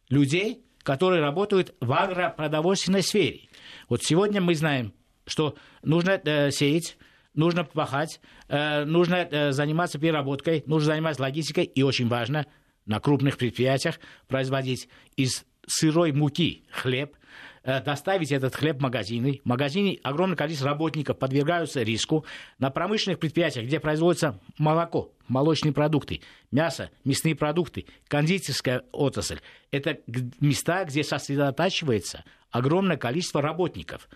людей, 0.09 0.65
которые 0.85 1.21
работают 1.21 1.75
в 1.81 1.93
агропродовольственной 1.93 3.03
сфере. 3.03 3.49
Вот 3.89 4.05
сегодня 4.05 4.41
мы 4.41 4.55
знаем, 4.55 4.93
что 5.27 5.57
нужно 5.83 6.21
э, 6.25 6.53
сеять, 6.53 6.97
нужно 7.35 7.65
пахать, 7.65 8.21
э, 8.47 8.85
нужно 8.85 9.27
э, 9.29 9.51
заниматься 9.51 9.99
переработкой, 9.99 10.63
нужно 10.67 10.93
заниматься 10.95 11.23
логистикой, 11.23 11.65
и 11.65 11.83
очень 11.83 12.07
важно 12.07 12.47
на 12.87 13.01
крупных 13.01 13.39
предприятиях 13.39 14.01
производить 14.29 14.89
из 15.17 15.45
сырой 15.67 16.13
муки 16.13 16.65
хлеб, 16.71 17.17
Э, 17.65 17.81
доставить 17.81 18.33
этот 18.33 18.57
хлеб 18.57 18.79
в 18.79 18.83
магазины. 18.83 19.41
В 19.45 19.49
магазине 19.49 20.01
огромное 20.03 20.37
количество 20.37 20.69
работников 20.71 21.17
подвергаются 21.19 21.83
риску. 21.83 22.25
На 22.59 22.71
промышленных 22.71 23.21
предприятиях, 23.21 23.67
где 23.67 23.79
производится 23.79 24.41
молоко, 24.59 25.13
молочные 25.29 25.73
продукты, 25.73 26.23
мясо, 26.51 26.91
мясные 27.05 27.37
продукты, 27.37 27.87
кондитерская 28.09 28.83
отрасль, 28.91 29.39
это 29.71 29.99
места, 30.41 30.85
где 30.85 31.05
сосредотачивается 31.05 32.25
огромное 32.51 32.97
количество 32.97 33.41
работников. 33.41 34.09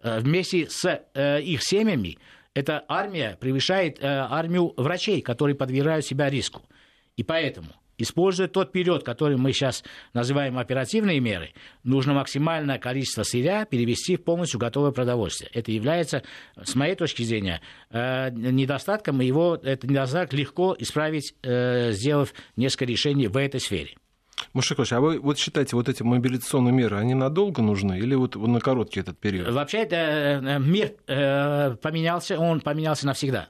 Э, 0.00 0.18
вместе 0.18 0.68
с 0.68 0.84
э, 1.14 1.40
их 1.40 1.62
семьями 1.62 2.18
эта 2.52 2.84
армия 2.88 3.38
превышает 3.40 4.02
армию 4.02 4.74
врачей, 4.76 5.20
которые 5.20 5.54
подвергают 5.54 6.04
себя 6.04 6.28
риску. 6.28 6.62
И 7.16 7.22
поэтому 7.22 7.68
Используя 7.98 8.46
тот 8.46 8.70
период, 8.70 9.04
который 9.04 9.36
мы 9.36 9.52
сейчас 9.52 9.82
называем 10.14 10.56
оперативные 10.56 11.18
меры, 11.18 11.52
нужно 11.82 12.14
максимальное 12.14 12.78
количество 12.78 13.24
сырья 13.24 13.64
перевести 13.64 14.16
в 14.16 14.22
полностью 14.22 14.60
готовое 14.60 14.92
продовольствие. 14.92 15.50
Это 15.52 15.72
является, 15.72 16.22
с 16.56 16.76
моей 16.76 16.94
точки 16.94 17.24
зрения, 17.24 17.60
э, 17.90 18.30
недостатком, 18.30 19.20
и 19.20 19.26
его 19.26 19.56
этот 19.56 19.90
недостаток 19.90 20.32
легко 20.32 20.76
исправить, 20.78 21.34
э, 21.42 21.90
сделав 21.90 22.32
несколько 22.56 22.84
решений 22.84 23.26
в 23.26 23.36
этой 23.36 23.58
сфере. 23.58 23.96
Мушикович, 24.52 24.92
а 24.92 25.00
вы 25.00 25.18
вот 25.18 25.36
считаете, 25.36 25.74
вот 25.74 25.88
эти 25.88 26.04
мобилизационные 26.04 26.72
меры, 26.72 26.96
они 26.96 27.14
надолго 27.14 27.60
нужны 27.60 27.98
или 27.98 28.14
вот 28.14 28.36
на 28.36 28.60
короткий 28.60 29.00
этот 29.00 29.18
период? 29.18 29.52
Вообще, 29.52 29.78
это, 29.78 29.96
э, 29.96 30.58
мир 30.60 30.92
поменялся, 31.82 32.38
он 32.38 32.60
поменялся 32.60 33.06
навсегда. 33.06 33.48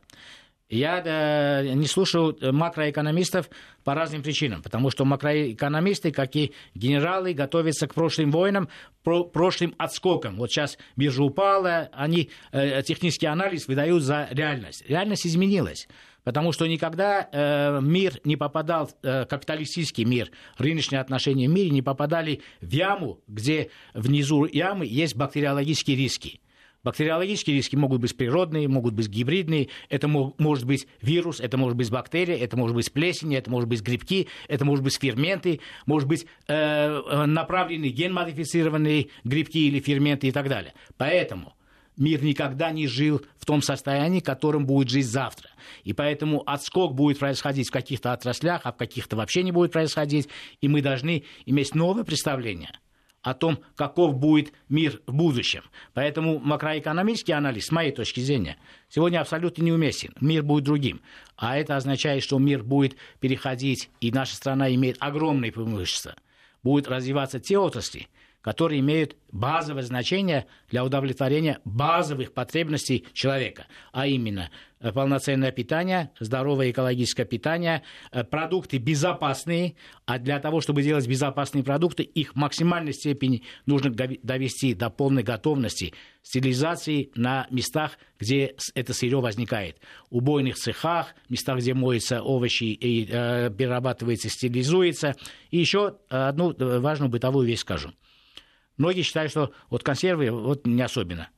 Я 0.68 1.02
э, 1.02 1.72
не 1.72 1.86
слушаю 1.86 2.36
макроэкономистов 2.40 3.48
по 3.84 3.94
разным 3.94 4.22
причинам, 4.22 4.62
потому 4.62 4.90
что 4.90 5.06
макроэкономисты, 5.06 6.12
как 6.12 6.36
и 6.36 6.52
генералы, 6.74 7.32
готовятся 7.32 7.86
к 7.86 7.94
прошлым 7.94 8.30
войнам, 8.30 8.68
про, 9.02 9.24
прошлым 9.24 9.74
отскокам. 9.78 10.36
Вот 10.36 10.50
сейчас 10.50 10.76
биржа 10.94 11.22
упала, 11.22 11.88
они 11.92 12.30
э, 12.52 12.82
технический 12.82 13.26
анализ 13.26 13.66
выдают 13.66 14.02
за 14.02 14.28
реальность. 14.30 14.84
Реальность 14.86 15.26
изменилась. 15.26 15.88
Потому 16.22 16.52
что 16.52 16.66
никогда 16.66 17.26
э, 17.32 17.80
мир 17.80 18.20
не 18.24 18.36
попадал, 18.36 18.90
э, 19.02 19.24
капиталистический 19.24 20.04
мир, 20.04 20.30
рыночные 20.58 21.00
отношения 21.00 21.48
в 21.48 21.50
мире 21.50 21.70
не 21.70 21.80
попадали 21.80 22.42
в 22.60 22.70
яму, 22.70 23.20
где 23.26 23.70
внизу 23.94 24.44
ямы 24.44 24.84
есть 24.84 25.16
бактериологические 25.16 25.96
риски. 25.96 26.42
Бактериологические 26.88 27.54
риски 27.54 27.76
могут 27.76 28.00
быть 28.00 28.16
природные, 28.16 28.66
могут 28.66 28.94
быть 28.94 29.10
гибридные. 29.10 29.68
Это 29.90 30.08
может 30.08 30.64
быть 30.64 30.88
вирус, 31.02 31.38
это 31.38 31.58
может 31.58 31.76
быть 31.76 31.90
бактерия, 31.90 32.34
это 32.38 32.56
может 32.56 32.74
быть 32.74 32.90
плесень, 32.90 33.34
это 33.34 33.50
может 33.50 33.68
быть 33.68 33.82
грибки, 33.82 34.26
это 34.48 34.64
может 34.64 34.82
быть 34.82 34.96
ферменты, 34.98 35.60
может 35.84 36.08
быть 36.08 36.24
э, 36.46 37.26
направленные 37.26 37.90
генмодифицированные 37.90 39.08
грибки 39.22 39.58
или 39.58 39.80
ферменты 39.80 40.28
и 40.28 40.32
так 40.32 40.48
далее. 40.48 40.72
Поэтому 40.96 41.52
мир 41.98 42.22
никогда 42.24 42.70
не 42.70 42.86
жил 42.86 43.20
в 43.36 43.44
том 43.44 43.60
состоянии, 43.60 44.20
которым 44.20 44.64
будет 44.64 44.88
жить 44.88 45.08
завтра. 45.08 45.50
И 45.84 45.92
поэтому 45.92 46.42
отскок 46.46 46.94
будет 46.94 47.18
происходить 47.18 47.68
в 47.68 47.72
каких-то 47.72 48.14
отраслях, 48.14 48.62
а 48.64 48.72
в 48.72 48.78
каких-то 48.78 49.14
вообще 49.14 49.42
не 49.42 49.52
будет 49.52 49.72
происходить. 49.72 50.30
И 50.62 50.68
мы 50.68 50.80
должны 50.80 51.24
иметь 51.44 51.74
новое 51.74 52.04
представление– 52.04 52.70
о 53.28 53.34
том, 53.34 53.58
каков 53.76 54.14
будет 54.14 54.52
мир 54.68 55.02
в 55.06 55.12
будущем. 55.12 55.62
Поэтому 55.92 56.38
макроэкономический 56.38 57.34
анализ, 57.34 57.66
с 57.66 57.70
моей 57.70 57.92
точки 57.92 58.20
зрения, 58.20 58.56
сегодня 58.88 59.20
абсолютно 59.20 59.62
неуместен. 59.62 60.14
Мир 60.20 60.42
будет 60.42 60.64
другим. 60.64 61.02
А 61.36 61.58
это 61.58 61.76
означает, 61.76 62.22
что 62.22 62.38
мир 62.38 62.62
будет 62.62 62.96
переходить, 63.20 63.90
и 64.00 64.10
наша 64.10 64.34
страна 64.34 64.74
имеет 64.74 64.96
огромные 65.00 65.52
преимущества. 65.52 66.14
Будут 66.62 66.88
развиваться 66.88 67.38
те 67.38 67.58
отрасли, 67.58 68.08
которые 68.40 68.80
имеют 68.80 69.14
базовое 69.30 69.82
значение 69.82 70.46
для 70.70 70.82
удовлетворения 70.82 71.60
базовых 71.66 72.32
потребностей 72.32 73.06
человека, 73.12 73.66
а 73.92 74.06
именно 74.06 74.50
полноценное 74.92 75.52
питание, 75.52 76.10
здоровое 76.20 76.70
экологическое 76.70 77.26
питание, 77.26 77.82
э, 78.12 78.24
продукты 78.24 78.78
безопасные, 78.78 79.76
а 80.06 80.18
для 80.18 80.38
того, 80.40 80.60
чтобы 80.60 80.82
делать 80.82 81.06
безопасные 81.06 81.64
продукты, 81.64 82.02
их 82.02 82.32
в 82.32 82.36
максимальной 82.36 82.92
степени 82.92 83.42
нужно 83.66 83.90
довести 83.90 84.74
до 84.74 84.90
полной 84.90 85.22
готовности 85.22 85.94
стерилизации 86.22 87.10
на 87.14 87.46
местах, 87.50 87.98
где 88.18 88.54
это 88.74 88.92
сырье 88.92 89.20
возникает. 89.20 89.78
Убойных 90.10 90.56
цехах, 90.56 91.14
местах, 91.28 91.58
где 91.58 91.74
моются 91.74 92.22
овощи 92.22 92.64
и 92.64 93.08
э, 93.10 93.50
перерабатывается, 93.50 94.28
стерилизуется. 94.28 95.14
И 95.50 95.58
еще 95.58 95.96
одну 96.08 96.54
важную 96.58 97.10
бытовую 97.10 97.46
вещь 97.46 97.60
скажу– 97.60 97.92
Многие 98.78 99.02
считают, 99.02 99.30
что 99.30 99.52
вот 99.68 99.82
консервы 99.82 100.30
вот 100.30 100.66
не 100.66 100.80
особенно. 100.80 101.28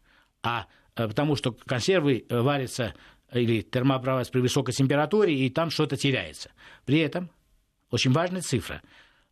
А 0.43 0.67
э, 0.95 1.09
потому 1.09 1.35
что 1.35 1.53
консервы 1.53 2.25
э, 2.29 2.41
варятся 2.41 2.95
или 3.33 3.63
термообрабатываются 3.63 4.33
при 4.33 4.41
высокой 4.41 4.73
температуре, 4.73 5.35
и 5.35 5.51
там 5.51 5.71
что-то 5.71 5.97
теряется. 5.97 6.51
При 6.85 6.99
этом 6.99 7.31
очень 7.91 8.13
важная 8.13 8.41
цифра. 8.41 8.83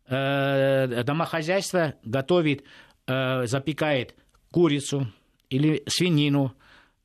Э, 0.07 1.03
домохозяйство 1.03 1.95
готовит, 2.03 2.63
запекает 3.05 4.15
курицу 4.51 5.11
или 5.49 5.81
свинину 5.87 6.53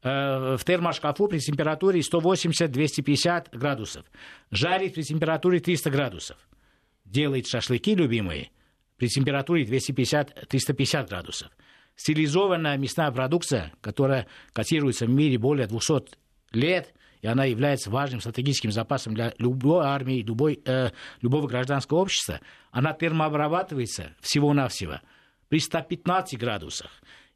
в 0.02 0.60
термошкафу 0.66 1.28
при 1.28 1.38
температуре 1.38 2.00
180-250 2.00 3.56
градусов. 3.56 4.04
Жарит 4.50 4.94
при 4.94 5.02
температуре 5.02 5.60
300 5.60 5.90
градусов. 5.90 6.36
Делает 7.06 7.46
шашлыки 7.46 7.94
любимые– 7.94 8.50
при 8.96 9.08
температуре 9.08 9.64
250-350 9.64 11.08
градусов. 11.08 11.50
Стилизованная 11.96 12.76
мясная 12.76 13.10
продукция, 13.10 13.72
которая 13.80 14.26
котируется 14.52 15.06
в 15.06 15.10
мире 15.10 15.38
более 15.38 15.66
200 15.66 16.16
лет, 16.54 16.94
и 17.22 17.26
она 17.26 17.44
является 17.44 17.90
важным 17.90 18.20
стратегическим 18.20 18.70
запасом 18.70 19.14
для 19.14 19.32
любой 19.38 19.86
армии, 19.86 20.22
любой, 20.22 20.60
э, 20.64 20.90
любого 21.22 21.46
гражданского 21.46 21.98
общества, 21.98 22.40
она 22.70 22.92
термообрабатывается 22.92 24.14
всего-навсего 24.20 25.00
при 25.48 25.58
115 25.58 26.38
градусах. 26.38 26.90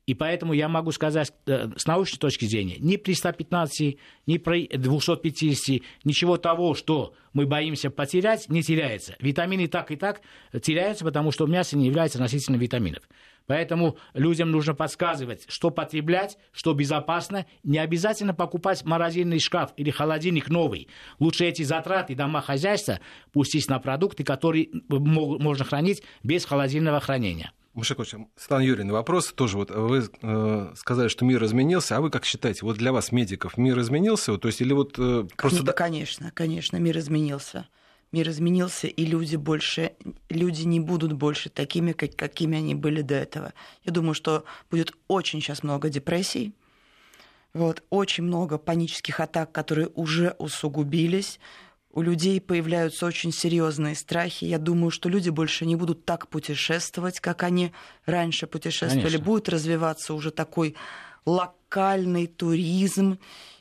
И 0.08 0.14
поэтому 0.14 0.54
я 0.54 0.70
могу 0.70 0.90
сказать 0.90 1.32
э, 1.46 1.68
с 1.76 1.86
научной 1.86 2.18
точки 2.18 2.46
зрения, 2.46 2.76
ни 2.78 2.96
при 2.96 3.12
115, 3.12 3.98
ни 4.26 4.38
при 4.38 4.66
250, 4.66 5.82
ничего 6.04 6.38
того, 6.38 6.74
что 6.74 7.14
мы 7.34 7.44
боимся 7.46 7.90
потерять, 7.90 8.48
не 8.48 8.62
теряется. 8.62 9.16
Витамины 9.20 9.68
так 9.68 9.90
и 9.90 9.96
так 9.96 10.22
теряются, 10.62 11.04
потому 11.04 11.30
что 11.30 11.46
мясо 11.46 11.76
не 11.76 11.86
является 11.86 12.18
носителем 12.18 12.58
витаминов. 12.58 13.02
Поэтому 13.48 13.96
людям 14.12 14.50
нужно 14.50 14.74
подсказывать, 14.74 15.46
что 15.48 15.70
потреблять, 15.70 16.36
что 16.52 16.74
безопасно. 16.74 17.46
Не 17.64 17.78
обязательно 17.78 18.34
покупать 18.34 18.84
морозильный 18.84 19.40
шкаф 19.40 19.72
или 19.76 19.90
холодильник 19.90 20.50
новый. 20.50 20.88
Лучше 21.18 21.46
эти 21.46 21.62
затраты 21.62 22.14
домохозяйства 22.14 23.00
пустить 23.32 23.68
на 23.68 23.78
продукты, 23.78 24.22
которые 24.22 24.68
можно 24.88 25.64
хранить 25.64 26.02
без 26.22 26.44
холодильного 26.44 27.00
хранения. 27.00 27.52
Мушакович, 27.72 28.16
Светлана 28.36 28.62
Юрьевна, 28.62 28.92
вопрос 28.92 29.32
тоже. 29.32 29.56
Вот 29.56 29.70
вы 29.70 30.04
э, 30.20 30.72
сказали, 30.76 31.08
что 31.08 31.24
мир 31.24 31.42
изменился, 31.44 31.96
а 31.96 32.00
вы 32.00 32.10
как 32.10 32.26
считаете, 32.26 32.66
вот 32.66 32.76
для 32.76 32.92
вас, 32.92 33.12
медиков, 33.12 33.56
мир 33.56 33.78
изменился? 33.78 34.32
Вот, 34.32 34.42
то 34.42 34.48
есть, 34.48 34.60
или 34.60 34.74
вот 34.74 34.98
э, 34.98 35.26
просто... 35.36 35.62
Да, 35.62 35.72
конечно, 35.72 36.32
конечно, 36.34 36.76
мир 36.76 36.98
изменился. 36.98 37.68
Мир 38.12 38.28
изменился, 38.30 38.86
и 38.86 39.04
люди 39.04 39.36
больше, 39.36 39.92
люди 40.30 40.62
не 40.62 40.80
будут 40.80 41.12
больше 41.12 41.50
такими, 41.50 41.92
как, 41.92 42.16
какими 42.16 42.58
они 42.58 42.74
были 42.74 43.02
до 43.02 43.14
этого. 43.14 43.52
Я 43.84 43.92
думаю, 43.92 44.14
что 44.14 44.44
будет 44.70 44.92
очень 45.08 45.40
сейчас 45.40 45.62
много 45.62 45.90
депрессий, 45.90 46.54
вот, 47.52 47.82
очень 47.90 48.24
много 48.24 48.58
панических 48.58 49.20
атак, 49.20 49.52
которые 49.52 49.88
уже 49.88 50.34
усугубились 50.38 51.38
у 51.98 52.02
людей 52.02 52.40
появляются 52.40 53.06
очень 53.06 53.32
серьезные 53.32 53.94
страхи. 53.94 54.44
Я 54.44 54.58
думаю, 54.58 54.90
что 54.90 55.08
люди 55.08 55.30
больше 55.30 55.66
не 55.66 55.74
будут 55.74 56.04
так 56.04 56.28
путешествовать, 56.28 57.18
как 57.18 57.42
они 57.42 57.72
раньше 58.04 58.46
путешествовали. 58.46 59.04
Конечно. 59.04 59.24
Будет 59.24 59.48
развиваться 59.48 60.14
уже 60.14 60.30
такой 60.30 60.76
локальный 61.24 62.26
туризм. 62.26 63.18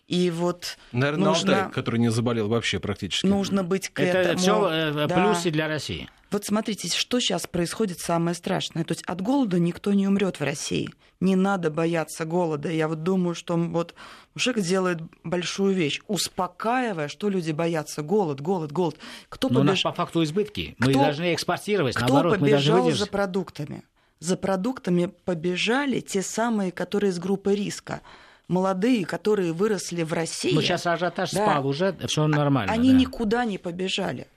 И 0.07 0.31
вот 0.31 0.77
Наверное, 0.93 1.29
нужно... 1.29 1.57
Алтай, 1.57 1.71
который 1.71 1.99
не 1.99 2.09
заболел 2.09 2.47
вообще 2.47 2.79
практически. 2.79 3.25
Нужно 3.25 3.63
быть 3.63 3.89
к 3.89 3.99
Это 3.99 4.19
этому. 4.19 4.37
все 4.37 4.69
э, 4.71 5.07
да. 5.07 5.07
плюсы 5.07 5.51
для 5.51 5.67
России. 5.67 6.09
Вот 6.31 6.45
смотрите, 6.45 6.87
что 6.89 7.19
сейчас 7.19 7.45
происходит 7.45 7.99
самое 7.99 8.33
страшное. 8.33 8.85
То 8.85 8.93
есть 8.93 9.03
от 9.03 9.21
голода 9.21 9.59
никто 9.59 9.93
не 9.93 10.07
умрет 10.07 10.39
в 10.39 10.43
России. 10.43 10.89
Не 11.19 11.35
надо 11.35 11.71
бояться 11.71 12.25
голода. 12.25 12.69
Я 12.69 12.87
вот 12.87 13.03
думаю, 13.03 13.35
что 13.35 13.57
вот 13.57 13.95
мужик 14.33 14.59
делает 14.59 14.99
большую 15.23 15.73
вещь, 15.73 16.01
успокаивая, 16.07 17.09
что 17.09 17.27
люди 17.27 17.51
боятся. 17.51 18.01
Голод, 18.01 18.39
голод, 18.39 18.71
голод. 18.71 18.97
Кто 19.27 19.49
Но 19.49 19.59
побеж... 19.59 19.67
у 19.67 19.71
нас 19.71 19.81
по 19.81 19.91
факту 19.93 20.23
избытки. 20.23 20.75
Мы 20.79 20.91
кто... 20.91 21.03
должны 21.03 21.33
экспортировать. 21.33 21.95
Кто 21.95 22.05
Наоборот, 22.05 22.39
побежал 22.39 22.85
мы 22.85 22.93
за 22.93 23.07
продуктами? 23.07 23.83
За 24.19 24.37
продуктами 24.37 25.11
побежали 25.25 25.99
те 25.99 26.21
самые, 26.21 26.71
которые 26.71 27.11
из 27.11 27.19
группы 27.19 27.53
риска 27.53 28.01
молодые, 28.47 29.05
которые 29.05 29.53
выросли 29.53 30.03
в 30.03 30.13
России. 30.13 30.53
Но 30.53 30.61
сейчас 30.61 30.85
ажиотаж 30.85 31.31
да, 31.31 31.45
спал 31.45 31.67
уже, 31.67 31.95
все 32.07 32.27
нормально. 32.27 32.71
Они 32.71 32.91
да. 32.91 32.97
никуда 32.97 33.45
не 33.45 33.57
побежали. 33.57 34.27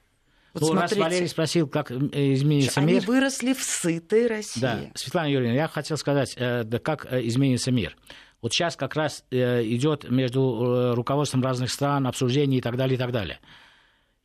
Вот 0.53 0.63
ну, 0.63 0.69
смотрите, 0.69 1.01
раз 1.01 1.11
Валерий 1.11 1.29
спросил, 1.29 1.69
как 1.69 1.93
э, 1.93 1.95
изменится 2.35 2.81
они 2.81 2.95
мир. 2.95 3.03
Они 3.03 3.07
выросли 3.07 3.53
в 3.53 3.63
сытой 3.63 4.27
России. 4.27 4.61
Да, 4.61 4.81
Светлана 4.95 5.31
Юрьевна, 5.31 5.55
я 5.55 5.69
хотел 5.69 5.97
сказать, 5.97 6.35
э, 6.37 6.65
да 6.65 6.79
как 6.81 7.07
э, 7.11 7.27
изменится 7.27 7.71
мир. 7.71 7.97
Вот 8.43 8.53
сейчас 8.53 8.75
как 8.75 8.97
раз 8.97 9.23
идет 9.31 10.11
между 10.11 10.95
руководством 10.95 11.43
разных 11.43 11.71
стран 11.71 12.07
обсуждение 12.07 12.61
и 12.61 12.63
так 12.63 12.79
далее, 12.79 12.95
и 12.95 12.99
так 12.99 13.13
далее. 13.13 13.39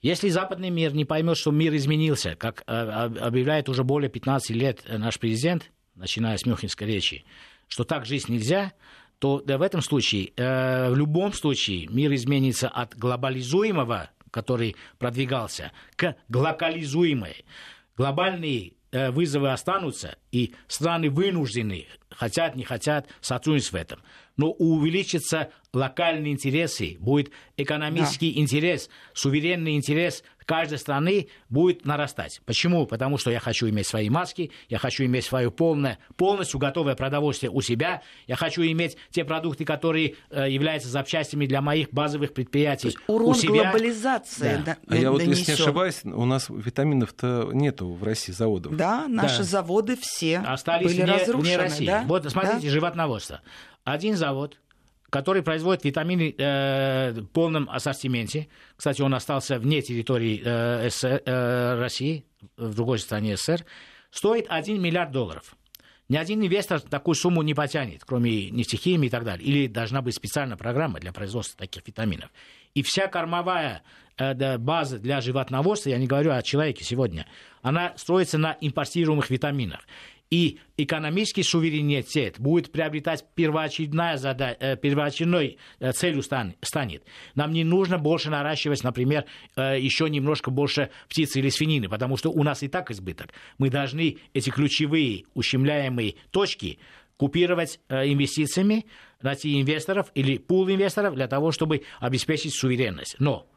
Если 0.01 0.29
западный 0.29 0.69
мир 0.69 0.93
не 0.93 1.03
поймет, 1.03 1.35
что 1.35 1.51
мир 1.51 1.75
изменился, 1.75 2.37
как 2.37 2.63
объявляет 2.65 3.67
уже 3.67 3.83
более 3.83 4.09
15 4.09 4.51
лет 4.51 4.83
наш 4.87 5.19
президент, 5.19 5.69
начиная 5.95 6.37
с 6.37 6.45
Мюнхенской 6.45 6.87
речи, 6.87 7.25
что 7.67 7.83
так 7.83 8.05
жить 8.05 8.29
нельзя, 8.29 8.71
то 9.19 9.41
да, 9.41 9.57
в 9.57 9.61
этом 9.61 9.81
случае, 9.81 10.33
в 10.37 10.93
любом 10.95 11.33
случае, 11.33 11.87
мир 11.87 12.13
изменится 12.13 12.67
от 12.67 12.95
глобализуемого 12.95 14.09
который 14.35 14.75
продвигался, 14.99 15.71
к 15.95 16.17
глокализуемой. 16.27 17.45
Глобальные 17.95 18.73
э, 18.91 19.09
вызовы 19.09 19.49
останутся, 19.49 20.17
и 20.33 20.53
страны 20.67 21.09
вынуждены, 21.09 21.87
хотят, 22.09 22.57
не 22.57 22.65
хотят, 22.65 23.07
сотрудничать 23.21 23.71
в 23.71 23.75
этом. 23.75 24.01
Но 24.35 24.51
увеличатся 24.51 25.51
локальные 25.71 26.33
интересы, 26.33 26.97
будет 26.99 27.31
экономический 27.55 28.33
да. 28.33 28.41
интерес, 28.41 28.89
суверенный 29.13 29.77
интерес 29.77 30.21
каждой 30.45 30.77
страны 30.77 31.27
будет 31.49 31.85
нарастать. 31.85 32.41
Почему? 32.45 32.85
Потому 32.85 33.17
что 33.17 33.31
я 33.31 33.39
хочу 33.39 33.69
иметь 33.69 33.87
свои 33.87 34.09
маски, 34.09 34.51
я 34.69 34.77
хочу 34.77 35.05
иметь 35.05 35.25
свое 35.25 35.51
полное, 35.51 35.99
полностью 36.15 36.59
готовое 36.59 36.95
продовольствие 36.95 37.51
у 37.51 37.61
себя, 37.61 38.01
я 38.27 38.35
хочу 38.35 38.61
иметь 38.63 38.97
те 39.11 39.25
продукты, 39.25 39.65
которые 39.65 40.15
э, 40.29 40.49
являются 40.49 40.89
запчастями 40.89 41.45
для 41.45 41.61
моих 41.61 41.89
базовых 41.91 42.33
предприятий 42.33 42.91
То 42.91 43.13
урон 43.13 43.29
у 43.29 43.33
себя. 43.33 43.63
глобализации. 43.63 44.61
Да. 44.65 44.77
Да, 44.85 44.95
а 44.95 44.95
я 44.95 45.11
вот, 45.11 45.21
если 45.21 45.51
не 45.51 45.53
ошибаюсь, 45.53 46.01
у 46.03 46.25
нас 46.25 46.47
витаминов-то 46.49 47.49
нету 47.53 47.91
в 47.91 48.03
России 48.03 48.31
заводов. 48.31 48.75
Да, 48.75 49.07
наши 49.07 49.39
да. 49.39 49.43
заводы 49.43 49.97
все 49.99 50.39
Остались 50.39 50.87
были 50.87 51.03
вне, 51.03 51.11
разрушены. 51.11 51.41
Вне 51.41 51.57
России. 51.57 51.85
Да? 51.85 52.03
Вот 52.05 52.29
смотрите, 52.29 52.67
да? 52.67 52.69
животноводство. 52.69 53.41
Один 53.83 54.15
завод 54.15 54.57
который 55.15 55.43
производит 55.43 55.85
витамины 55.85 56.35
э, 56.37 57.13
в 57.13 57.27
полном 57.27 57.69
ассортименте. 57.69 58.49
Кстати, 58.75 59.01
он 59.01 59.13
остался 59.13 59.59
вне 59.59 59.81
территории 59.81 60.41
э, 60.43 60.89
СССР, 60.89 61.21
э, 61.25 61.79
России, 61.79 62.25
в 62.57 62.75
другой 62.75 62.99
стране 62.99 63.37
СССР, 63.37 63.65
стоит 64.11 64.47
1 64.49 64.81
миллиард 64.81 65.11
долларов. 65.11 65.55
Ни 66.09 66.17
один 66.17 66.41
инвестор 66.43 66.81
такую 66.81 67.15
сумму 67.15 67.43
не 67.43 67.53
потянет, 67.53 68.03
кроме 68.03 68.51
нефтехимии 68.51 69.07
и 69.07 69.09
так 69.09 69.23
далее. 69.23 69.47
Или 69.47 69.67
должна 69.67 70.01
быть 70.01 70.15
специальная 70.15 70.57
программа 70.57 70.99
для 70.99 71.13
производства 71.13 71.57
таких 71.59 71.87
витаминов. 71.87 72.29
И 72.73 72.83
вся 72.83 73.07
кормовая 73.07 73.83
э, 74.17 74.57
база 74.57 74.99
для 74.99 75.21
животноводства, 75.21 75.91
я 75.91 75.97
не 75.97 76.07
говорю 76.07 76.33
о 76.33 76.41
человеке 76.41 76.83
сегодня, 76.83 77.25
она 77.61 77.93
строится 77.95 78.37
на 78.37 78.57
импортируемых 78.59 79.29
витаминах 79.29 79.79
и 80.29 80.59
экономический 80.77 81.43
суверенитет 81.43 82.39
будет 82.39 82.71
приобретать 82.71 83.25
первоочередная 83.35 84.17
задача, 84.17 84.57
э, 84.59 84.75
первоочередной 84.75 85.57
э, 85.79 85.91
целью 85.91 86.23
станет. 86.23 87.03
Нам 87.35 87.51
не 87.51 87.63
нужно 87.63 87.97
больше 87.97 88.29
наращивать, 88.29 88.83
например, 88.83 89.25
э, 89.55 89.79
еще 89.79 90.09
немножко 90.09 90.51
больше 90.51 90.89
птицы 91.07 91.39
или 91.39 91.49
свинины, 91.49 91.89
потому 91.89 92.17
что 92.17 92.31
у 92.31 92.43
нас 92.43 92.63
и 92.63 92.67
так 92.67 92.91
избыток. 92.91 93.33
Мы 93.57 93.69
должны 93.69 94.17
эти 94.33 94.49
ключевые 94.49 95.25
ущемляемые 95.35 96.15
точки 96.31 96.79
купировать 97.17 97.79
инвестициями, 97.89 98.85
найти 99.21 99.61
инвесторов 99.61 100.11
или 100.15 100.37
пул 100.37 100.69
инвесторов 100.69 101.15
для 101.15 101.27
того, 101.27 101.53
чтобы 101.53 101.83
обеспечить 102.01 102.53
суверенность. 102.53 103.15
Но 103.19 103.47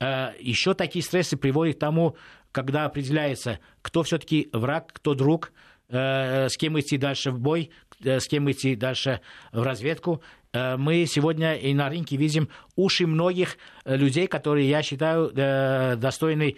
еще 0.00 0.74
такие 0.74 1.02
стрессы 1.02 1.36
приводят 1.36 1.76
к 1.76 1.80
тому, 1.80 2.16
когда 2.52 2.84
определяется, 2.84 3.58
кто 3.82 4.04
все-таки 4.04 4.48
враг, 4.52 4.92
кто 4.92 5.14
друг– 5.14 5.52
с 5.88 6.56
кем 6.56 6.78
идти 6.78 6.96
дальше 6.96 7.30
в 7.30 7.38
бой, 7.40 7.70
э, 8.02 8.20
с 8.20 8.26
кем 8.26 8.50
идти 8.50 8.74
дальше 8.74 9.20
в 9.52 9.62
разведку. 9.62 10.22
Э, 10.52 10.76
мы 10.76 11.04
сегодня 11.06 11.54
и 11.54 11.74
на 11.74 11.88
рынке 11.88 12.16
видим 12.16 12.48
уши 12.76 13.06
многих 13.06 13.58
людей, 13.84 14.26
которые, 14.26 14.68
я 14.68 14.82
считаю, 14.82 15.30
достойны 15.96 16.56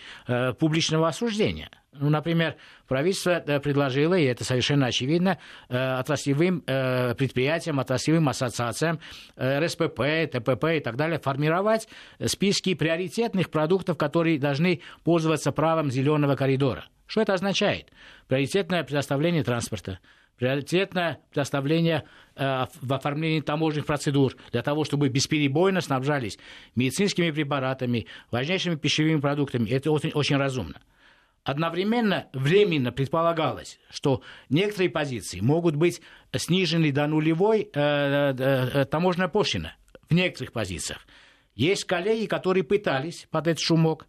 публичного 0.58 1.08
осуждения. 1.08 1.70
Ну, 1.98 2.10
например, 2.10 2.56
правительство 2.88 3.40
предложило, 3.62 4.14
и 4.14 4.24
это 4.24 4.44
совершенно 4.44 4.86
очевидно, 4.86 5.38
отраслевым 5.68 6.60
предприятиям, 6.62 7.78
отраслевым 7.78 8.28
ассоциациям, 8.28 9.00
РСПП, 9.40 10.30
ТПП 10.30 10.64
и 10.76 10.80
так 10.80 10.96
далее, 10.96 11.18
формировать 11.18 11.88
списки 12.24 12.74
приоритетных 12.74 13.50
продуктов, 13.50 13.96
которые 13.96 14.38
должны 14.38 14.80
пользоваться 15.04 15.52
правом 15.52 15.90
зеленого 15.90 16.36
коридора. 16.36 16.86
Что 17.06 17.22
это 17.22 17.34
означает? 17.34 17.92
Приоритетное 18.26 18.82
предоставление 18.82 19.44
транспорта, 19.44 20.00
приоритетное 20.36 21.20
предоставление 21.30 22.02
э, 22.34 22.64
в 22.82 22.92
оформлении 22.92 23.40
таможенных 23.40 23.86
процедур 23.86 24.34
для 24.50 24.62
того, 24.62 24.84
чтобы 24.84 25.08
бесперебойно 25.08 25.80
снабжались 25.80 26.38
медицинскими 26.74 27.30
препаратами, 27.30 28.06
важнейшими 28.32 28.74
пищевыми 28.74 29.20
продуктами. 29.20 29.70
Это 29.70 29.92
очень, 29.92 30.10
очень 30.10 30.36
разумно. 30.36 30.80
Одновременно 31.46 32.26
временно 32.32 32.90
предполагалось, 32.90 33.78
что 33.88 34.20
некоторые 34.48 34.90
позиции 34.90 35.38
могут 35.38 35.76
быть 35.76 36.02
снижены 36.34 36.90
до 36.90 37.06
нулевой 37.06 37.70
э, 37.72 37.80
э, 37.80 38.34
э, 38.80 38.84
таможенная 38.84 39.28
пошлина 39.28 39.76
в 40.10 40.12
некоторых 40.12 40.52
позициях. 40.52 41.06
Есть 41.54 41.84
коллеги, 41.84 42.26
которые 42.26 42.64
пытались 42.64 43.28
под 43.30 43.46
этот 43.46 43.60
шумок, 43.60 44.08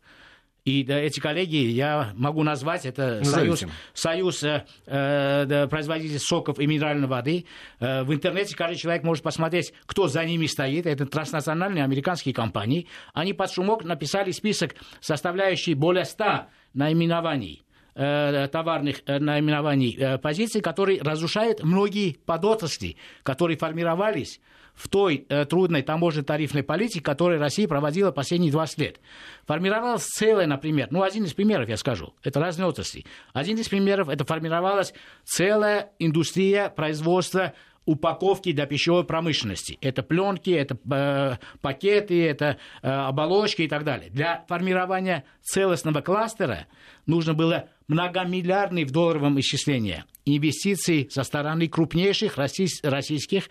и 0.66 0.84
да, 0.84 0.98
эти 0.98 1.20
коллеги, 1.20 1.58
я 1.58 2.12
могу 2.16 2.42
назвать, 2.42 2.88
это 2.88 3.24
Союз, 3.24 3.64
союз 3.94 4.44
э, 4.44 4.66
э, 4.88 5.68
производителей 5.68 6.18
соков 6.18 6.58
и 6.60 6.66
минеральной 6.66 7.08
воды. 7.08 7.46
Э, 7.80 8.02
в 8.02 8.12
интернете 8.16 8.56
каждый 8.56 8.78
человек 8.78 9.04
может 9.04 9.24
посмотреть, 9.24 9.76
кто 9.86 10.08
за 10.08 10.26
ними 10.26 10.48
стоит. 10.48 10.88
Это 10.88 11.06
транснациональные 11.06 11.84
американские 11.84 12.34
компании. 12.34 12.88
Они 13.14 13.34
под 13.34 13.52
шумок 13.52 13.84
написали 13.84 14.32
список, 14.32 14.74
составляющий 15.02 15.76
более 15.76 16.04
100 16.04 16.48
наименований 16.78 17.64
э, 17.96 18.48
товарных 18.52 19.02
э, 19.08 19.20
наименований 19.20 19.98
э, 19.98 20.18
позиций, 20.20 20.62
которые 20.62 21.02
разрушают 21.02 21.64
многие 21.64 22.18
подотрасли, 22.26 22.96
которые 23.24 23.58
формировались 23.58 24.40
в 24.76 24.90
той 24.90 25.26
трудной 25.50 25.82
таможенной 25.82 26.24
тарифной 26.24 26.62
политике, 26.62 27.02
которую 27.02 27.40
Россия 27.40 27.68
проводила 27.68 28.12
последние 28.12 28.52
20 28.52 28.78
лет. 28.78 29.00
Формировалась 29.48 30.04
целая, 30.04 30.46
например, 30.46 30.90
ну, 30.92 31.02
один 31.02 31.24
из 31.24 31.34
примеров 31.34 31.68
я 31.68 31.78
скажу, 31.78 32.14
это 32.22 32.40
разные 32.40 32.68
отрасли. 32.68 33.04
Один 33.34 33.58
из 33.58 33.68
примеров, 33.68 34.08
это 34.08 34.24
формировалась 34.24 34.94
целая 35.26 35.90
индустрия 35.98 36.70
производства 36.70 37.54
упаковки 37.88 38.52
для 38.52 38.68
пищевой 38.68 39.04
промышленности. 39.06 39.80
Это 39.82 40.04
пленки, 40.04 40.52
это 40.52 40.78
э, 40.92 41.38
пакеты, 41.62 42.28
это 42.28 42.58
э, 42.84 42.88
оболочки 42.88 43.64
и 43.64 43.68
так 43.68 43.84
далее. 43.84 44.12
Для 44.12 44.46
формирования 44.48 45.24
целостного 45.42 46.02
кластера 46.02 46.68
нужно 47.08 47.34
было 47.34 47.70
многомиллиардные 47.88 48.86
в 48.86 48.92
долларовом 48.92 49.40
исчислении 49.40 50.04
инвестиций 50.26 51.08
со 51.10 51.24
стороны 51.24 51.68
крупнейших 51.68 52.38
российских 52.38 53.50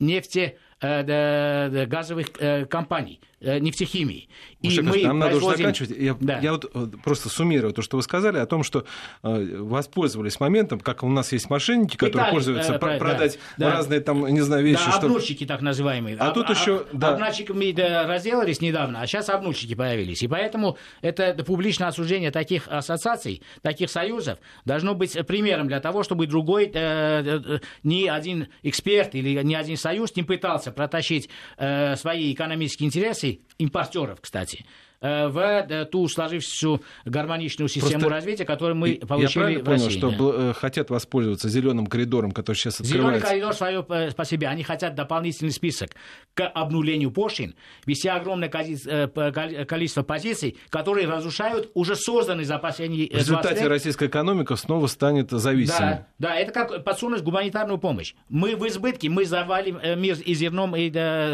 нефте 0.00 0.58
Э, 0.78 1.02
э, 1.06 2.66
компаний, 2.66 3.18
нефтехимии. 3.46 4.28
И 4.60 4.80
мы 4.80 4.82
нам 4.82 4.92
производим... 4.92 5.18
надо 5.18 5.36
уже 5.36 5.56
заканчивать. 5.56 5.90
Я, 5.98 6.16
да. 6.18 6.38
я 6.40 6.52
вот 6.52 6.70
просто 7.02 7.28
суммирую 7.28 7.72
то, 7.72 7.82
что 7.82 7.96
вы 7.96 8.02
сказали 8.02 8.38
о 8.38 8.46
том, 8.46 8.62
что 8.62 8.84
воспользовались 9.22 10.40
моментом, 10.40 10.80
как 10.80 11.02
у 11.02 11.08
нас 11.08 11.32
есть 11.32 11.50
мошенники, 11.50 11.96
которые 11.96 12.26
Пытались, 12.26 12.32
пользуются 12.32 12.74
э, 12.74 12.78
продать 12.78 13.38
да, 13.56 13.72
разные 13.72 14.00
там, 14.00 14.26
не 14.26 14.40
знаю, 14.40 14.64
вещи. 14.64 14.84
Да, 14.86 14.96
обнурщики 14.96 15.46
так 15.46 15.60
называемые. 15.62 16.16
А, 16.18 16.28
а 16.28 16.30
тут 16.32 16.50
еще... 16.50 16.86
Да. 16.92 17.14
Обнарщиками 17.14 17.72
да, 17.72 18.06
разделались 18.06 18.60
недавно, 18.60 19.02
а 19.02 19.06
сейчас 19.06 19.28
обнурщики 19.28 19.74
появились. 19.74 20.22
И 20.22 20.28
поэтому 20.28 20.78
это 21.02 21.34
публичное 21.44 21.88
осуждение 21.88 22.30
таких 22.30 22.68
ассоциаций, 22.68 23.42
таких 23.62 23.90
союзов 23.90 24.38
должно 24.64 24.94
быть 24.94 25.16
примером 25.26 25.68
для 25.68 25.80
того, 25.80 26.02
чтобы 26.02 26.26
другой, 26.26 26.66
э, 26.66 26.70
э, 26.74 27.58
ни 27.82 28.06
один 28.06 28.48
эксперт 28.62 29.14
или 29.14 29.40
ни 29.42 29.54
один 29.54 29.76
союз 29.76 30.14
не 30.16 30.22
пытался 30.22 30.56
пытался 30.56 30.72
протащить 30.72 31.28
э, 31.56 31.96
свои 31.96 32.32
экономические 32.32 32.86
интересы, 32.86 33.35
импортеров, 33.58 34.20
кстати, 34.20 34.64
э, 35.00 35.28
в 35.28 35.38
э, 35.38 35.84
ту 35.86 36.08
сложившуюся 36.08 36.82
гармоничную 37.04 37.68
систему 37.68 37.92
Просто 38.00 38.08
развития, 38.10 38.44
которую 38.44 38.76
мы 38.76 38.94
получили 38.96 39.52
Я 39.54 39.58
в 39.60 39.64
понял, 39.64 39.84
России. 39.84 39.98
что 39.98 40.10
да. 40.10 40.50
э, 40.50 40.52
хотят 40.54 40.90
воспользоваться 40.90 41.48
зеленым 41.48 41.86
коридором, 41.86 42.32
который 42.32 42.56
сейчас 42.56 42.78
Зеленый 42.78 43.16
открывается? 43.18 43.28
коридор 43.28 43.54
свое 43.54 43.82
по 44.12 44.24
себе. 44.24 44.48
Они 44.48 44.62
хотят 44.62 44.94
дополнительный 44.94 45.52
список 45.52 45.90
к 46.34 46.46
обнулению 46.46 47.10
пошлин, 47.10 47.54
вести 47.86 48.08
огромное 48.08 48.48
количество 48.48 50.02
позиций, 50.02 50.56
которые 50.70 51.08
разрушают 51.08 51.70
уже 51.74 51.96
созданный 51.96 52.44
за 52.44 52.58
последние 52.58 53.06
В 53.06 53.10
20 53.10 53.26
результате 53.26 53.60
лет 53.60 53.68
российская 53.68 54.06
экономика 54.06 54.56
снова 54.56 54.86
станет 54.86 55.30
зависимой. 55.30 55.78
да, 55.78 56.06
да, 56.18 56.36
это 56.36 56.52
как 56.52 56.84
подсунуть 56.84 57.22
гуманитарную 57.22 57.78
помощь. 57.78 58.14
Мы 58.28 58.56
в 58.56 58.66
избытке, 58.66 59.08
мы 59.08 59.24
завалим 59.24 59.78
мир 60.00 60.16
и 60.24 60.34
зерном, 60.34 60.74
и 60.76 60.90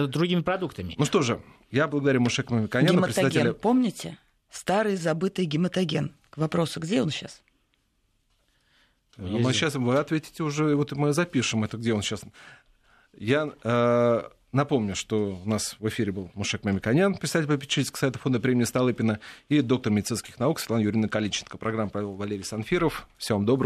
другими 0.06 0.40
продуктами. 0.40 0.94
Ну 0.98 1.04
что 1.04 1.22
же, 1.22 1.40
я 1.72 1.88
благодарю 1.88 2.20
Мушека 2.20 2.52
Мамиканяна, 2.52 2.92
Гематоген, 2.92 3.14
председателя... 3.14 3.52
помните? 3.54 4.18
Старый 4.50 4.96
забытый 4.96 5.46
гематоген. 5.46 6.14
К 6.30 6.36
вопросу, 6.36 6.80
где 6.80 7.02
он 7.02 7.10
сейчас? 7.10 7.42
Мы 9.16 9.52
сейчас 9.52 9.74
вы 9.74 9.96
ответите 9.96 10.42
уже, 10.42 10.76
вот 10.76 10.92
мы 10.92 11.12
запишем 11.12 11.64
это, 11.64 11.78
где 11.78 11.94
он 11.94 12.02
сейчас. 12.02 12.22
Я 13.14 13.52
э, 13.62 14.22
напомню, 14.52 14.94
что 14.94 15.40
у 15.42 15.48
нас 15.48 15.76
в 15.78 15.88
эфире 15.88 16.12
был 16.12 16.30
Мушек 16.34 16.64
Мамиканян, 16.64 17.14
председатель 17.14 17.48
попечительского 17.48 17.98
совета 17.98 18.18
фонда 18.18 18.38
премии 18.40 18.64
Столыпина, 18.64 19.20
и 19.48 19.62
доктор 19.62 19.92
медицинских 19.92 20.38
наук 20.38 20.60
Светлана 20.60 20.82
Юрьевна 20.82 21.08
Каличенко. 21.08 21.56
Программа 21.56 21.90
провел 21.90 22.14
Валерий 22.14 22.44
Санфиров. 22.44 23.08
Всего 23.16 23.38
вам 23.38 23.46
доброго. 23.46 23.60